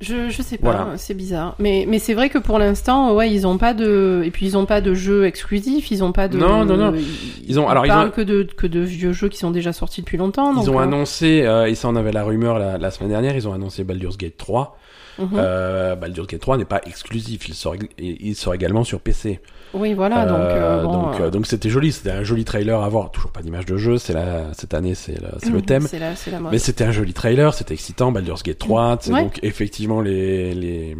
[0.00, 0.86] Je, je sais pas, Voilà.
[0.98, 1.54] c'est bizarre.
[1.58, 4.56] Mais, mais c'est vrai que pour l'instant, ouais, ils ont pas de, et puis ils
[4.58, 6.36] ont pas de jeux exclusifs, ils ont pas de.
[6.36, 6.92] Non, non, non.
[6.94, 7.04] Ils,
[7.50, 9.72] Ils ont- alors, ils parlent ont- que de, que de vieux jeux qui sont déjà
[9.72, 10.60] sortis depuis longtemps.
[10.60, 13.34] Ils ont euh, annoncé, euh, et ça on avait la rumeur la, la semaine dernière,
[13.36, 14.76] ils ont annoncé Baldur's Gate 3.
[15.18, 15.28] mhm.
[15.36, 19.40] Euh, Baldur's Gate 3 n'est pas exclusif, il sort, il sort également sur PC.
[19.76, 22.88] Oui, voilà, donc, Euh, bon, donc, euh, donc c'était joli, c'était un joli trailer à
[22.88, 23.10] voir.
[23.10, 25.88] Toujours pas d'image de jeu, c'est la, cette année c'est le, le thème.
[25.88, 26.38] C'est la, la.
[26.52, 28.98] Mais c'était un joli trailer, c'était excitant, Baldur's Gate 3.
[28.98, 29.22] tu sais, Ouais.
[29.24, 30.96] Donc effectivement les, les,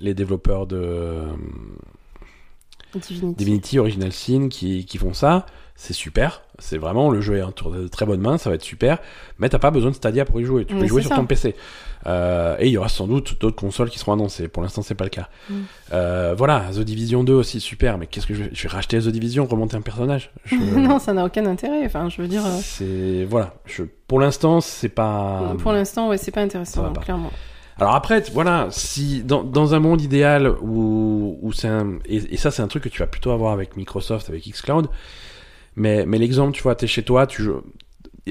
[0.00, 1.22] les développeurs de
[2.94, 3.34] Divinity.
[3.36, 5.46] Divinity Original Sin qui, qui font ça.
[5.80, 6.42] C'est super.
[6.58, 8.98] C'est vraiment, le jeu est de très bonnes mains, ça va être super.
[9.38, 10.64] Mais t'as pas besoin de Stadia pour y jouer.
[10.64, 11.54] Tu peux y jouer sur ton PC.
[12.06, 14.48] Euh, et il y aura sans doute d'autres consoles qui seront annoncées.
[14.48, 15.28] Pour l'instant, c'est pas le cas.
[15.48, 15.54] Mm.
[15.92, 17.96] Euh, voilà, The Division 2 aussi, super.
[17.98, 20.32] Mais qu'est-ce que je vais, je vais racheter The Division, remonter un personnage?
[20.46, 21.84] Je- non, ça n'a aucun intérêt.
[21.86, 23.54] Enfin, je veux dire, euh, C'est, voilà.
[23.66, 25.54] Je, pour l'instant, c'est pas.
[25.60, 27.30] pour l'instant, ouais, c'est pas intéressant, clairement.
[27.80, 32.36] Alors après, voilà, si dans, dans un monde idéal où, où c'est un et, et
[32.36, 34.88] ça c'est un truc que tu vas plutôt avoir avec Microsoft, avec xCloud.
[35.76, 37.48] Mais mais l'exemple, tu vois, t'es chez toi, tu.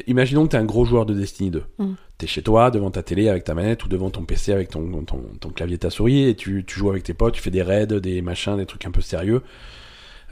[0.06, 1.64] Imaginons que t'es un gros joueur de Destiny 2.
[1.80, 1.94] Mm.
[2.18, 5.04] T'es chez toi, devant ta télé avec ta manette ou devant ton PC avec ton
[5.04, 7.52] ton, ton clavier et ta souris et tu, tu joues avec tes potes, tu fais
[7.52, 9.42] des raids, des machins, des trucs un peu sérieux.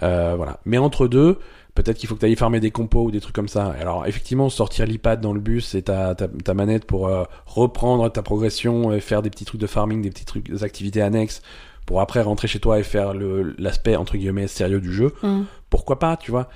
[0.04, 0.60] Euh, voilà.
[0.66, 1.40] Mais entre deux,
[1.76, 3.76] peut-être qu'il faut que tu ailles farmer des compos ou des trucs comme ça.
[3.80, 8.12] Alors effectivement, sortir l'iPad dans le bus et ta, ta, ta manette pour euh, reprendre
[8.12, 11.42] ta progression et faire des petits trucs de farming, des petits trucs, des activités annexes
[11.86, 15.14] pour après rentrer chez toi et faire le l'aspect entre guillemets sérieux du jeu.
[15.22, 15.42] Mm.
[15.70, 16.50] Pourquoi pas, tu vois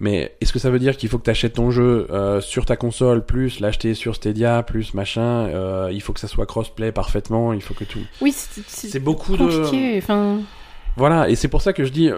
[0.00, 2.66] mais est-ce que ça veut dire qu'il faut que tu achètes ton jeu euh, sur
[2.66, 6.90] ta console, plus l'acheter sur Stadia, plus machin euh, Il faut que ça soit crossplay
[6.92, 8.00] parfaitement, il faut que tout.
[8.20, 9.38] Oui, c'est c'est C'est beaucoup de.
[9.38, 9.96] compliqué.
[9.98, 10.40] Enfin,
[10.96, 12.10] Voilà, et c'est pour ça que je dis,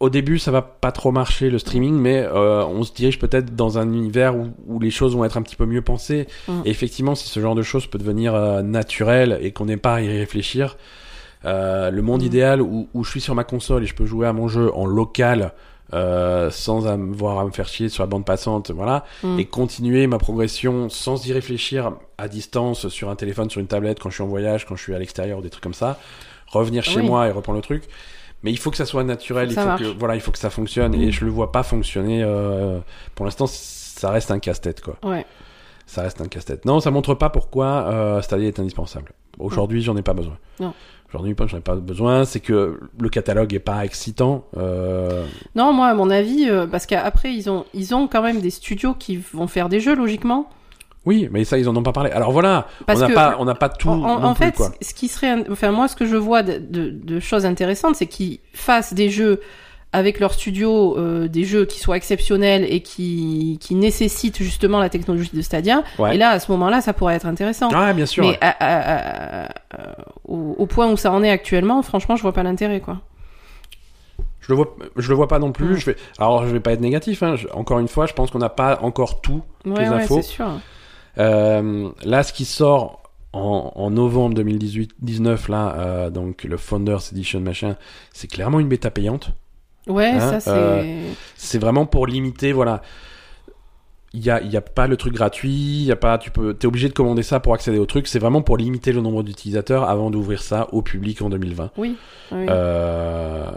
[0.00, 3.54] au début, ça va pas trop marcher le streaming, mais euh, on se dirige peut-être
[3.56, 6.26] dans un univers où, où les choses vont être un petit peu mieux pensées.
[6.48, 6.52] Mm.
[6.66, 9.94] Et effectivement, si ce genre de choses peut devenir euh, naturel et qu'on n'ait pas
[9.94, 10.76] à y réfléchir,
[11.44, 12.26] euh, le monde Mm.
[12.26, 14.70] idéal où, où je suis sur ma console et je peux jouer à mon jeu
[14.74, 15.52] en local.
[15.94, 19.38] Euh, sans avoir à me faire chier sur la bande passante, voilà, Mm.
[19.38, 24.00] et continuer ma progression sans y réfléchir à distance sur un téléphone, sur une tablette,
[24.00, 26.00] quand je suis en voyage, quand je suis à l'extérieur, des trucs comme ça,
[26.48, 27.06] revenir chez Oui.
[27.06, 27.84] moi et reprendre le truc.
[28.46, 30.50] Mais il faut que ça soit naturel, il faut que voilà, il faut que ça
[30.50, 32.22] fonctionne et je le vois pas fonctionner.
[32.22, 32.78] euh,
[33.16, 34.96] pour l'instant, ça reste un casse-tête quoi.
[35.02, 35.26] ouais.
[35.84, 36.64] Ça reste un casse-tête.
[36.64, 39.12] Non, ça montre pas pourquoi euh, Stadia est indispensable.
[39.40, 40.36] Aujourd'hui, j'en ai pas besoin.
[40.60, 40.72] Non.
[41.08, 42.24] Aujourd'hui, j'en ai pas besoin.
[42.24, 44.46] C'est que le catalogue est pas excitant.
[44.56, 45.24] Euh...
[45.56, 48.50] Non, moi, à mon avis, euh, parce qu'après, ils ont, ils ont quand même des
[48.50, 50.50] studios qui vont faire des jeux, logiquement.
[51.06, 52.10] Oui, mais ça, ils en ont pas parlé.
[52.10, 54.70] Alors voilà, Parce on n'a pas, on n'a pas tout en, plus, fait, quoi.
[54.82, 58.06] ce qui serait, enfin, moi, ce que je vois de, de, de choses intéressantes, c'est
[58.08, 59.40] qu'ils fassent des jeux
[59.92, 64.88] avec leur studio, euh, des jeux qui soient exceptionnels et qui, qui nécessitent justement la
[64.90, 65.84] technologie de Stadia.
[65.98, 66.16] Ouais.
[66.16, 67.68] Et là, à ce moment-là, ça pourrait être intéressant.
[67.72, 68.24] Ah, bien sûr.
[68.24, 69.96] Mais à- à- à- à-
[70.26, 72.98] au, au point où ça en est actuellement, franchement, je vois pas l'intérêt, quoi.
[74.40, 75.74] Je le vois, je le vois pas non plus.
[75.74, 75.76] Mm.
[75.76, 77.22] Je vais, alors je vais pas être négatif.
[77.22, 77.36] Hein.
[77.36, 79.42] Je- encore une fois, je pense qu'on n'a pas encore tout.
[79.64, 80.16] Ouais, les infos.
[80.16, 80.46] c'est sûr.
[81.18, 83.02] Euh, là, ce qui sort
[83.32, 87.76] en, en novembre 2018-19 là, euh, donc le Founders Edition machin,
[88.12, 89.30] c'est clairement une bêta payante.
[89.86, 90.50] Ouais, Hein, ça, c'est.
[90.50, 92.82] euh, C'est vraiment pour limiter, voilà.
[94.16, 96.54] Il y a, il y a pas le truc gratuit, y a pas, tu peux,
[96.54, 98.06] t'es obligé de commander ça pour accéder au truc.
[98.06, 101.72] C'est vraiment pour limiter le nombre d'utilisateurs avant d'ouvrir ça au public en 2020.
[101.76, 101.96] Oui.
[102.32, 102.46] oui.
[102.48, 103.50] Euh,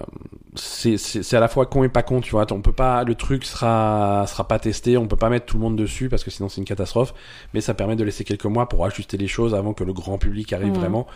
[0.56, 2.46] c'est à la fois con et pas con, tu vois.
[2.52, 5.64] On peut pas, le truc sera sera pas testé, on peut pas mettre tout le
[5.64, 7.14] monde dessus parce que sinon c'est une catastrophe.
[7.54, 10.18] Mais ça permet de laisser quelques mois pour ajuster les choses avant que le grand
[10.18, 10.78] public arrive Mhm.
[10.78, 11.08] vraiment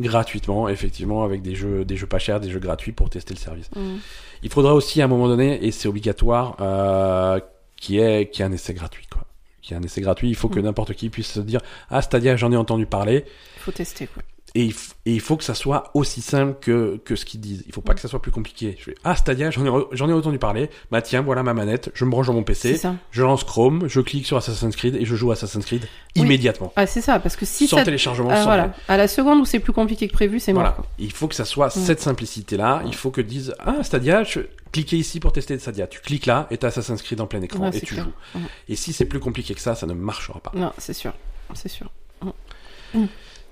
[0.00, 3.38] gratuitement, effectivement, avec des jeux des jeux pas chers, des jeux gratuits pour tester le
[3.38, 3.70] service.
[3.76, 3.96] Mm.
[4.42, 7.38] Il faudra aussi à un moment donné, et c'est obligatoire, euh,
[7.76, 9.24] qui est qui est un essai gratuit, quoi.
[9.62, 10.28] Qui est un essai gratuit.
[10.28, 10.66] Il faut que Mhm.
[10.66, 11.60] n'importe qui puisse se dire
[11.90, 13.24] ah Stadia j'en ai entendu parler
[13.58, 14.22] Faut tester, quoi.
[14.56, 17.40] Et il, f- et il faut que ça soit aussi simple que, que ce qu'ils
[17.40, 17.64] disent.
[17.66, 18.76] Il faut pas que ça soit plus compliqué.
[18.78, 20.70] Je fais, ah, Stadia, j'en ai, j'en ai entendu parler.
[20.92, 21.90] Bah tiens, voilà ma manette.
[21.94, 22.80] Je me branche dans mon PC.
[23.10, 25.82] Je lance Chrome, je clique sur Assassin's Creed et je joue Assassin's Creed
[26.16, 26.22] Oui.
[26.22, 26.72] immédiatement.
[26.76, 27.84] Ah, c'est ça, parce que si sans ça.
[27.84, 28.74] téléchargement, Ah, sans voilà.
[28.86, 30.70] À la seconde où c'est plus compliqué que prévu, c'est Voilà.
[30.76, 30.86] mort.
[31.00, 31.80] Il faut que ça soit Mm.
[31.84, 32.82] cette simplicité-là.
[32.86, 34.38] Il faut que disent, ah, Stadia, je...
[34.70, 35.88] cliquez ici pour tester Stadia.
[35.88, 38.04] Tu cliques là et t'as Assassin's Creed en plein écran Ouais, et tu clair.
[38.04, 38.38] joues.
[38.38, 38.46] Mhm.
[38.68, 40.52] Et si c'est plus compliqué que ça, ça ne marchera pas.
[40.54, 41.12] Non, c'est sûr.
[41.54, 41.90] C'est sûr.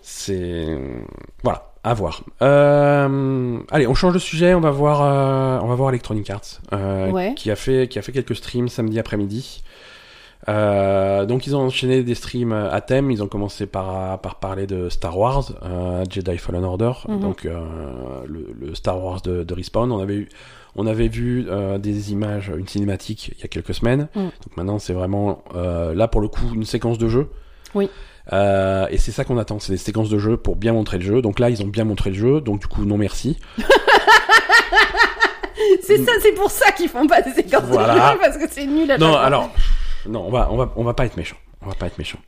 [0.03, 0.67] C'est
[1.43, 2.23] voilà, à voir.
[2.43, 3.59] Euh...
[3.71, 4.55] Allez, on change de sujet.
[4.55, 7.35] On va voir, euh, on va voir Electronic Arts, euh, Ouais.
[7.37, 9.63] qui a fait, qui a fait quelques streams samedi après-midi.
[10.49, 13.11] Donc ils ont enchaîné des streams à thème.
[13.11, 15.53] Ils ont commencé par par parler de Star Wars,
[16.11, 17.21] Jedi Fallen Order, Mhm.
[17.21, 19.93] donc le, le Star Wars de, de Respawn.
[19.93, 20.29] On avait eu,
[20.75, 24.09] on avait vu euh, des images, une cinématique il y a quelques semaines.
[24.17, 24.25] Mhm.
[24.25, 27.29] Donc maintenant c'est vraiment euh, là pour le coup une séquence de jeu.
[27.77, 27.89] Oui.
[28.33, 31.05] Euh, et c'est ça qu'on attend, c'est des séquences de jeu pour bien montrer le
[31.05, 31.23] jeu.
[31.23, 33.39] Donc là, ils ont bien montré le jeu, donc du coup, non merci.
[35.83, 37.95] c'est ça, c'est pour ça qu'ils font pas des séquences Voilà.
[37.95, 39.51] de jeu, parce que c'est nul à Non, alors,
[40.07, 41.37] non, on va, on va, on va pas être méchant.
[41.65, 42.19] On va pas être méchant.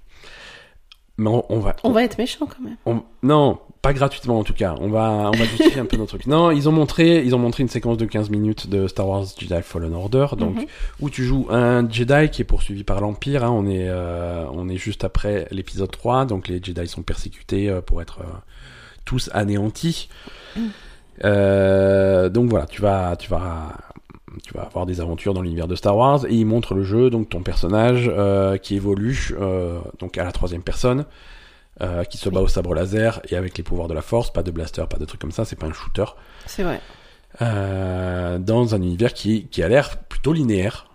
[1.17, 2.77] Mais on, on va, On va être méchant quand même.
[2.87, 4.75] on- non, pas gratuitement en tout cas.
[4.81, 6.27] On va, on va justifier un peu nos trucs.
[6.27, 9.25] Non, ils ont montré, ils ont montré une séquence de 15 minutes de Star Wars
[9.39, 10.67] Jedi Fallen Order, donc Mhm.
[11.01, 13.45] où tu joues un Jedi qui est poursuivi par l'Empire.
[13.45, 13.51] hein.
[13.51, 17.81] on est, euh, on est juste après l'épisode 3, donc les Jedi sont persécutés euh,
[17.81, 18.25] pour être euh,
[19.05, 20.09] tous anéantis.
[21.25, 23.69] Euh, donc voilà, tu vas, tu vas,
[24.43, 27.11] tu vas avoir des aventures dans l'univers de Star Wars et il montre le jeu,
[27.11, 31.05] donc ton personnage euh, qui évolue euh, donc à la troisième personne,
[31.81, 34.43] euh, qui se bat au sabre laser et avec les pouvoirs de la force, pas
[34.43, 36.05] de blaster, pas de trucs comme ça, c'est pas un shooter,
[36.47, 36.81] C'est vrai.
[37.41, 40.89] dans un univers qui, qui a l'air plutôt linéaire.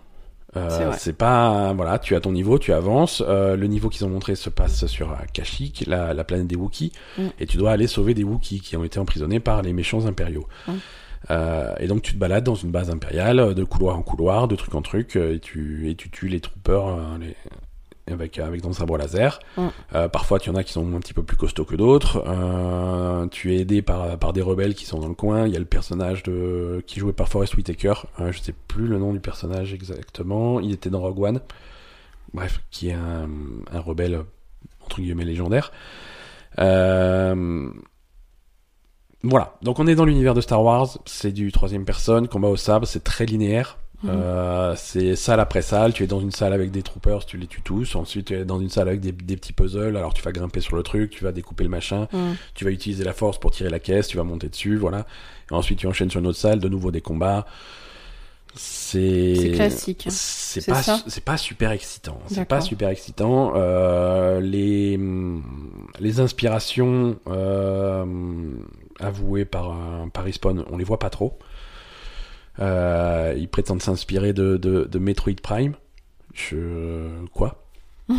[0.96, 3.22] C'est pas voilà, tu as ton niveau, tu avances.
[3.26, 7.22] Le niveau qu'ils ont montré se passe sur Kashyyyk, la, la planète des Wookiees, Mm.
[7.38, 10.46] et tu dois aller sauver des Wookiees qui ont été emprisonnés par les méchants impériaux.
[10.66, 10.72] Mm.
[11.30, 14.48] Euh, et donc tu te balades dans une base impériale, euh, de couloir en couloir,
[14.48, 17.36] de truc en truc, euh, et tu et tu tues les troopers les-
[18.12, 19.38] avec avec ton sabre laser.
[19.56, 19.66] Mm.
[19.94, 22.24] Euh, parfois, tu en as qui sont un petit peu plus costauds que d'autres.
[22.26, 25.46] Euh, tu es aidé par par des rebelles qui sont dans le coin.
[25.46, 27.92] Il y a le personnage de qui jouait par Forrest Whitaker.
[28.18, 30.58] Euh, je sais plus le nom du personnage exactement.
[30.58, 31.40] Il était dans Rogue One.
[32.32, 33.28] Bref, qui est un,
[33.72, 34.22] un rebelle
[34.84, 35.70] entre guillemets légendaire.
[36.58, 37.70] Euh,
[39.22, 39.54] voilà.
[39.62, 40.98] Donc on est dans l'univers de Star Wars.
[41.06, 42.86] C'est du troisième personne, combat au sabre.
[42.86, 43.76] C'est très linéaire.
[44.02, 44.10] Mhm.
[44.14, 45.92] Euh, c'est salle après salle.
[45.92, 47.96] Tu es dans une salle avec des troopers, tu les tues tous.
[47.96, 49.94] Ensuite, tu es dans une salle avec des, des petits puzzles.
[49.96, 52.32] Alors, tu vas grimper sur le truc, tu vas découper le machin, Mm.
[52.54, 55.04] tu vas utiliser la force pour tirer la caisse, tu vas monter dessus, voilà.
[55.50, 57.44] Et ensuite, tu enchaînes sur une autre salle, de nouveau des combats.
[58.54, 60.06] C'est classique.
[60.10, 62.18] C'est pas c'est pas super excitant.
[62.26, 63.52] C'est pas super excitant.
[63.54, 64.98] Euh, les
[66.00, 68.04] les inspirations euh,
[69.00, 69.76] avouées par
[70.12, 71.38] par Respawn, on les voit pas trop.
[72.58, 75.74] Euh, ils prétendent s'inspirer de, de, de Metroid Prime.
[76.34, 77.64] Je quoi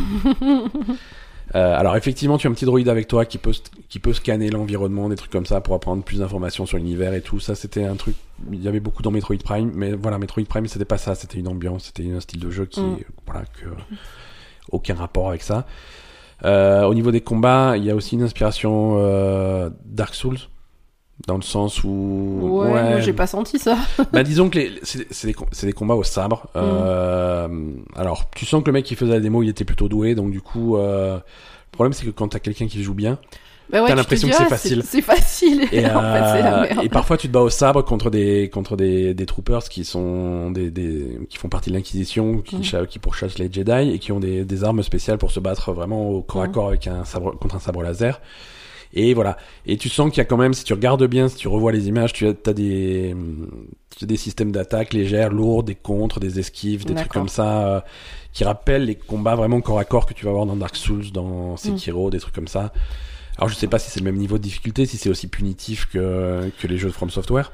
[1.53, 3.51] Euh, alors effectivement, tu as un petit droïde avec toi qui peut
[3.89, 7.21] qui peut scanner l'environnement, des trucs comme ça pour apprendre plus d'informations sur l'univers et
[7.21, 7.41] tout.
[7.41, 8.15] Ça, c'était un truc.
[8.53, 11.13] Il y avait beaucoup dans Metroid Prime, mais voilà, Metroid Prime, c'était pas ça.
[11.13, 12.99] C'était une ambiance, c'était un style de jeu qui, Mm.
[13.25, 13.65] voilà, que
[14.71, 15.67] aucun rapport avec ça.
[16.45, 20.39] Euh, au niveau des combats, il y a aussi une inspiration euh, Dark Souls.
[21.27, 22.39] Dans le sens où.
[22.41, 23.77] Ouais, moi j'ai pas senti ça.
[24.13, 26.47] Bah disons que les- c'est des, des combats au sabre.
[26.55, 26.59] Mm.
[26.59, 27.47] Euh,
[27.95, 30.31] alors tu sens que le mec qui faisait la démo il était plutôt doué, donc
[30.31, 31.21] du coup euh, le
[31.71, 33.19] problème c'est que quand t'as quelqu'un qui joue bien
[33.69, 34.83] Bah ouais, T'as l'impression que c'est ah, facile.
[34.85, 35.67] C'est facile.
[35.71, 36.79] et, en fait, la euh, merde.
[36.85, 40.49] et parfois tu te bats au sabre contre des contre des, des troopers qui sont
[40.51, 42.87] des, des qui font partie de l'inquisition qui, Mm.
[42.87, 46.09] qui pourchassent les Jedi et qui ont des, des armes spéciales pour se battre vraiment
[46.09, 46.51] au corps à Mm.
[46.51, 48.19] corps avec un sabre contre un sabre laser.
[48.93, 49.37] Et voilà.
[49.65, 51.71] Et tu sens qu'il y a quand même, si tu regardes bien, si tu revois
[51.71, 53.15] les images, tu as, des,
[54.01, 57.81] as des systèmes d'attaque légères, lourds, des contres, des esquives, des trucs comme ça, euh,
[58.33, 61.11] qui rappellent les combats vraiment corps à corps que tu vas voir dans Dark Souls,
[61.13, 62.73] dans Sekiro, des trucs comme ça.
[63.37, 65.87] Alors je sais pas si c'est le même niveau de difficulté, si c'est aussi punitif
[65.91, 67.51] que, que les jeux de From Software.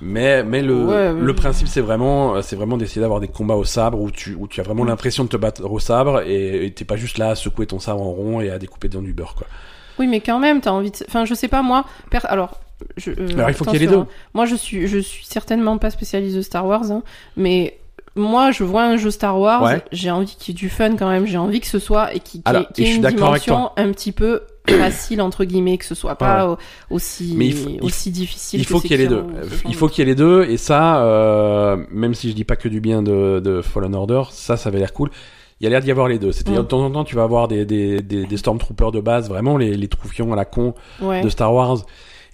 [0.00, 3.64] Mais, mais le, Ouais, le principe c'est vraiment, c'est vraiment d'essayer d'avoir des combats au
[3.64, 6.72] sabre où tu, où tu as vraiment l'impression de te battre au sabre et et
[6.72, 9.12] t'es pas juste là à secouer ton sabre en rond et à découper dans du
[9.12, 9.46] beurre quoi.
[9.98, 10.96] Oui, mais quand même, t'as envie de.
[11.08, 11.84] Enfin, je sais pas, moi.
[12.10, 12.60] per- Alors.
[12.96, 13.98] Je, euh, Alors, il faut qu'il y ait les deux.
[13.98, 14.06] hein.
[14.34, 17.04] Moi, je suis, je suis certainement pas spécialiste de Star Wars, hein,
[17.36, 17.78] mais
[18.16, 19.82] moi, je vois un jeu Star Wars, Ouais.
[19.92, 22.18] j'ai envie qu'il y ait du fun quand même, j'ai envie que ce soit et
[22.18, 26.16] qu'il y ait- y une dimension un petit peu facile entre guillemets, que ce soit
[26.16, 26.56] pas au-
[26.90, 28.58] aussi Mais il faut- il faut- aussi difficile.
[28.60, 29.24] Il faut qu'il y ait les deux.
[29.68, 32.56] Il faut qu'il y ait les deux et ça, euh, même si je dis pas
[32.56, 35.10] que du bien de, de Fallen Order, ça, ça avait l'air cool.
[35.62, 36.32] Il y a l'air d'y avoir les deux.
[36.32, 36.64] C'est-à-dire Mm.
[36.64, 39.56] de temps en temps, tu vas avoir des, des, des, des Stormtroopers de base, vraiment
[39.56, 41.22] les, les troufions à la con Ouais.
[41.22, 41.78] de Star Wars.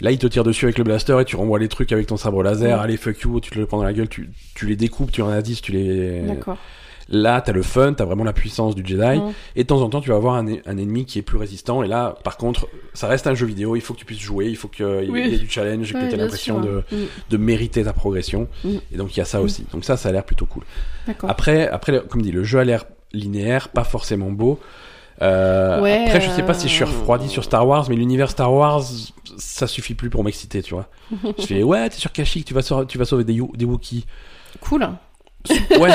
[0.00, 2.16] Là, ils te tirent dessus avec le blaster et tu renvoies les trucs avec ton
[2.16, 2.78] sabre laser.
[2.78, 2.80] Mm.
[2.80, 5.20] Allez, fuck you, tu te le prends dans la gueule, tu, tu les découpes, tu
[5.22, 6.22] en as 10, tu les...
[6.22, 6.56] D'accord.
[7.10, 9.18] Là, t'as le fun, t'as vraiment la puissance du Jedi.
[9.18, 9.32] Mm.
[9.56, 11.82] Et de temps en temps, tu vas avoir un, un ennemi qui est plus résistant.
[11.82, 13.76] Et là, par contre, ça reste un jeu vidéo.
[13.76, 14.46] Il faut que tu puisses jouer.
[14.46, 15.28] Il faut qu'il Oui.
[15.28, 16.96] y ait du challenge, que Ouais, tu aies bien l'impression de, Mm.
[17.30, 18.46] de mériter ta progression.
[18.92, 19.64] Et donc, il y a ça aussi.
[19.72, 20.64] Donc ça, ça a l'air plutôt cool.
[21.06, 21.28] D'accord.
[21.30, 24.58] Après, après, comme dit, le jeu a l'air linéaire, pas forcément beau.
[25.20, 27.96] Euh, Ouais, après, je sais pas si je suis euh, refroidi sur Star Wars, mais
[27.96, 28.82] l'univers Star Wars,
[29.36, 30.86] ça suffit plus pour m'exciter, tu vois.
[31.38, 34.04] je fais, ouais, t'es sur Kashyyyk, tu vas, sauver- tu vas sauver des, des Wookiees.
[34.60, 34.88] Cool.
[35.78, 35.90] Ouais,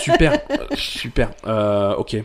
[0.00, 0.38] super,
[0.74, 1.30] super.
[1.46, 2.16] Euh, ok.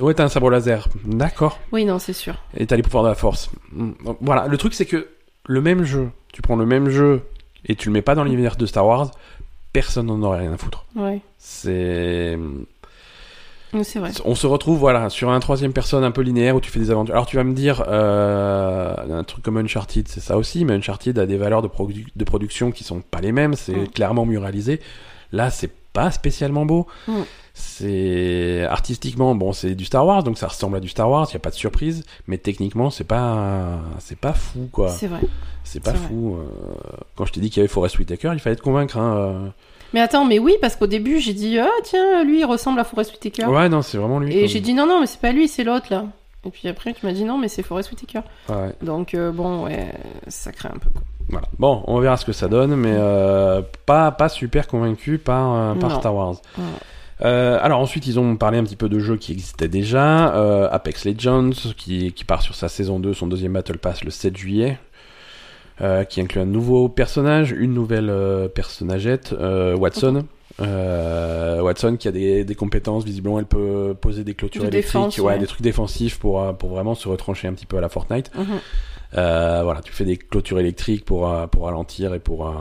[0.00, 0.88] Ouais, t'as un sabre laser.
[1.04, 1.58] D'accord.
[1.72, 2.34] Oui, non, c'est sûr.
[2.56, 3.50] Et t'as les pouvoirs de la force.
[3.72, 3.92] Mm.
[4.04, 5.08] Donc, Voilà, le truc c'est que
[5.46, 7.22] le même jeu, tu prends le même jeu
[7.64, 9.10] et tu le mets pas dans l'univers de Star Wars,
[9.72, 10.84] personne n'en aurait rien à foutre.
[10.96, 11.20] Ouais.
[11.38, 12.38] C'est.
[13.74, 14.10] Oui, C'est vrai.
[14.24, 16.90] On se retrouve voilà sur un troisième personne un peu linéaire où tu fais des
[16.90, 17.14] aventures.
[17.14, 21.18] Alors tu vas me dire euh, un truc comme Uncharted, c'est ça aussi, mais Uncharted
[21.18, 23.54] a des valeurs de, produ- de production qui sont pas les mêmes.
[23.54, 23.88] C'est Mm.
[23.88, 24.80] clairement mieux réalisé.
[25.32, 26.86] Là, c'est pas spécialement beau.
[27.06, 27.12] Mm.
[27.54, 31.26] C'est artistiquement bon, c'est du Star Wars, donc ça ressemble à du Star Wars.
[31.30, 34.88] Il y a pas de surprise, mais techniquement, c'est pas c'est pas fou quoi.
[34.90, 35.20] C'est vrai.
[35.64, 36.06] C'est pas vrai.
[36.08, 36.36] fou.
[36.38, 36.44] euh.
[37.16, 38.96] Quand je t'ai dit qu'il y avait Forest Whitaker, il fallait te convaincre.
[38.96, 39.48] Hein, euh.
[39.94, 42.84] Mais attends, mais oui, parce qu'au début, j'ai dit, ah tiens, lui, il ressemble à
[42.84, 43.46] Forest Whitaker.
[43.46, 44.36] Ouais, non, c'est vraiment lui.
[44.36, 46.04] Et j'ai dit, non, non, mais c'est pas lui, c'est l'autre, là.
[46.44, 48.20] Et puis après, tu m'as dit, non, mais c'est Forest Whitaker.
[48.48, 48.72] Ouais.
[48.82, 49.92] Donc, euh, bon, ouais,
[50.28, 50.90] ça craint un peu.
[50.90, 51.02] quoi.
[51.30, 51.46] Voilà.
[51.58, 55.74] Bon, on verra ce que ça donne, mais euh, pas pas super convaincu par euh,
[55.74, 55.98] par Non.
[56.00, 56.36] Star Wars.
[56.56, 56.64] Ouais.
[57.22, 60.34] Euh, alors ensuite, ils ont parlé un petit peu de jeux qui existaient déjà.
[60.36, 64.10] Euh, Apex Legends, qui, qui part sur sa saison 2, son deuxième Battle Pass le
[64.10, 64.78] 7 juillet.
[65.80, 70.24] Euh, qui inclut un nouveau personnage, une nouvelle euh, personnagette, euh, Watson.
[70.60, 75.18] Watson qui a des, des compétences, visiblement elle peut poser des clôtures De électriques, défense,
[75.18, 75.38] ouais, ouais.
[75.38, 78.30] des trucs défensifs pour, pour vraiment se retrancher un petit peu à la Fortnite.
[78.36, 78.44] Mhm.
[79.16, 82.54] Euh, voilà, tu fais des clôtures électriques pour, pour ralentir et pour,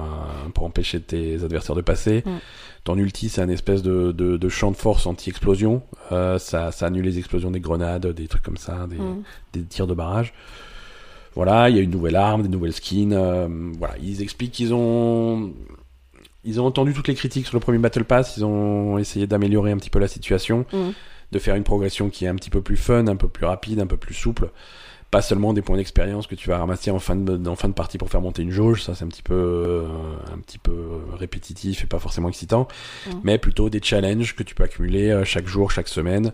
[0.54, 2.24] pour empêcher tes adversaires de passer.
[2.26, 2.32] Mm.
[2.86, 5.82] Ton ulti, c'est un espèce de, de, de champ de force anti-explosion.
[6.14, 9.24] Euh, ça, ça annule les explosions des grenades, des trucs comme ça, des, Mhm.
[9.52, 10.34] des tirs de barrage.
[11.38, 13.14] Voilà, il y a une nouvelle arme, des nouvelles skins.
[13.14, 13.48] euh,
[13.78, 15.54] voilà, ils expliquent qu'ils ont
[16.44, 18.38] ils ont entendu toutes les critiques sur le premier Battle Pass.
[18.38, 20.94] Ils ont essayé d'améliorer un petit peu la situation, Mhm.
[21.32, 23.80] de faire une progression qui est un petit peu plus fun, un peu plus rapide,
[23.80, 24.50] un peu plus souple.
[25.12, 27.74] Pas seulement des points d'expérience que tu vas ramasser en fin de en fin de
[27.74, 28.82] partie pour faire monter une jauge.
[28.84, 29.84] Ça, c'est un petit peu euh,
[30.34, 30.74] un petit peu
[31.20, 32.68] répétitif et pas forcément excitant.
[33.08, 33.20] Mhm.
[33.24, 36.34] Mais plutôt des challenges que tu peux accumuler euh, chaque jour, chaque semaine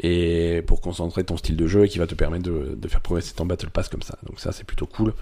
[0.00, 3.00] et pour concentrer ton style de jeu et qui va te permettre de, de faire
[3.00, 4.18] progresser ton Battle Pass comme ça.
[4.26, 5.14] Donc ça c'est plutôt cool.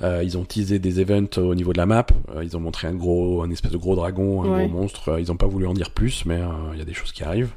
[0.00, 2.06] Euh, ils ont teasé des events au niveau de la map.
[2.34, 4.68] Euh, ils ont montré un gros, un espèce de gros dragon, un Ouais.
[4.68, 5.08] gros monstre.
[5.08, 7.10] Euh, Ils ont pas voulu en dire plus, mais euh, il y a des choses
[7.10, 7.50] qui arrivent.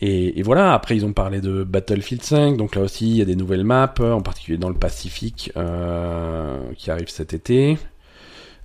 [0.00, 0.74] Et, et voilà.
[0.74, 2.56] Après ils ont parlé de Battlefield 5.
[2.58, 5.52] Donc là aussi il y a des nouvelles maps, en particulier dans le Pacifique,
[6.76, 7.78] qui arrivent cet été.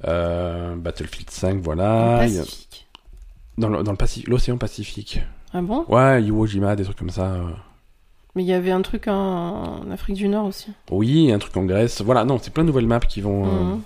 [0.04, 2.18] Battlefield 5, voilà.
[2.20, 2.88] Pacifique.
[3.58, 5.22] Dans le- dans le Pacifique, l'océan Pacifique.
[5.58, 5.86] Ah bon?
[5.88, 7.28] Ouais, Iwo Jima, des trucs comme ça.
[7.34, 7.50] euh.
[8.36, 9.14] Mais il y avait un truc en,
[9.86, 10.68] en Afrique du Nord aussi.
[10.92, 12.02] Oui, un truc en Grèce.
[12.02, 13.82] Voilà, non, c'est plein de nouvelles maps qui vont, euh, Mhm.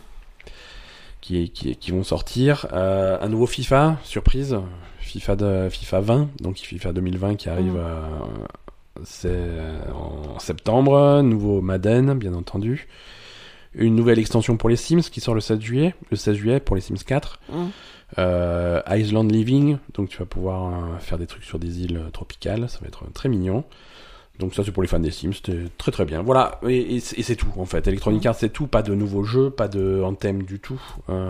[1.21, 2.65] qui, qui, qui vont sortir.
[2.73, 4.57] Euh, un nouveau FIFA, surprise.
[4.99, 9.03] FIFA, de, FIFA 20, donc FIFA 2020 qui arrive Mhm.
[9.03, 9.37] c'est
[9.93, 11.21] en septembre.
[11.21, 12.87] Nouveau Madden, bien entendu.
[13.75, 16.75] Une nouvelle extension pour les Sims qui sort le 16 juillet, le 16 juillet pour
[16.75, 17.39] les Sims 4.
[17.53, 17.69] Mhm.
[18.18, 22.10] Euh, Island Living, donc tu vas pouvoir euh, faire des trucs sur des îles euh,
[22.10, 23.64] tropicales, ça va être euh, très mignon.
[24.40, 26.23] Donc ça c'est pour les fans des Sims, c'était très très bien.
[26.23, 27.88] Voilà, et, et c'est et c'est tout en fait.
[27.88, 30.81] Electronic Arts c'est tout, pas de nouveaux jeux, pas de thème du tout.
[31.10, 31.30] Euh,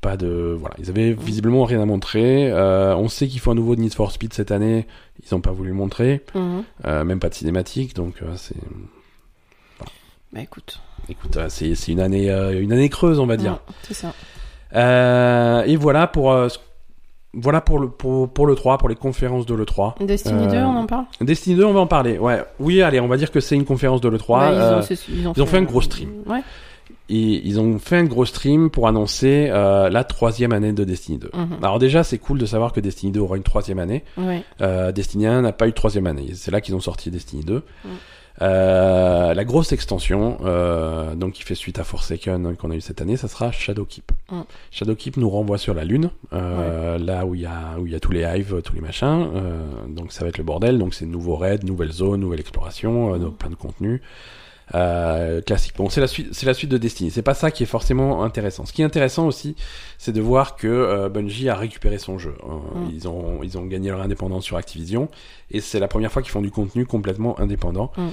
[0.00, 0.56] pas de...
[0.58, 2.50] Voilà, ils avaient visiblement rien à montrer.
[2.54, 4.86] On sait qu'il faut un nouveau Need for Speed cette année,
[5.22, 6.24] ils n'ont pas voulu le montrer.
[6.34, 6.64] Mhm.
[7.04, 8.56] Même pas de cinématique, donc c'est...
[10.32, 10.80] Bah écoute.
[11.10, 13.52] Écoute, c'est une année, une année creuse on va dire.
[13.52, 14.14] Ouais, c'est ça.
[14.74, 16.32] Euh, et voilà pour...
[16.32, 16.48] euh,
[17.32, 20.04] voilà pour le, pour, pour le 3, pour les conférences de l'E3.
[20.04, 21.04] Destiny Euh, 2, on en parle?
[21.20, 22.18] Destiny 2, on va en parler.
[22.18, 22.42] Ouais.
[22.58, 24.28] Oui, allez, on va dire que c'est une conférence de l'E3.
[24.38, 26.10] Bah, ils, euh, ils ils ont fait un gros stream.
[26.26, 26.40] Ouais.
[27.08, 31.18] et ils ont fait un gros stream pour annoncer euh, la troisième année de Destiny
[31.18, 31.30] 2.
[31.32, 31.48] Mhm.
[31.62, 34.02] Alors déjà, c'est cool de savoir que Destiny 2 aura une troisième année.
[34.18, 34.42] Ouais.
[34.60, 36.30] Euh, Destiny 1 n'a pas eu de troisième année.
[36.34, 37.56] C'est là qu'ils ont sorti Destiny 2.
[37.84, 37.88] Mm.
[38.42, 42.80] Euh, la grosse extension, euh, donc qui fait suite à Forsaken hein, qu'on a eu
[42.80, 44.12] cette année, ça sera Shadowkeep.
[44.30, 44.40] Mm.
[44.70, 47.94] Shadowkeep nous renvoie sur la Lune, euh, là où il y a où il y
[47.94, 49.28] a tous les hives, tous les machins.
[49.34, 50.78] Euh, donc ça va être le bordel.
[50.78, 53.32] Donc c'est nouveau raid, nouvelle zone, nouvelle exploration, euh, Mm.
[53.32, 54.00] plein de contenu.
[54.74, 55.74] Euh, classique.
[55.76, 57.10] Bon, c'est la suite, c'est la suite de Destiny.
[57.10, 58.64] C'est pas ça qui est forcément intéressant.
[58.66, 59.56] Ce qui est intéressant aussi,
[59.98, 62.34] c'est de voir que euh, Bungie a récupéré son jeu.
[62.44, 62.88] Euh, Mm.
[62.92, 65.08] Ils ont, ils ont gagné leur indépendance sur Activision,
[65.50, 67.90] et c'est la première fois qu'ils font du contenu complètement indépendant.
[67.96, 68.08] Mm.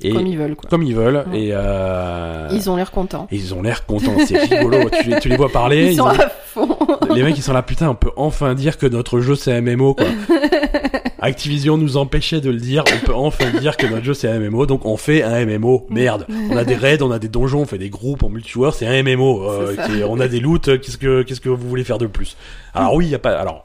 [0.00, 0.70] Et Comme ils veulent, quoi.
[0.70, 1.24] comme ils veulent.
[1.26, 1.34] Mm.
[1.34, 3.26] Et euh, Ils ont l'air contents.
[3.30, 4.14] et ils ont l'air contents.
[4.26, 4.88] C'est rigolo.
[5.02, 5.86] tu, les- tu les vois parler.
[5.86, 6.78] Ils, ils sont ont- à fond.
[7.14, 9.94] les mecs ils sont là putain on peut enfin dire que notre jeu c'est MMO
[9.94, 10.06] quoi.
[11.20, 14.38] Activision nous empêchait de le dire, on peut enfin dire que notre jeu c'est un
[14.38, 15.86] MMO donc on fait un MMO.
[15.90, 18.74] Merde, on a des raids, on a des donjons, on fait des groupes en multijoueur,
[18.74, 19.42] c'est un MMO.
[19.50, 22.06] euh, qui- on a des loots, euh, qu'est-ce que qu'est-ce que vous voulez faire de
[22.06, 22.36] plus?
[22.74, 23.64] Alors oui, il y a pas alors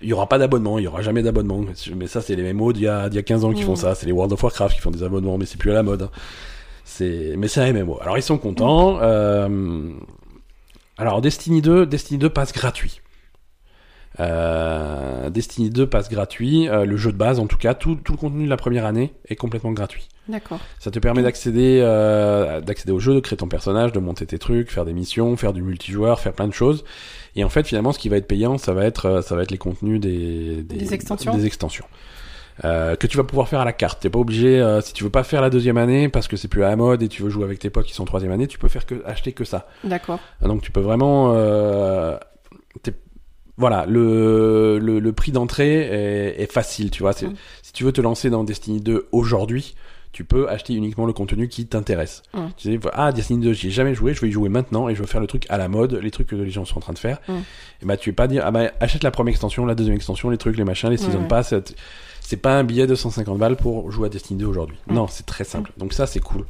[0.00, 1.60] il y aura pas d'abonnement, il y aura jamais d'abonnement.
[1.94, 3.76] Mais ça, c'est les MMO d'il y y a 15 ans qui font Mm.
[3.76, 3.94] ça.
[3.94, 6.02] C'est les World of Warcraft qui font des abonnements, mais c'est plus à la mode.
[6.02, 6.10] hein.
[6.84, 7.98] C'est, mais c'est un MMO.
[8.02, 8.98] Alors ils sont contents.
[9.02, 9.90] Euh...
[10.98, 13.00] Alors Destiny 2, Destiny 2 passe gratuit.
[14.20, 16.68] Euh, Destiny 2 passe gratuit.
[16.68, 18.86] Euh, le jeu de base, en tout cas, tout, tout le contenu de la première
[18.86, 20.08] année est complètement gratuit.
[20.28, 20.60] D'accord.
[20.78, 24.38] Ça te permet d'accéder, euh, d'accéder au jeu, de créer ton personnage, de monter tes
[24.38, 26.84] trucs, faire des missions, faire du multijoueur, faire plein de choses.
[27.34, 29.42] Et en fait, finalement, ce qui va être payant, ça va être, euh, ça va
[29.42, 31.34] être les contenus des, Des extensions.
[31.34, 31.86] des extensions.
[32.64, 34.00] Euh, que tu vas pouvoir faire à la carte.
[34.00, 36.48] T'es pas obligé, euh, si tu veux pas faire la deuxième année parce que c'est
[36.48, 38.30] plus à la mode et tu veux jouer avec tes potes qui sont en troisième
[38.30, 39.66] année, tu peux faire que acheter que ça.
[39.84, 40.20] D'accord.
[40.42, 42.16] Donc tu peux vraiment, euh,
[43.58, 47.12] voilà, le, le, le prix d'entrée est, est facile, tu vois.
[47.12, 47.34] Mm.
[47.62, 49.74] Si tu veux te lancer dans Destiny 2 aujourd'hui,
[50.12, 52.22] tu peux acheter uniquement le contenu qui t'intéresse.
[52.34, 52.40] Mm.
[52.56, 54.94] Tu dis, ah, Destiny 2, j'y ai jamais joué, je vais y jouer maintenant et
[54.94, 56.80] je veux faire le truc à la mode, les trucs que les gens sont en
[56.80, 57.18] train de faire.
[57.28, 57.32] Mm.
[57.82, 60.30] Et bah, tu vas pas dire, ah bah, achète la première extension, la deuxième extension,
[60.30, 61.54] les trucs, les machins, les season pass.
[62.20, 64.78] c'est- pas un billet de 150 balles pour jouer à Destiny 2 aujourd'hui.
[64.88, 65.70] Non, c'est très simple.
[65.76, 66.46] Donc ça, c'est cool.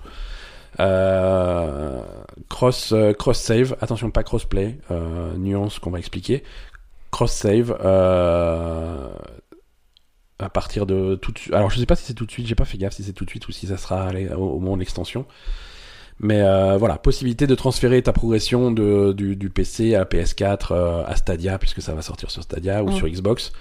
[0.80, 2.00] Euh,
[2.48, 6.42] cross euh, cross save, attention pas crossplay, euh, nuance qu'on va expliquer.
[7.12, 9.08] Cross save euh,
[10.38, 11.54] à partir de tout de suite.
[11.54, 13.12] Alors je sais pas si c'est tout de suite, j'ai pas fait gaffe si c'est
[13.12, 15.26] tout de suite ou si ça sera au, au moment de l'extension.
[16.18, 21.04] Mais euh, voilà, possibilité de transférer ta progression de, du, du PC à PS4 euh,
[21.06, 22.92] à Stadia puisque ça va sortir sur Stadia ou Mm.
[22.92, 23.52] sur Xbox.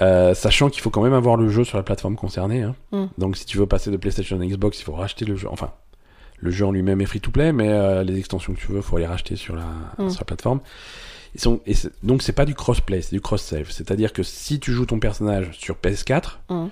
[0.00, 2.62] Euh, sachant qu'il faut quand même avoir le jeu sur la plateforme concernée.
[2.62, 2.74] Hein.
[2.92, 3.04] Mm.
[3.18, 5.48] Donc si tu veux passer de PlayStation à Xbox, il faut racheter le jeu.
[5.50, 5.72] Enfin,
[6.38, 8.98] le jeu en lui-même est free to play, mais les extensions que tu veux, faut
[8.98, 9.64] les racheter sur la,
[9.98, 10.10] Mm.
[10.10, 10.60] sur la plateforme.
[11.34, 13.70] Ils sont, et c'est- donc c'est pas du crossplay, c'est du cross save.
[13.70, 16.66] C'est-à-dire que si tu joues ton personnage sur PS4, Mm.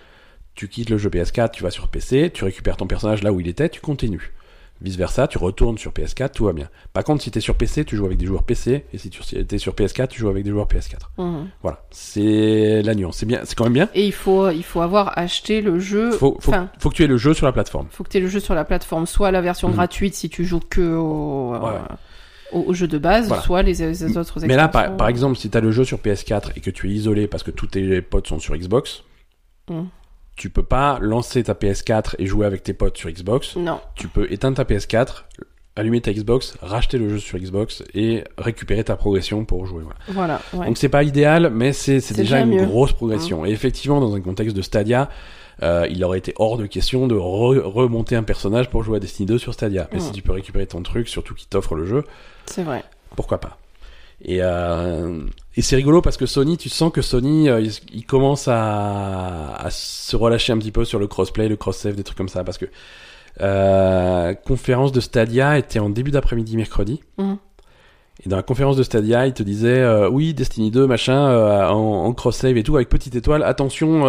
[0.55, 3.40] tu quittes le jeu PS4, tu vas sur PC, tu récupères ton personnage là où
[3.40, 4.32] il était, tu continues.
[4.80, 6.68] Vice versa, tu retournes sur PS4, tout va bien.
[6.93, 9.20] Par contre, si t'es sur PC, tu joues avec des joueurs PC, et si tu
[9.36, 11.10] es sur PS4, tu joues avec des joueurs PS4.
[11.18, 11.48] Mhm.
[11.62, 13.18] Voilà, c'est la nuance.
[13.18, 13.89] C'est bien, c'est quand même bien.
[13.94, 16.10] Et il faut, il faut avoir acheté le jeu.
[16.10, 17.86] Faut, faut, Enfin, faut que tu aies le jeu sur la plateforme.
[17.93, 19.74] faut que tu aies le jeu sur la plateforme, soit la version Mhm.
[19.74, 21.78] gratuite si tu joues que au, euh.
[22.53, 23.43] Au, au jeu de base, Voilà.
[23.43, 26.53] soit les, les autres Mais là, par, par exemple, si t'as le jeu sur PS4
[26.57, 29.03] et que tu es isolé parce que tous tes potes sont sur Xbox,
[29.70, 29.83] Mm.
[30.37, 33.55] tu peux pas lancer ta PS4 et jouer avec tes potes sur Xbox.
[33.57, 33.81] Non.
[33.95, 35.24] Tu peux éteindre ta PS4,
[35.77, 39.85] allumer ta Xbox, racheter le jeu sur Xbox et récupérer ta progression pour jouer.
[39.85, 39.99] Voilà.
[40.09, 40.41] Voilà.
[40.53, 40.66] Ouais.
[40.66, 42.61] Donc c'est pas idéal, mais c'est déjà une mieux.
[42.62, 42.66] Hein.
[42.66, 43.47] grosse progression.
[43.47, 45.09] Et effectivement, dans un contexte de Stadia,
[45.62, 49.01] euh, il aurait été hors de question de re- remonter un personnage pour jouer à
[49.01, 49.89] Destiny 2 sur Stadia.
[49.93, 50.03] Mais Mm.
[50.03, 52.03] si tu peux récupérer ton truc, surtout qu'il t'offre le jeu,
[52.47, 52.85] C'est vrai.
[53.16, 53.59] pourquoi pas
[54.24, 55.20] et, euh,
[55.56, 59.52] et c'est rigolo parce que Sony, tu sens que Sony, euh, il, il commence à,
[59.56, 62.44] à se relâcher un petit peu sur le crossplay, le cross-save, des trucs comme ça.
[62.44, 62.66] Parce que
[63.40, 67.01] euh, conférence de Stadia était en début d'après-midi mercredi.
[67.19, 67.36] Mhm.
[68.24, 72.05] Et dans la conférence de Stadia, il te disait euh, oui Destiny 2 machin en,
[72.05, 73.43] en cross save et tout avec petite étoile.
[73.43, 74.02] Attention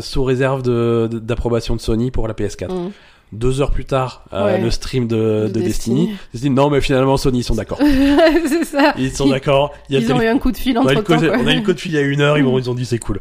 [0.00, 2.72] sous réserve de- de- d'approbation de, Sony pour la PS4.
[2.72, 2.92] Mhm.
[3.32, 4.60] Deux heures plus tard, euh, Ouais.
[4.60, 6.06] le stream de, De de Destiny.
[6.06, 6.18] Destiny.
[6.32, 6.54] Destiny.
[6.54, 7.78] Non mais finalement Sony ils sont d'accord.
[8.48, 8.94] c'est ça.
[8.96, 9.74] Ils sont d'accord.
[9.90, 11.16] Il Ils ont eu un coup de fil on, a entre temps.
[11.18, 12.38] on a eu le code fil il y a une heure.
[12.38, 13.20] Ils, ont dit c'est cool.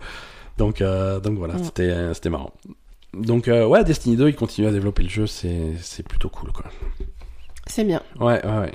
[0.58, 2.52] Donc euh, donc voilà, c'était c'était marrant.
[3.14, 6.52] Donc euh, ouais, Destiny 2, ils continuent à développer le jeu, c'est c'est plutôt cool
[6.52, 6.66] quoi.
[7.66, 8.02] C'est bien.
[8.20, 8.74] Ouais, ouais, ouais.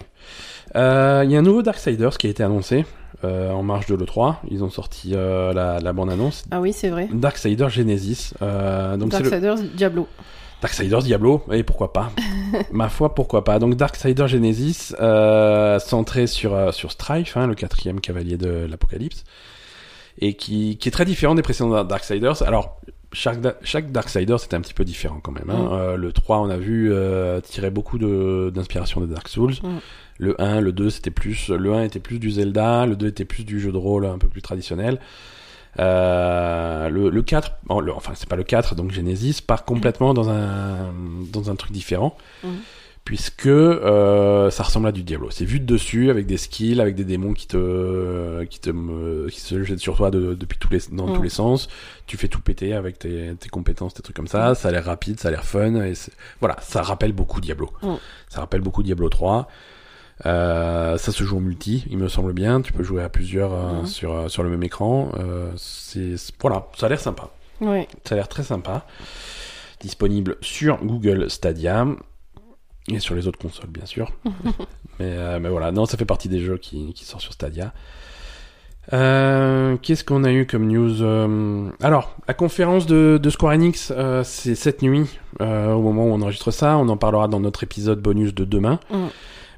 [1.24, 2.84] Il y a un nouveau Darksiders qui a été annoncé
[3.24, 4.36] euh, en marge de l'E3.
[4.50, 6.44] Ils ont sorti euh, la, la bande-annonce.
[6.50, 7.09] Ah oui, c'est vrai.
[7.12, 8.32] Darksiders Genesis.
[8.42, 10.09] Euh, donc le Darksiders Diablo.
[10.62, 11.43] Darksiders Diablo.
[11.51, 12.12] Et pourquoi pas
[12.72, 13.59] Ma foi, pourquoi pas.
[13.59, 19.24] Donc Darksiders Genesis, euh, centré sur, euh, sur Strife, hein, le quatrième cavalier de l'Apocalypse.
[20.18, 22.43] Et qui, qui est très différent des précédents Darksiders.
[22.43, 22.80] Alors,
[23.12, 25.51] chaque, chaque Darksiders c'était un petit peu différent quand même.
[25.51, 25.62] Hein.
[25.62, 25.72] Mm.
[25.72, 29.55] Euh, le 3, on a vu, euh, tirer beaucoup de- d'inspiration de, Dark Souls.
[29.62, 29.78] Mm.
[30.18, 33.24] Le 1, le 2, c'était plus, le 1 était plus du Zelda, le 2 était
[33.24, 35.01] plus du jeu de rôle un peu plus traditionnel.
[35.78, 40.12] Euh, le, le 4, bon, le- enfin c'est pas le 4, donc Genesis part complètement
[40.14, 40.92] dans un,
[41.32, 42.16] dans un truc différent.
[42.44, 42.50] Mhm.
[43.04, 45.28] Puisque euh, ça ressemble à du Diablo.
[45.32, 49.26] C'est vu de dessus avec des skills, avec des démons qui te qui te me-
[49.28, 51.16] qui se jettent sur toi de- depuis tous les dans Mhm.
[51.16, 51.68] tous les sens.
[52.06, 54.54] Tu fais tout péter avec tes, tes compétences, tes trucs comme ça.
[54.54, 55.94] Ça a l'air rapide, ça a l'air fun et
[56.38, 57.72] voilà, ça rappelle beaucoup Diablo.
[57.82, 57.96] Mhm.
[58.28, 59.48] Ça rappelle beaucoup Diablo 3.
[60.24, 62.60] Euh, ça se joue en multi, il me semble bien.
[62.60, 63.86] Tu peux jouer à plusieurs euh, Mhm.
[63.86, 65.10] sur euh, sur le même écran.
[65.18, 67.30] Euh, c'est voilà, ça a l'air sympa.
[67.60, 67.86] Oui.
[68.04, 68.84] Ça a l'air très sympa.
[69.80, 71.86] Disponible sur Google Stadia
[72.88, 74.12] et sur les autres consoles, bien sûr.
[75.00, 77.72] mais, mais voilà, non, ça fait partie des jeux qui, qui sortent sur Stadia.
[78.90, 81.02] Qu'est-ce qu'on a eu comme news
[81.80, 83.92] Alors, la conférence de, de Square Enix,
[84.24, 86.76] c'est cette nuit, au moment où on enregistre ça.
[86.78, 88.78] On en parlera dans notre épisode bonus de demain.
[88.90, 89.06] Mm.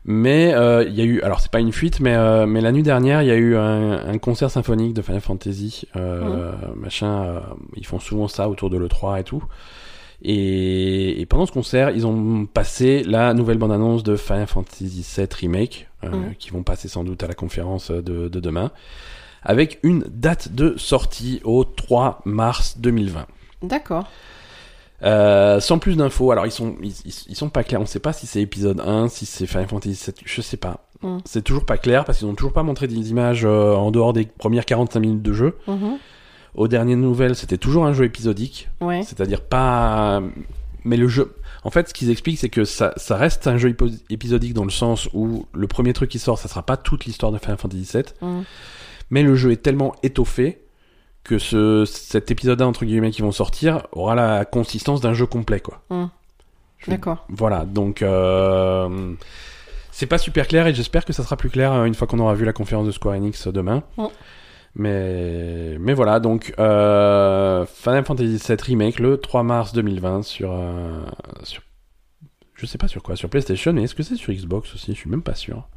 [0.06, 2.72] Mais euh, il y a eu, alors c'est pas une fuite, mais euh, mais la
[2.72, 7.24] nuit dernière, il y a eu un, un concert symphonique de Final Fantasy, euh, machin.
[7.24, 7.40] euh,
[7.76, 9.42] ils font souvent ça autour de le 3 et tout.
[10.22, 15.26] Et, et pendant ce concert, ils ont passé la nouvelle bande-annonce de Final Fantasy VII
[15.40, 16.34] Remake, euh, Mhm.
[16.38, 18.70] qui vont passer sans doute à la conférence de, de demain,
[19.42, 23.26] avec une date de sortie au 3 mars 2020.
[23.62, 24.06] D'accord.
[25.02, 27.80] Euh, sans plus d'infos, alors ils sont ils, sont pas clairs.
[27.80, 30.86] On sait pas si c'est épisode 1, si c'est Final Fantasy 7, je sais pas.
[31.02, 31.18] Mm.
[31.24, 34.12] C'est toujours pas clair parce qu'ils ont toujours pas montré des images euh, en dehors
[34.12, 35.56] des premières 45 minutes de jeu.
[35.66, 35.98] Mhm.
[36.54, 39.02] Aux dernières nouvelles, c'était toujours un jeu épisodique, Ouais.
[39.02, 40.22] c'est-à-dire pas.
[40.84, 41.34] Mais le jeu.
[41.64, 43.74] En fait, ce qu'ils expliquent, c'est que ça, ça reste un jeu
[44.10, 47.32] épisodique dans le sens où le premier truc qui sort, ça sera pas toute l'histoire
[47.32, 48.44] de Final Fantasy 7, Mhm.
[49.10, 50.60] mais le jeu est tellement étoffé
[51.24, 55.26] que ce, cet épisode 1, entre guillemets, qui vont sortir, aura la consistance d'un jeu
[55.26, 55.80] complet, quoi.
[56.78, 57.24] Je- D'accord.
[57.30, 59.14] Voilà, donc euh,
[59.90, 62.18] c'est pas super clair et j'espère que ça sera plus clair euh, une fois qu'on
[62.18, 63.82] aura vu la conférence de Square Enix euh, demain.
[63.96, 64.04] Mm.
[64.76, 71.00] Mais mais voilà, donc euh, Final Fantasy VII Remake le 3 mars 2020 sur euh,
[71.44, 71.62] sur
[72.54, 74.92] je sais pas sur quoi, sur PlayStation, mais est-ce que c'est sur Xbox aussi?
[74.92, 75.68] Je suis même pas sûr.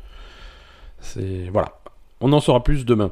[0.99, 1.79] C'est voilà.
[2.21, 3.11] On en saura plus demain.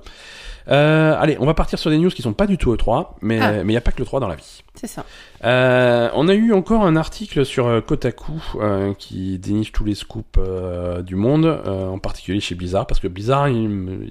[0.67, 3.39] Euh, allez, on va partir sur des news qui sont pas du tout E3, mais
[3.39, 3.51] Ah.
[3.51, 4.63] mais il n'y a pas que le 3 dans la vie.
[4.73, 5.05] C'est ça.
[5.43, 9.93] Euh, on a eu encore un article sur euh, Kotaku euh, qui déniche tous les
[9.93, 13.47] scoops euh, du monde, euh, en particulier chez Blizzard, parce que Blizzard,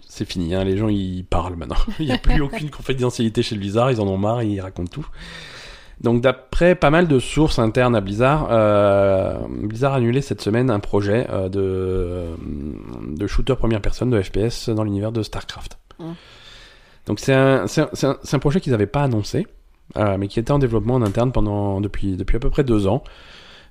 [0.09, 1.77] c'est fini, hein, les gens ils parlent maintenant.
[1.99, 5.07] il n'y a plus aucune confidentialité chez Blizzard, ils en ont marre, ils racontent tout.
[6.05, 10.69] Donc d'après pas mal de sources internes à Blizzard, euh, Blizzard a annulé cette semaine
[10.69, 12.37] un projet euh, de,
[13.17, 15.79] de shooter première personne de FPS dans l'univers de StarCraft.
[15.99, 16.13] Mm.
[17.07, 19.47] Donc c'est un, projet qu'ils n'avaient pas annoncé,
[19.97, 22.87] euh, mais qui était en développement en interne pendant depuis depuis à peu près deux
[22.87, 23.03] ans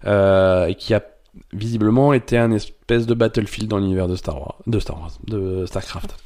[0.06, 1.04] euh, et qui a
[1.52, 5.68] visiblement été un espèce de battlefield dans l'univers de Star Wars, de Star Wars, de
[5.68, 6.18] Starcraft.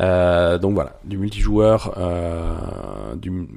[0.00, 3.48] Euh, donc voilà, du multijoueur, euh, du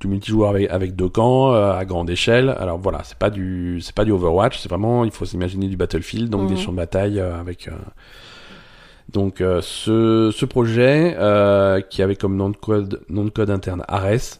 [0.00, 2.50] du multijoueur avec, avec deux camps euh, à grande échelle.
[2.58, 5.76] Alors voilà, c'est pas du c'est pas du Overwatch, c'est vraiment il faut s'imaginer du
[5.76, 6.60] Battlefield, donc des Mhm.
[6.60, 7.72] champs de bataille euh, avec euh,
[9.12, 11.14] donc ce, ce projet
[11.90, 14.38] qui avait comme nom de code nom de code interne Ares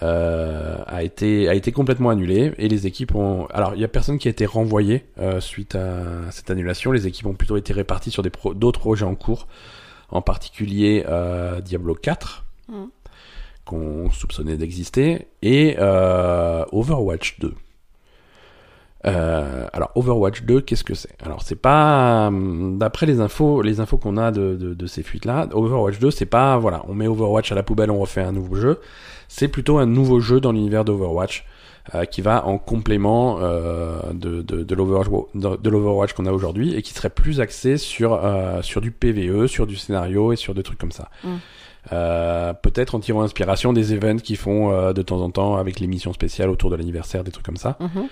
[0.00, 4.18] a été a été complètement annulé et les équipes ont alors il y a personne
[4.18, 5.04] qui a été renvoyé
[5.40, 6.90] suite à cette annulation.
[6.92, 9.46] Les équipes ont plutôt été réparties sur des pro- d'autres projets en cours,
[10.10, 11.04] en particulier
[11.64, 12.88] Diablo 4 Mhm.
[13.64, 17.54] Qu'on soupçonnait d'exister et euh, Overwatch 2.
[19.06, 21.14] Euh, alors Overwatch 2, qu'est-ce que c'est?
[21.22, 25.02] Alors c'est pas, hum, d'après les infos, les infos qu'on a de, de, de ces
[25.02, 28.32] fuites-là, Overwatch 2, c'est pas, voilà, on met Overwatch à la poubelle, on refait un
[28.32, 28.80] nouveau jeu.
[29.28, 31.44] C'est plutôt un nouveau jeu dans l'univers d'Overwatch
[31.94, 36.94] euh, qui va en complément euh, de, de, de l'Overwatch qu'on a aujourd'hui et qui
[36.94, 40.78] serait plus axé sur euh, sur du PVE, sur du scénario et sur des trucs
[40.78, 41.10] comme ça.
[41.22, 41.28] Mm.
[41.92, 45.80] Euh, peut-être en tirant inspiration des events qu'ils font euh, de temps en temps avec
[45.80, 48.08] les missions spéciales autour de l'anniversaire, des trucs comme ça Mhm.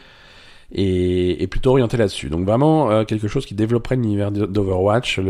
[0.74, 2.28] Et, et plutôt orienté là-dessus.
[2.30, 5.20] Donc vraiment euh, quelque chose qui développerait l'univers d'Overwatch,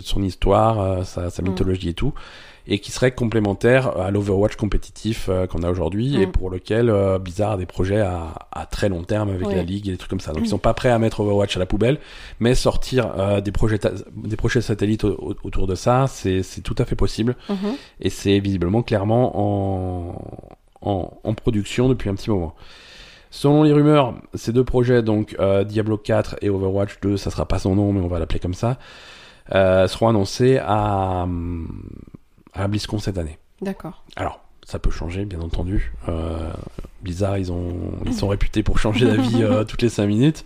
[0.00, 1.48] son histoire, euh, sa, sa Mm.
[1.48, 2.12] mythologie et tout,
[2.68, 6.32] et qui serait complémentaire à l'Overwatch compétitif euh, qu'on a aujourd'hui et Mm.
[6.32, 9.54] pour lequel euh, Blizzard a des projets à, à très long terme avec Oui.
[9.54, 10.32] la ligue et des trucs comme ça.
[10.32, 10.46] Donc Mm.
[10.46, 11.98] ils sont pas prêts à mettre Overwatch à la poubelle,
[12.40, 13.78] mais sortir euh, des projets
[14.16, 17.76] des projets satellites au- au- autour de ça, c'est tout à fait possible Mhm.
[18.00, 20.22] et c'est visiblement clairement en,
[20.82, 22.54] en, en production depuis un petit moment.
[23.30, 27.46] Selon les rumeurs, ces deux projets, donc euh, Diablo 4 et Overwatch 2, ça sera
[27.46, 28.78] pas son nom, mais on va l'appeler comme ça,
[29.54, 31.26] euh, seront annoncés à,
[32.54, 33.38] à BlizzCon cette année.
[33.60, 34.04] D'accord.
[34.16, 35.92] Alors, ça peut changer, bien entendu.
[36.08, 36.50] Euh,
[37.02, 37.74] Blizzard, ils, ont,
[38.04, 40.44] ils sont réputés pour changer d'avis euh, toutes les 5 minutes.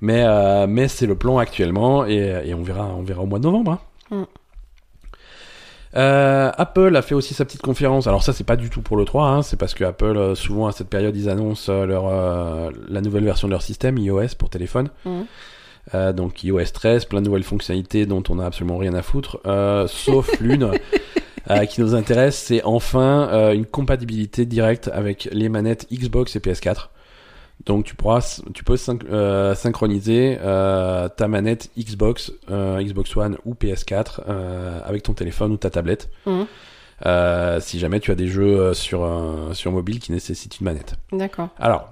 [0.00, 3.38] Mais, euh, mais c'est le plan actuellement et, et on, verra, on verra au mois
[3.38, 3.78] de novembre.
[4.10, 4.16] hein.
[4.16, 4.24] Mm.
[5.96, 8.06] Euh, Apple a fait aussi sa petite conférence.
[8.06, 10.34] Alors ça, c'est pas du tout pour le 3, hein, c'est parce que Apple, euh,
[10.34, 13.98] souvent à cette période, ils annoncent euh, leur, euh, la nouvelle version de leur système
[13.98, 14.90] iOS pour téléphone.
[15.94, 19.38] Euh, donc iOS 13, plein de nouvelles fonctionnalités dont on a absolument rien à foutre,
[19.46, 20.70] euh, sauf l'une
[21.50, 26.38] euh, qui nous intéresse, c'est enfin euh, une compatibilité directe avec les manettes Xbox et
[26.38, 26.88] PS4.
[27.66, 33.38] Donc tu pourras, tu peux syn- euh, synchroniser euh, ta manette Xbox, euh, Xbox One
[33.46, 36.10] ou PS4 euh, avec ton téléphone ou ta tablette.
[37.06, 39.08] Euh, si jamais tu as des jeux sur
[39.52, 40.94] sur mobile qui nécessitent une manette.
[41.12, 41.48] D'accord.
[41.58, 41.88] Alors,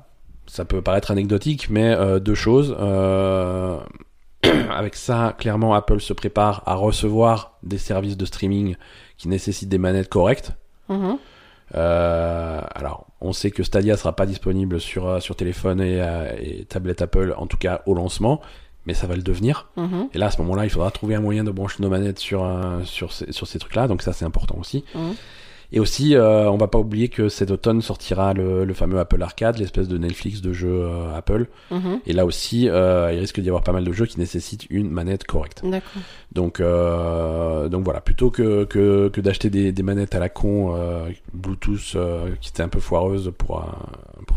[0.46, 2.76] ça peut paraître anecdotique, mais deux choses.
[4.70, 8.76] Avec ça, clairement, Apple se prépare à recevoir des services de streaming
[9.16, 10.52] qui nécessitent des manettes correctes.
[10.88, 11.18] Mhm.
[11.74, 16.32] Euh, alors, on sait que Stadia sera pas disponible sur euh, sur téléphone et, euh,
[16.38, 18.40] et tablette Apple, en tout cas au lancement,
[18.86, 19.68] mais ça va le devenir.
[19.76, 20.08] Mhm.
[20.12, 22.46] Et là, à ce moment-là, il faudra trouver un moyen de brancher nos manettes sur
[22.84, 24.84] sur ces, sur ces trucs-là, donc ça c'est important aussi.
[24.94, 25.14] Mhm.
[25.74, 29.22] Et aussi, euh, on va pas oublier que cet automne sortira le, le fameux Apple
[29.22, 31.46] Arcade, l'espèce de Netflix de jeux euh, Apple.
[31.70, 32.00] Mhm.
[32.06, 34.90] Et là aussi, euh, il risque d'y avoir pas mal de jeux qui nécessitent une
[34.90, 35.62] manette correcte.
[36.32, 40.74] Donc, donc voilà, plutôt que, que, que d'acheter des, des manettes à la con
[41.32, 41.96] Bluetooth
[42.40, 43.64] qui étaient un peu foireuses pour,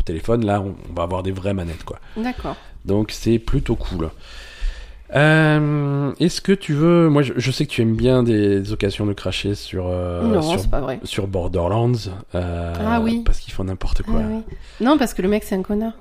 [0.04, 1.98] téléphone, là on, on va avoir des vraies manettes quoi.
[2.16, 2.56] D'accord.
[2.84, 4.10] Donc c'est plutôt cool.
[5.14, 9.06] Euh, Est-ce que tu veux, moi je, je sais que tu aimes bien des, occasions
[9.06, 11.00] de cracher sur euh, non, sur, c'est pas vrai.
[11.04, 11.92] sur Borderlands,
[12.34, 13.22] euh, Ah oui.
[13.24, 14.20] parce qu'ils font n'importe quoi.
[14.22, 14.42] Ah oui.
[14.84, 15.92] Non, parce que le mec, c'est un connard.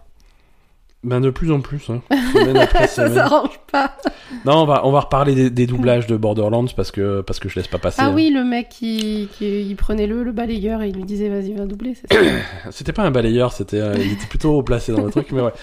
[1.05, 2.01] Ben de plus en plus, hein.
[2.33, 3.95] semaine après Ça s'arrange pas.
[4.43, 7.47] Non, on va on va reparler des, des doublages de Borderlands parce que parce que
[7.47, 7.97] je laisse pas passer.
[8.01, 8.13] Ah hein.
[8.15, 11.53] oui, le mec qui, qui il prenait le, le balayeur et il lui disait vas-y,
[11.53, 11.93] va doubler,
[12.71, 15.53] C'était pas un balayeur, c'était euh, il était plutôt placé dans le truc, mais ouais.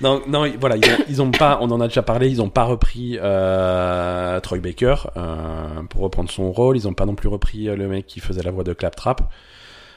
[0.00, 2.50] Non, non, voilà, ils ont, ils ont pas, on en a déjà parlé, ils ont
[2.50, 6.76] pas repris euh, Troy Baker euh, pour reprendre son rôle.
[6.76, 9.30] Ils ont pas non plus repris le mec qui faisait la voix de Claptrap.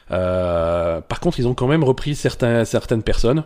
[0.09, 3.45] Par contre, ils ont quand même repris certains, certaines personnes.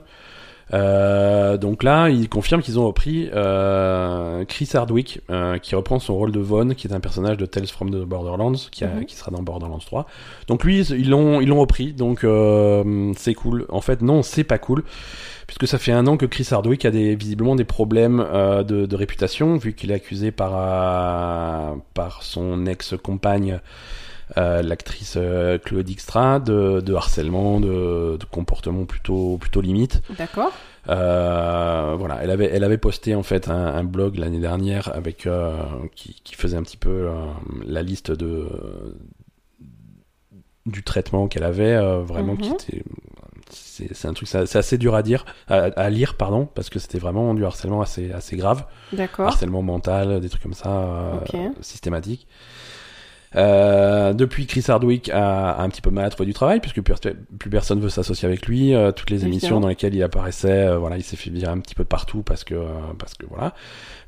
[0.73, 6.15] Euh, donc là, ils confirment qu'ils ont repris euh, Chris Hardwick, euh, qui reprend son
[6.15, 9.05] rôle de Vaughn, qui est un personnage de Tales from the Borderlands, qui, a- Mhm.
[9.05, 10.07] qui sera dans Borderlands 3.
[10.47, 13.65] Donc lui, ils l'ont ils l'ont repris, donc euh, c'est cool.
[13.69, 14.83] En fait, non, c'est pas cool,
[15.45, 18.85] puisque ça fait un an que Chris Hardwick a des, visiblement des problèmes euh, de,
[18.87, 23.59] de réputation, vu qu'il est accusé par, euh, par son ex-compagne.
[24.37, 30.01] Euh, l'actrice euh, Chloé Dijkstra de, de harcèlement, de, de comportement plutôt plutôt limite.
[30.17, 30.51] D'accord.
[30.89, 35.25] Euh, voilà, elle avait, elle avait posté en fait un, un blog l'année dernière avec
[35.25, 35.53] euh,
[35.95, 37.09] qui, qui faisait un petit peu
[37.65, 38.47] la liste de
[40.65, 42.55] du traitement qu'elle avait, vraiment qui Mhm.
[42.55, 42.83] était
[43.51, 46.97] c'est un truc c'est assez dur à dire à, à lire pardon parce que c'était
[46.97, 49.27] vraiment du harcèlement assez assez grave D'accord.
[49.27, 51.35] harcèlement mental des trucs comme ça euh, Ok.
[53.35, 56.81] Euh, depuis, Chris Hardwick a, a un petit peu mal à trouver du travail puisque
[56.81, 56.95] plus,
[57.37, 58.73] plus personne veut s'associer avec lui.
[58.73, 61.59] Euh, toutes les émissions dans lesquelles il apparaissait, euh, voilà, il s'est fait virer un
[61.59, 62.67] petit peu de partout parce que, euh,
[62.97, 63.53] parce que voilà.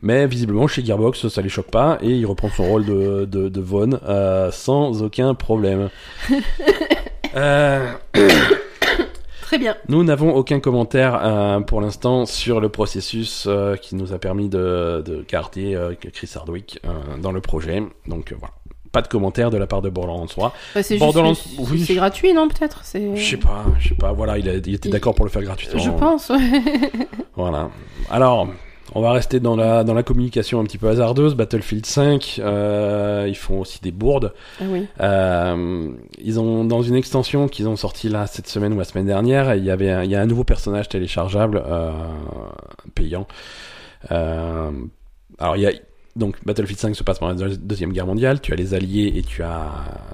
[0.02, 3.49] Mais visiblement, chez Gearbox, ça les choque pas et il reprend son rôle de, de,
[3.49, 5.90] de Vaughn euh, sans aucun problème.
[7.36, 7.91] euh,
[9.41, 9.78] Très bien.
[9.88, 14.49] nous n'avons aucun commentaire euh, pour l'instant sur le processus euh, qui nous a permis
[14.49, 17.82] de, de garder euh, Chris Hardwick euh, dans le projet.
[18.08, 18.54] Donc voilà.
[18.98, 20.53] Pas de commentaire de la part de Borderlands 3.
[20.74, 21.86] Bah, c'est oui.
[21.94, 22.82] gratuit, non peut-être?
[22.84, 24.11] Je sais pas, je sais pas.
[24.11, 25.80] Voilà, il, a- il était d'accord pour le faire gratuitement.
[25.80, 26.30] Je pense.
[26.30, 26.40] ouais.
[27.36, 27.69] Voilà.
[28.10, 28.48] Alors,
[28.95, 31.36] on va rester dans la dans la communication un petit peu hasardeuse.
[31.36, 34.34] Battlefield 5, euh, ils font aussi des bourdes.
[34.60, 34.88] Ah oui.
[34.99, 39.06] Euh, ils ont dans une extension qu'ils ont sorti là cette semaine ou la semaine
[39.06, 41.91] dernière, il y avait un, il y a un nouveau personnage téléchargeable euh,
[42.95, 43.28] payant.
[44.10, 45.72] Alors il y a
[46.18, 48.41] donc Battlefield 5 se passe pendant la Deux- deuxième guerre mondiale.
[48.41, 49.69] Tu as les Alliés et tu as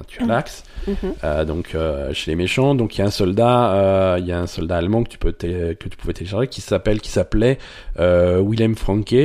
[0.07, 0.29] tu as Mhm.
[0.29, 0.63] l'Axe.
[0.87, 0.95] Mhm.
[1.23, 4.31] Euh, donc euh, chez les méchants, donc il y a un soldat, euh, il y
[4.31, 7.57] a un soldat allemand que tu peux que tu pouvais télécharger qui s'appelle qui s'appelait
[7.97, 9.15] Willem Franke.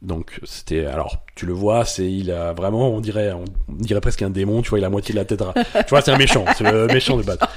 [0.00, 4.22] Donc c'était alors tu le vois, c'est il a vraiment on dirait on dirait presque
[4.22, 5.42] un démon, tu vois, il a la moitié de la tête.
[5.86, 7.38] tu vois, c'est un méchant, c'est le méchant de base.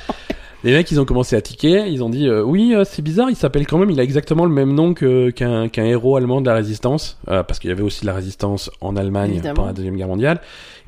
[0.63, 3.31] Les mecs, ils ont commencé à tiquer, ils ont dit euh, oui, euh, c'est bizarre,
[3.31, 6.39] il s'appelle quand même, il a exactement le même nom que qu'un qu'un héros allemand
[6.39, 9.55] de la résistance, euh, parce qu'il y avait aussi de la résistance en Allemagne Évidemment.
[9.55, 10.39] pendant la deuxième guerre mondiale.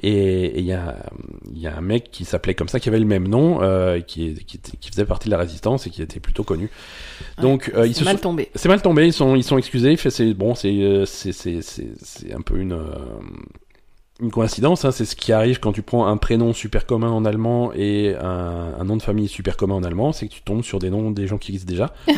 [0.03, 0.97] Et il y a
[1.51, 3.99] il y a un mec qui s'appelait comme ça, qui avait le même nom, euh,
[3.99, 6.69] qui qui qui faisait partie de la résistance et qui était plutôt connu.
[7.41, 8.49] Donc euh, ils C'est se mal sont- tombé.
[8.53, 9.95] c'est mal tombé, ils sont, ils sont excusés.
[9.97, 12.83] fait, C'est bon, c'est, euh, c'est, c'est, c'est, c'est un peu une, euh,
[14.21, 14.85] une coïncidence.
[14.85, 18.15] Hein, c'est ce qui arrive quand tu prends un prénom super commun en allemand et
[18.15, 20.89] un, un nom de famille super commun en allemand, c'est que tu tombes sur des
[20.89, 21.93] noms des gens qui existent déjà.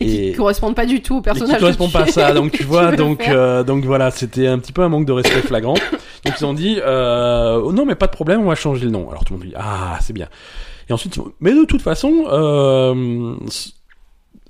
[0.00, 1.60] Et, qui correspondent pas du tout au et qui personnage.
[1.60, 2.32] correspondent pas à ça.
[2.34, 5.42] Donc tu vois, donc, euh, donc voilà, c'était un petit peu un manque de respect
[5.42, 5.74] flagrant.
[6.24, 8.90] donc ils ont dit, euh, oh non mais pas de problème, on va changer le
[8.90, 9.08] nom.
[9.08, 10.28] Alors tout le monde dit, ah c'est bien.
[10.88, 13.36] Et ensuite, mais de toute façon, euh,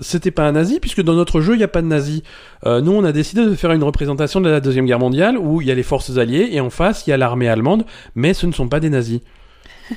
[0.01, 2.23] c'était pas un nazi puisque dans notre jeu il n'y a pas de nazi.
[2.67, 5.61] Euh, nous on a décidé de faire une représentation de la deuxième guerre mondiale où
[5.61, 7.85] il y a les forces alliées et en face il y a l'armée allemande,
[8.15, 9.21] mais ce ne sont pas des nazis.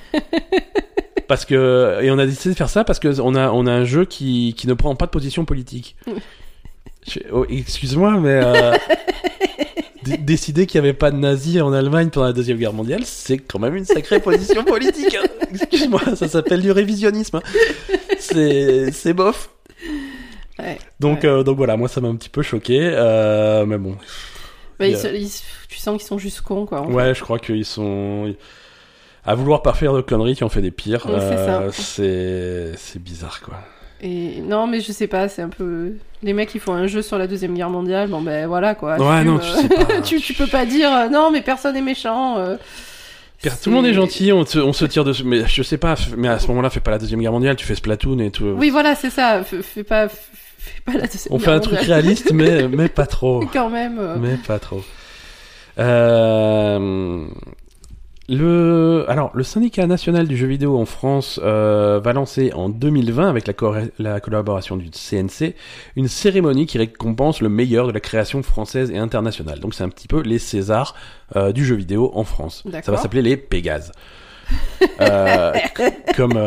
[1.27, 3.71] parce que et on a décidé de faire ça parce que on a on a
[3.71, 5.95] un jeu qui qui ne prend pas de position politique.
[7.31, 8.73] Oh, Excuse-moi mais euh,
[10.19, 13.37] décider qu'il n'y avait pas de nazis en Allemagne pendant la deuxième guerre mondiale, c'est
[13.37, 15.15] quand même une sacrée position politique.
[15.15, 15.25] hein.
[15.53, 17.37] Excuse-moi, ça s'appelle du révisionnisme.
[17.37, 17.41] hein.
[18.19, 19.49] C'est c'est bof.
[20.59, 20.77] Ouais.
[20.99, 21.29] Donc, Ouais.
[21.29, 23.95] euh, donc voilà, moi ça m'a un petit peu choqué, euh, mais bon.
[24.79, 24.99] Bah, ils Yeah.
[24.99, 26.81] se- ils- tu sens qu'ils sont juste cons, quoi.
[26.81, 28.33] en Ouais, je crois qu'ils sont
[29.25, 31.05] à vouloir pas faire de conneries qui ont fait des pires.
[31.07, 31.69] Ouais, euh,
[32.77, 33.55] c'est bizarre quoi.
[34.01, 35.93] Et non, mais je sais pas, c'est un peu.
[36.21, 38.09] Les mecs, ils font un jeu sur la deuxième guerre mondiale.
[38.09, 38.97] Bon, ben voilà, quoi.
[38.97, 40.01] Ouais, non, tu sais pas.
[40.03, 42.37] tu, tu peux pas dire euh, non, mais personne est méchant.
[43.41, 45.95] Tout le monde est gentil, on, se- on se tire dessus, mais je sais pas,
[46.15, 48.45] mais à ce moment-là, fais pas la deuxième guerre mondiale, tu fais Splatoon et tout.
[48.57, 49.43] Oui, voilà, c'est ça.
[49.43, 50.07] Fais fais pas,
[50.67, 53.43] fais pas la deuxième on fait un truc réaliste, mais mais pas trop.
[53.51, 53.97] Quand même.
[53.99, 54.83] euh, Mais pas trop.
[55.79, 57.27] Euh,
[58.29, 63.29] le, alors, le syndicat national du jeu vidéo en France euh, va lancer en 2020,
[63.29, 63.47] avec
[63.99, 65.55] la, collaboration du CNC,
[65.95, 69.59] une cérémonie qui récompense le meilleur de la création française et internationale.
[69.59, 70.93] Donc c'est un petit peu les Césars
[71.37, 72.63] euh, du jeu vidéo en France.
[72.83, 73.91] Ça va s'appeler les Pégases.
[75.01, 75.53] Euh,
[76.15, 76.39] comme...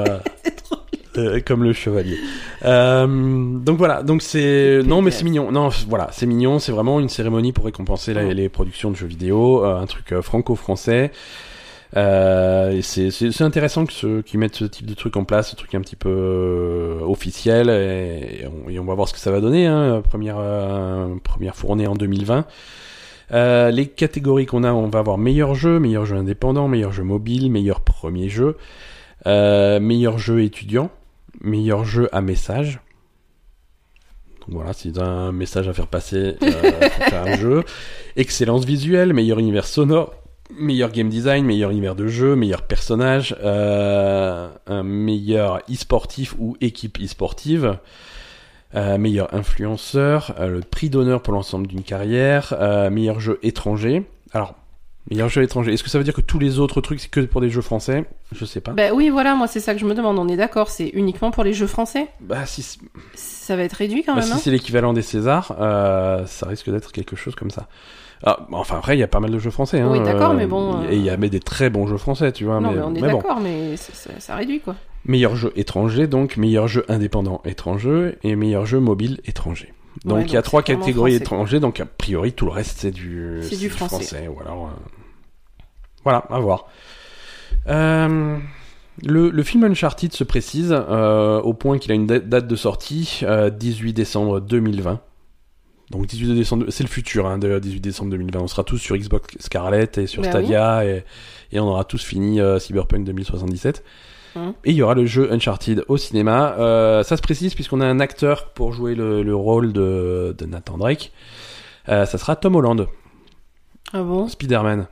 [1.16, 2.18] euh, comme le chevalier.
[2.64, 3.06] Euh,
[3.58, 5.50] donc voilà, donc c'est non mais c'est mignon.
[5.52, 6.58] Non voilà, c'est mignon.
[6.58, 10.22] C'est vraiment une cérémonie pour récompenser les productions de jeux vidéo, euh, un truc euh,
[10.22, 11.12] franco-français.
[11.96, 15.50] Euh, c'est c'est c'est intéressant que ce qu'ils mettent ce type de truc en place,
[15.50, 19.32] ce truc un petit peu officiel et, on, et on va voir ce que ça
[19.32, 19.66] va donner.
[19.66, 20.38] Hein, première
[21.24, 22.46] première fournée en 2020.
[23.32, 27.04] Euh, les catégories qu'on a, on va avoir meilleur jeu, meilleur jeu indépendant, meilleur jeu
[27.04, 28.56] mobile, meilleur premier jeu,
[29.26, 30.90] euh, meilleur jeu étudiant,
[31.40, 32.80] meilleur jeu à message.
[34.40, 36.50] Donc voilà, si t'as un message à faire passer, euh,
[36.90, 37.64] faut faire un jeu.
[38.16, 40.14] Excellence visuelle, meilleur univers sonore,
[40.58, 46.98] meilleur game design, meilleur univers de jeu, meilleur personnage, euh, un meilleur e-sportif ou équipe
[47.00, 47.78] e-sportive,
[48.74, 52.54] euh, meilleur influenceur, euh, le prix d'honneur pour l'ensemble d'une carrière,
[52.90, 54.04] meilleur jeu étranger.
[54.32, 54.54] Alors,
[55.08, 57.20] meilleur jeu étranger, est-ce que ça veut dire que tous les autres trucs, c'est que
[57.20, 58.04] pour des jeux français?
[58.32, 58.72] Je sais pas.
[58.72, 60.18] Bah oui, voilà, moi c'est ça que je me demande.
[60.18, 62.08] On est d'accord, c'est uniquement pour les jeux français?
[62.20, 62.80] Bah, si, c'est-
[63.14, 64.40] Ça va être réduit quand bah, même, si hein?
[64.42, 67.66] c'est l'équivalent des Césars, euh, ça risque d'être quelque chose comme ça.
[68.22, 69.80] Ah, enfin après, il y a pas mal de jeux français.
[69.80, 71.96] Hein, Oui, d'accord, euh, mais bon, Et il y a mais des très bons jeux
[71.96, 72.60] français, tu vois.
[72.60, 73.16] Non, mais, on est bon.
[73.16, 74.76] d'accord, mais ça réduit quoi.
[75.06, 79.72] Meilleur jeu étranger, donc meilleur jeu indépendant étranger et meilleur jeu mobile étranger.
[80.04, 82.78] Donc Ouais, il y a trois catégories français, étrangers, donc a priori tout le reste
[82.78, 84.28] c'est du, C'est du français.
[84.28, 85.62] Ou alors, euh,
[86.04, 86.66] Voilà, à voir.
[87.68, 88.38] Euh,
[89.04, 92.56] Le, le film Uncharted se précise euh, au point qu'il a une da- date de
[92.56, 95.00] sortie euh, 18 décembre 2020.
[95.90, 98.40] Donc 18 décembre, c'est le futur, hein, de 18 décembre 2020.
[98.40, 101.04] On sera tous sur Xbox Scarlett et sur Bah Stadia et,
[101.50, 103.82] et on aura tous fini Cyberpunk 2077.
[104.36, 104.52] Hum.
[104.64, 106.54] Et il y aura le jeu Uncharted au cinéma.
[106.58, 110.46] Euh, ça se précise puisqu'on a un acteur pour jouer le, le rôle de, de
[110.46, 111.12] Nathan Drake.
[111.88, 112.86] Euh, ça sera Tom Holland,
[113.92, 114.28] Ah bon?
[114.28, 114.86] Spider-Man.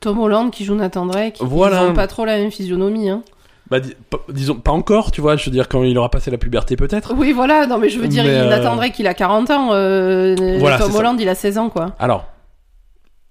[0.00, 1.36] Tom Holland qui joue Nathan Drake?
[1.40, 1.82] Voilà.
[1.84, 3.22] Ils ont pas trop la même physionomie, hein.
[3.70, 3.78] Bah,
[4.28, 7.14] disons, pas encore, tu vois, je veux dire, quand il aura passé la puberté peut-être.
[7.16, 9.50] Oui, voilà, non mais je veux dire, Mais, il euh, Nathan Drake il a 40
[9.50, 10.98] ans, euh, Voilà, Tom ça.
[10.98, 11.92] Holland il a 16 ans quoi.
[11.98, 12.26] Alors,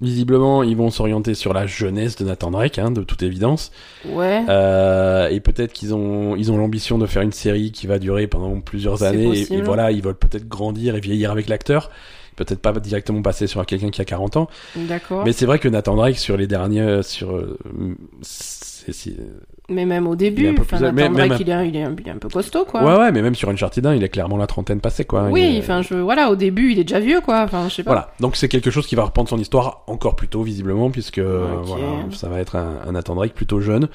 [0.02, 3.72] visiblement, ils vont s'orienter sur la jeunesse de Nathan Drake, hein, de toute évidence.
[4.06, 4.44] Ouais.
[4.50, 8.28] Euh, et peut-être qu'ils ont, ils ont l'ambition de faire une série qui va durer
[8.28, 9.38] pendant plusieurs années.
[9.38, 11.92] Et, et voilà, ils veulent peut-être grandir et vieillir avec l'acteur.
[12.36, 14.50] Peut-être pas directement passer sur quelqu'un qui a 40 ans.
[14.76, 15.24] D'accord.
[15.26, 17.58] Mais c'est vrai que Nathan Drake, sur les derniers, sur, euh,
[18.86, 19.16] c'est, c'est-
[19.70, 22.12] Mais même au début, enfin, plus- même- il, est, un- il, est un, il est
[22.12, 22.84] un peu costaud, quoi.
[22.84, 25.30] ouais, ouais, mais même sur Uncharted 1, il est clairement la trentaine passée, quoi.
[25.32, 27.42] Oui, est- enfin, je, voilà, au début, il est déjà vieux, quoi.
[27.44, 27.92] Enfin, je sais pas.
[27.92, 31.20] Voilà, donc c'est quelque chose qui va reprendre son histoire encore plus tôt, visiblement, puisque
[31.20, 33.88] euh, voilà, ça va être un, un Nathan Drake plutôt jeune.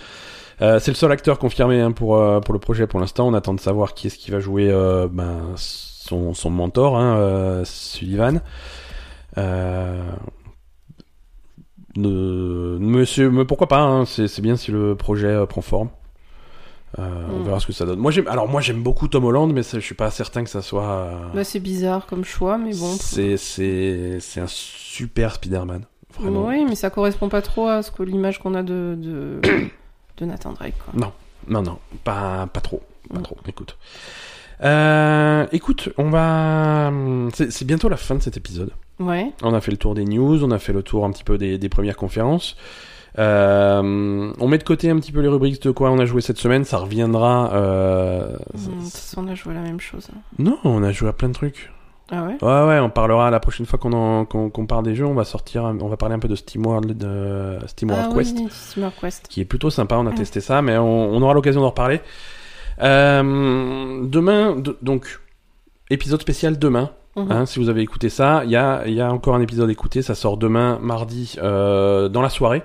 [0.63, 3.29] Euh, c'est le seul acteur confirmé hein, pour, euh, pour le projet pour l'instant.
[3.29, 7.17] On attend de savoir qui est-ce qui va jouer euh, ben, son, son mentor, hein,
[7.19, 8.41] euh, Sullivan.
[9.39, 10.01] Euh,
[11.99, 15.89] monsieur, mais pourquoi pas hein, c'est, bien si le projet euh, prend forme.
[16.99, 17.45] Euh, On Mm.
[17.45, 17.99] verra ce que ça donne.
[17.99, 20.51] Moi, j'aime, alors moi j'aime beaucoup Tom Holland, mais ça, je suis pas certain que
[20.51, 20.85] ça soit.
[20.89, 22.97] euh, Bah, c'est bizarre comme choix, mais bon.
[22.99, 23.35] c'est,
[24.41, 25.83] un super Spider-Man.
[26.19, 26.47] Vraiment.
[26.47, 29.41] Oui, mais ça correspond pas trop à ce que l'image qu'on a de, de,
[30.17, 30.95] de Nathan Drake, quoi.
[31.49, 32.83] Non, non, pas, pas trop.
[33.13, 33.23] Pas Mm.
[33.23, 33.77] trop, écoute.
[35.53, 36.91] Écoute, on va.
[37.35, 38.71] C'est bientôt la fin de cet épisode.
[38.99, 39.33] Ouais.
[39.43, 41.37] On a fait le tour des news, on a fait le tour un petit peu
[41.39, 42.57] des, des premières conférences.
[43.19, 46.21] Euh, on met de côté un petit peu les rubriques de quoi on a joué
[46.21, 47.51] cette semaine, ça reviendra.
[47.55, 48.37] Euh...
[48.55, 50.09] Mm, façon, on a joué la même chose.
[50.15, 50.19] hein.
[50.39, 51.71] Non, on a joué à plein de trucs.
[52.11, 52.37] Ah ouais?
[52.41, 55.65] Ouais, ouais, on parlera la prochaine fois qu'on, qu'on parle des jeux, on va sortir,
[55.65, 58.37] on va parler un peu de SteamWorld, de SteamWorld Ah Quest.
[58.39, 59.27] oui, Steamer Quest.
[59.29, 59.97] qui est plutôt sympa.
[59.97, 60.15] On a Mm.
[60.15, 62.01] testé ça, mais on, on aura l'occasion d'en reparler.
[62.83, 65.21] Euh, demain, de- donc
[65.91, 66.91] épisode spécial demain.
[67.17, 67.33] Mhm.
[67.33, 70.03] hein, si vous avez écouté ça, il y a, y a encore un épisode écouté.
[70.03, 72.63] Ça sort demain, mardi, euh, dans la soirée.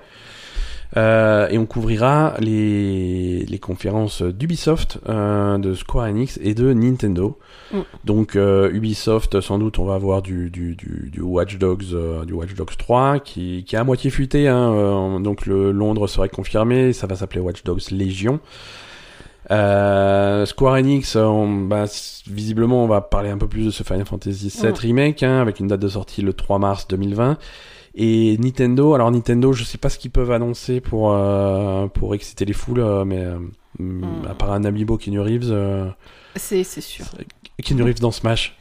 [0.96, 7.38] Euh, et on couvrira les, les conférences d'Ubisoft, euh, de Square Enix et de Nintendo.
[7.72, 7.78] Mm.
[8.04, 12.26] Donc euh, Ubisoft, sans doute, on va avoir du, du, du, du Watch Dogs, euh,
[12.26, 14.48] du Watch Dogs 3, qui, qui est à moitié fuité.
[14.48, 18.38] Hein, euh, donc le Londres serait confirmé, ça va s'appeler Watch Dogs Légion.
[19.50, 21.84] Euh, Square Enix, on, bah,
[22.28, 25.60] visiblement, on va parler un peu plus de ce Final Fantasy VII remake, hein, avec
[25.60, 27.38] une date de sortie le 3 mars 2020.
[27.94, 32.44] Et Nintendo, alors Nintendo, je sais pas ce qu'ils peuvent annoncer pour euh, pour exciter
[32.46, 33.38] les foules, euh, mais euh,
[33.78, 34.02] Mm.
[34.28, 35.50] à part un amiibo Kenny Reeves,
[36.36, 37.06] C'est, c'est sûr.
[37.64, 38.54] Kenny Reeves dans Smash.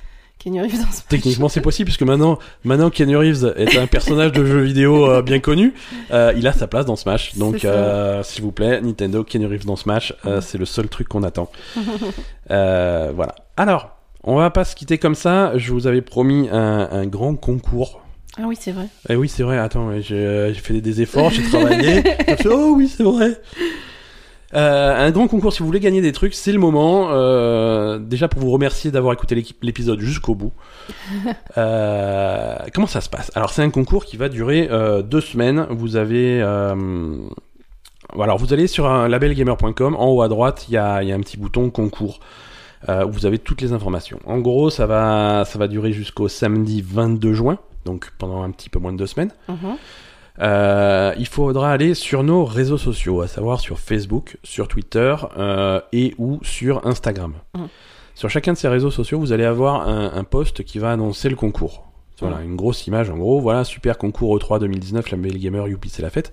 [0.43, 4.31] Kenny Reeves dans ce Techniquement, c'est possible puisque maintenant, maintenant Kenny Reeves est un personnage
[4.31, 5.73] de jeu vidéo euh, bien connu.
[6.11, 7.35] euh, il a sa place dans Smash.
[7.35, 10.41] Donc, euh, s'il vous plaît, Nintendo, Kenny Reeves dans Smash, Mm.
[10.41, 11.51] c'est le seul truc qu'on attend.
[12.49, 13.35] Voilà.
[13.57, 13.89] Alors,
[14.23, 15.57] on va pas se quitter comme ça.
[15.57, 18.01] Je vous avais promis un, un grand concours.
[18.37, 18.87] Ah oui, c'est vrai.
[19.09, 19.57] Eh oui, c'est vrai.
[19.57, 22.03] Attends, j'ai fait des efforts, j'ai travaillé.
[22.45, 23.39] Oh oui, c'est vrai.
[24.53, 27.09] Euh, un grand concours, si vous voulez gagner des trucs, c'est le moment.
[27.11, 30.53] Euh, déjà pour vous remercier d'avoir écouté l'épisode jusqu'au bout.
[31.57, 33.31] Euh, comment ça se passe?
[33.35, 34.69] Alors c'est un concours qui va durer
[35.03, 35.67] deux semaines.
[35.69, 39.95] Vous avez, alors vous allez sur un labelgamer.com.
[39.95, 42.19] En haut à droite, il y a, il y a un petit bouton concours.
[42.87, 44.19] Où vous avez toutes les informations.
[44.25, 48.69] En gros, ça va, ça va durer jusqu'au samedi 22 juin, donc pendant un petit
[48.69, 49.31] peu moins de deux semaines.
[49.49, 49.77] Mhm.
[50.39, 55.81] Euh, il faudra aller sur nos réseaux sociaux, à savoir sur Facebook, sur Twitter euh,
[55.91, 57.33] et ou sur Instagram.
[57.53, 57.65] Mm.
[58.15, 61.29] Sur chacun de ces réseaux sociaux, vous allez avoir un, un post qui va annoncer
[61.29, 61.85] le concours.
[62.21, 63.41] Voilà, une grosse image en gros.
[63.41, 66.31] Voilà, super concours E3 2019, la Belle Gamer, youpi, c'est la fête.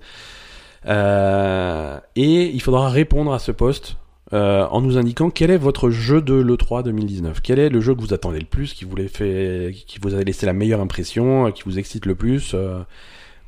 [0.85, 3.97] Euh, et il faudra répondre à ce post
[4.31, 7.41] euh, en nous indiquant quel est votre jeu de l'E3 2019.
[7.41, 10.23] Quel est le jeu que vous attendez le plus, qui vous, fait, qui vous a
[10.23, 12.79] laissé la meilleure impression, qui vous excite le plus, euh,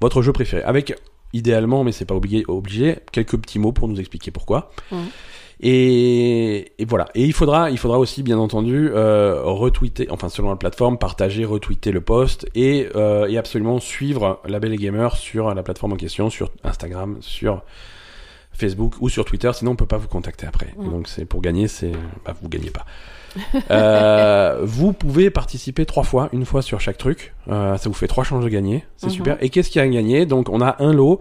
[0.02, 0.64] votre jeu préféré.
[0.64, 0.96] Avec,
[1.34, 4.72] idéalement, mais c'est pas obligé, obligé, quelques petits mots pour nous expliquer pourquoi.
[5.64, 7.08] Et, et voilà.
[7.14, 11.46] Et il faudra, il faudra aussi, bien entendu, euh, retweeter, enfin selon la plateforme, partager,
[11.46, 15.94] retweeter le post et, euh, et absolument suivre la Belle et Gamer sur la plateforme
[15.94, 17.62] en question, sur Instagram, sur
[18.54, 19.52] Facebook ou sur Twitter.
[19.54, 20.74] Sinon, on peut pas vous contacter après.
[20.78, 21.92] Donc, c'est pour gagner, c'est,
[22.26, 22.86] bah, vous gagnez pas.
[23.70, 27.34] Euh, vous pouvez participer trois fois, une fois sur chaque truc.
[27.50, 29.12] Euh, ça vous fait trois chances de gagner, c'est Mhm.
[29.14, 29.38] super.
[29.42, 31.20] Et qu'est-ce qu'il y a à gagner Donc, on a un lot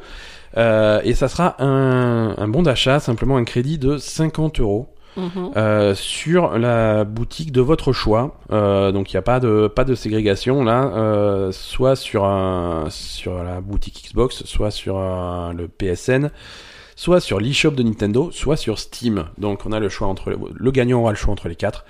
[0.56, 5.50] euh, et ça sera un, un bon d'achat, simplement un crédit de 50 euros Mhm.
[5.56, 8.36] euh, sur la boutique de votre choix.
[8.52, 12.84] Euh, donc il n'y a pas de pas de ségrégation là, euh, soit sur un
[12.90, 16.30] sur la boutique Xbox, soit sur un- le PSN,
[17.00, 19.24] soit sur l'eShop de Nintendo, soit sur Steam.
[19.38, 21.86] Donc on a le choix entre le gagnant aura le choix entre les quatre.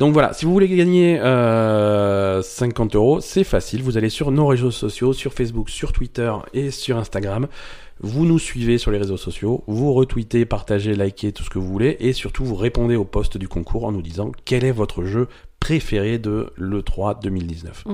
[0.00, 3.84] Donc voilà, si vous voulez gagner euh, 50 euros, c'est facile.
[3.84, 7.46] Vous allez sur nos réseaux sociaux, sur Facebook, sur Twitter et sur Instagram.
[8.00, 11.68] Vous nous suivez sur les réseaux sociaux, vous retweetez, partagez, likez tout ce que vous
[11.68, 15.04] voulez, et surtout vous répondez au post du concours en nous disant quel est votre
[15.04, 15.28] jeu
[15.60, 17.84] préféré de l'E3 2019.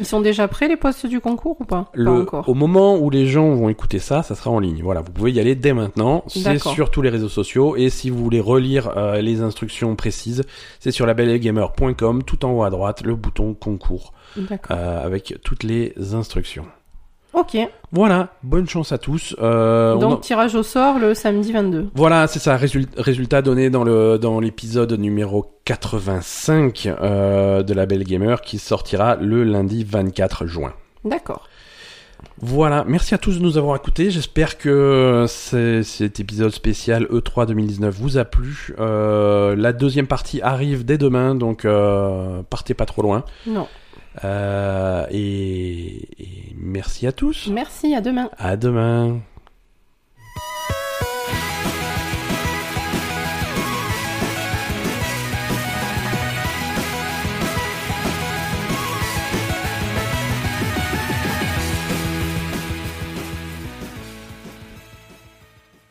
[0.00, 1.84] Ils sont déjà prêts les postes du concours ou pas?
[1.84, 2.48] Pas Le, encore.
[2.48, 4.80] au moment où les gens vont écouter ça, ça sera en ligne.
[4.82, 6.24] Voilà, vous pouvez y aller dès maintenant.
[6.28, 7.76] C'est sur tous les réseaux sociaux.
[7.76, 10.42] Et si vous voulez relire euh, les instructions précises,
[10.80, 14.12] c'est sur labellegamer.com, tout en haut à droite, le bouton concours,
[14.70, 16.66] euh, avec toutes les instructions.
[17.34, 17.56] Ok.
[17.92, 19.34] Voilà, bonne chance à tous.
[19.40, 21.88] Euh, on Donc en- tirage au sort le samedi 22.
[21.94, 27.86] Voilà, c'est ça, résul- résultat donné dans le dans l'épisode numéro 85 euh, de la
[27.86, 30.72] Belle Gamer qui sortira le lundi 24 juin.
[31.04, 31.48] D'accord.
[32.40, 34.10] Voilà, merci à tous de nous avoir écoutés.
[34.10, 38.74] J'espère que cet épisode spécial E3 2019 vous a plu.
[38.78, 43.24] Euh, la deuxième partie arrive dès demain, donc euh, partez pas trop loin.
[43.46, 43.66] Non.
[44.24, 47.48] Euh, et, et merci à tous.
[47.52, 48.30] Merci, à demain.
[48.38, 49.20] À demain.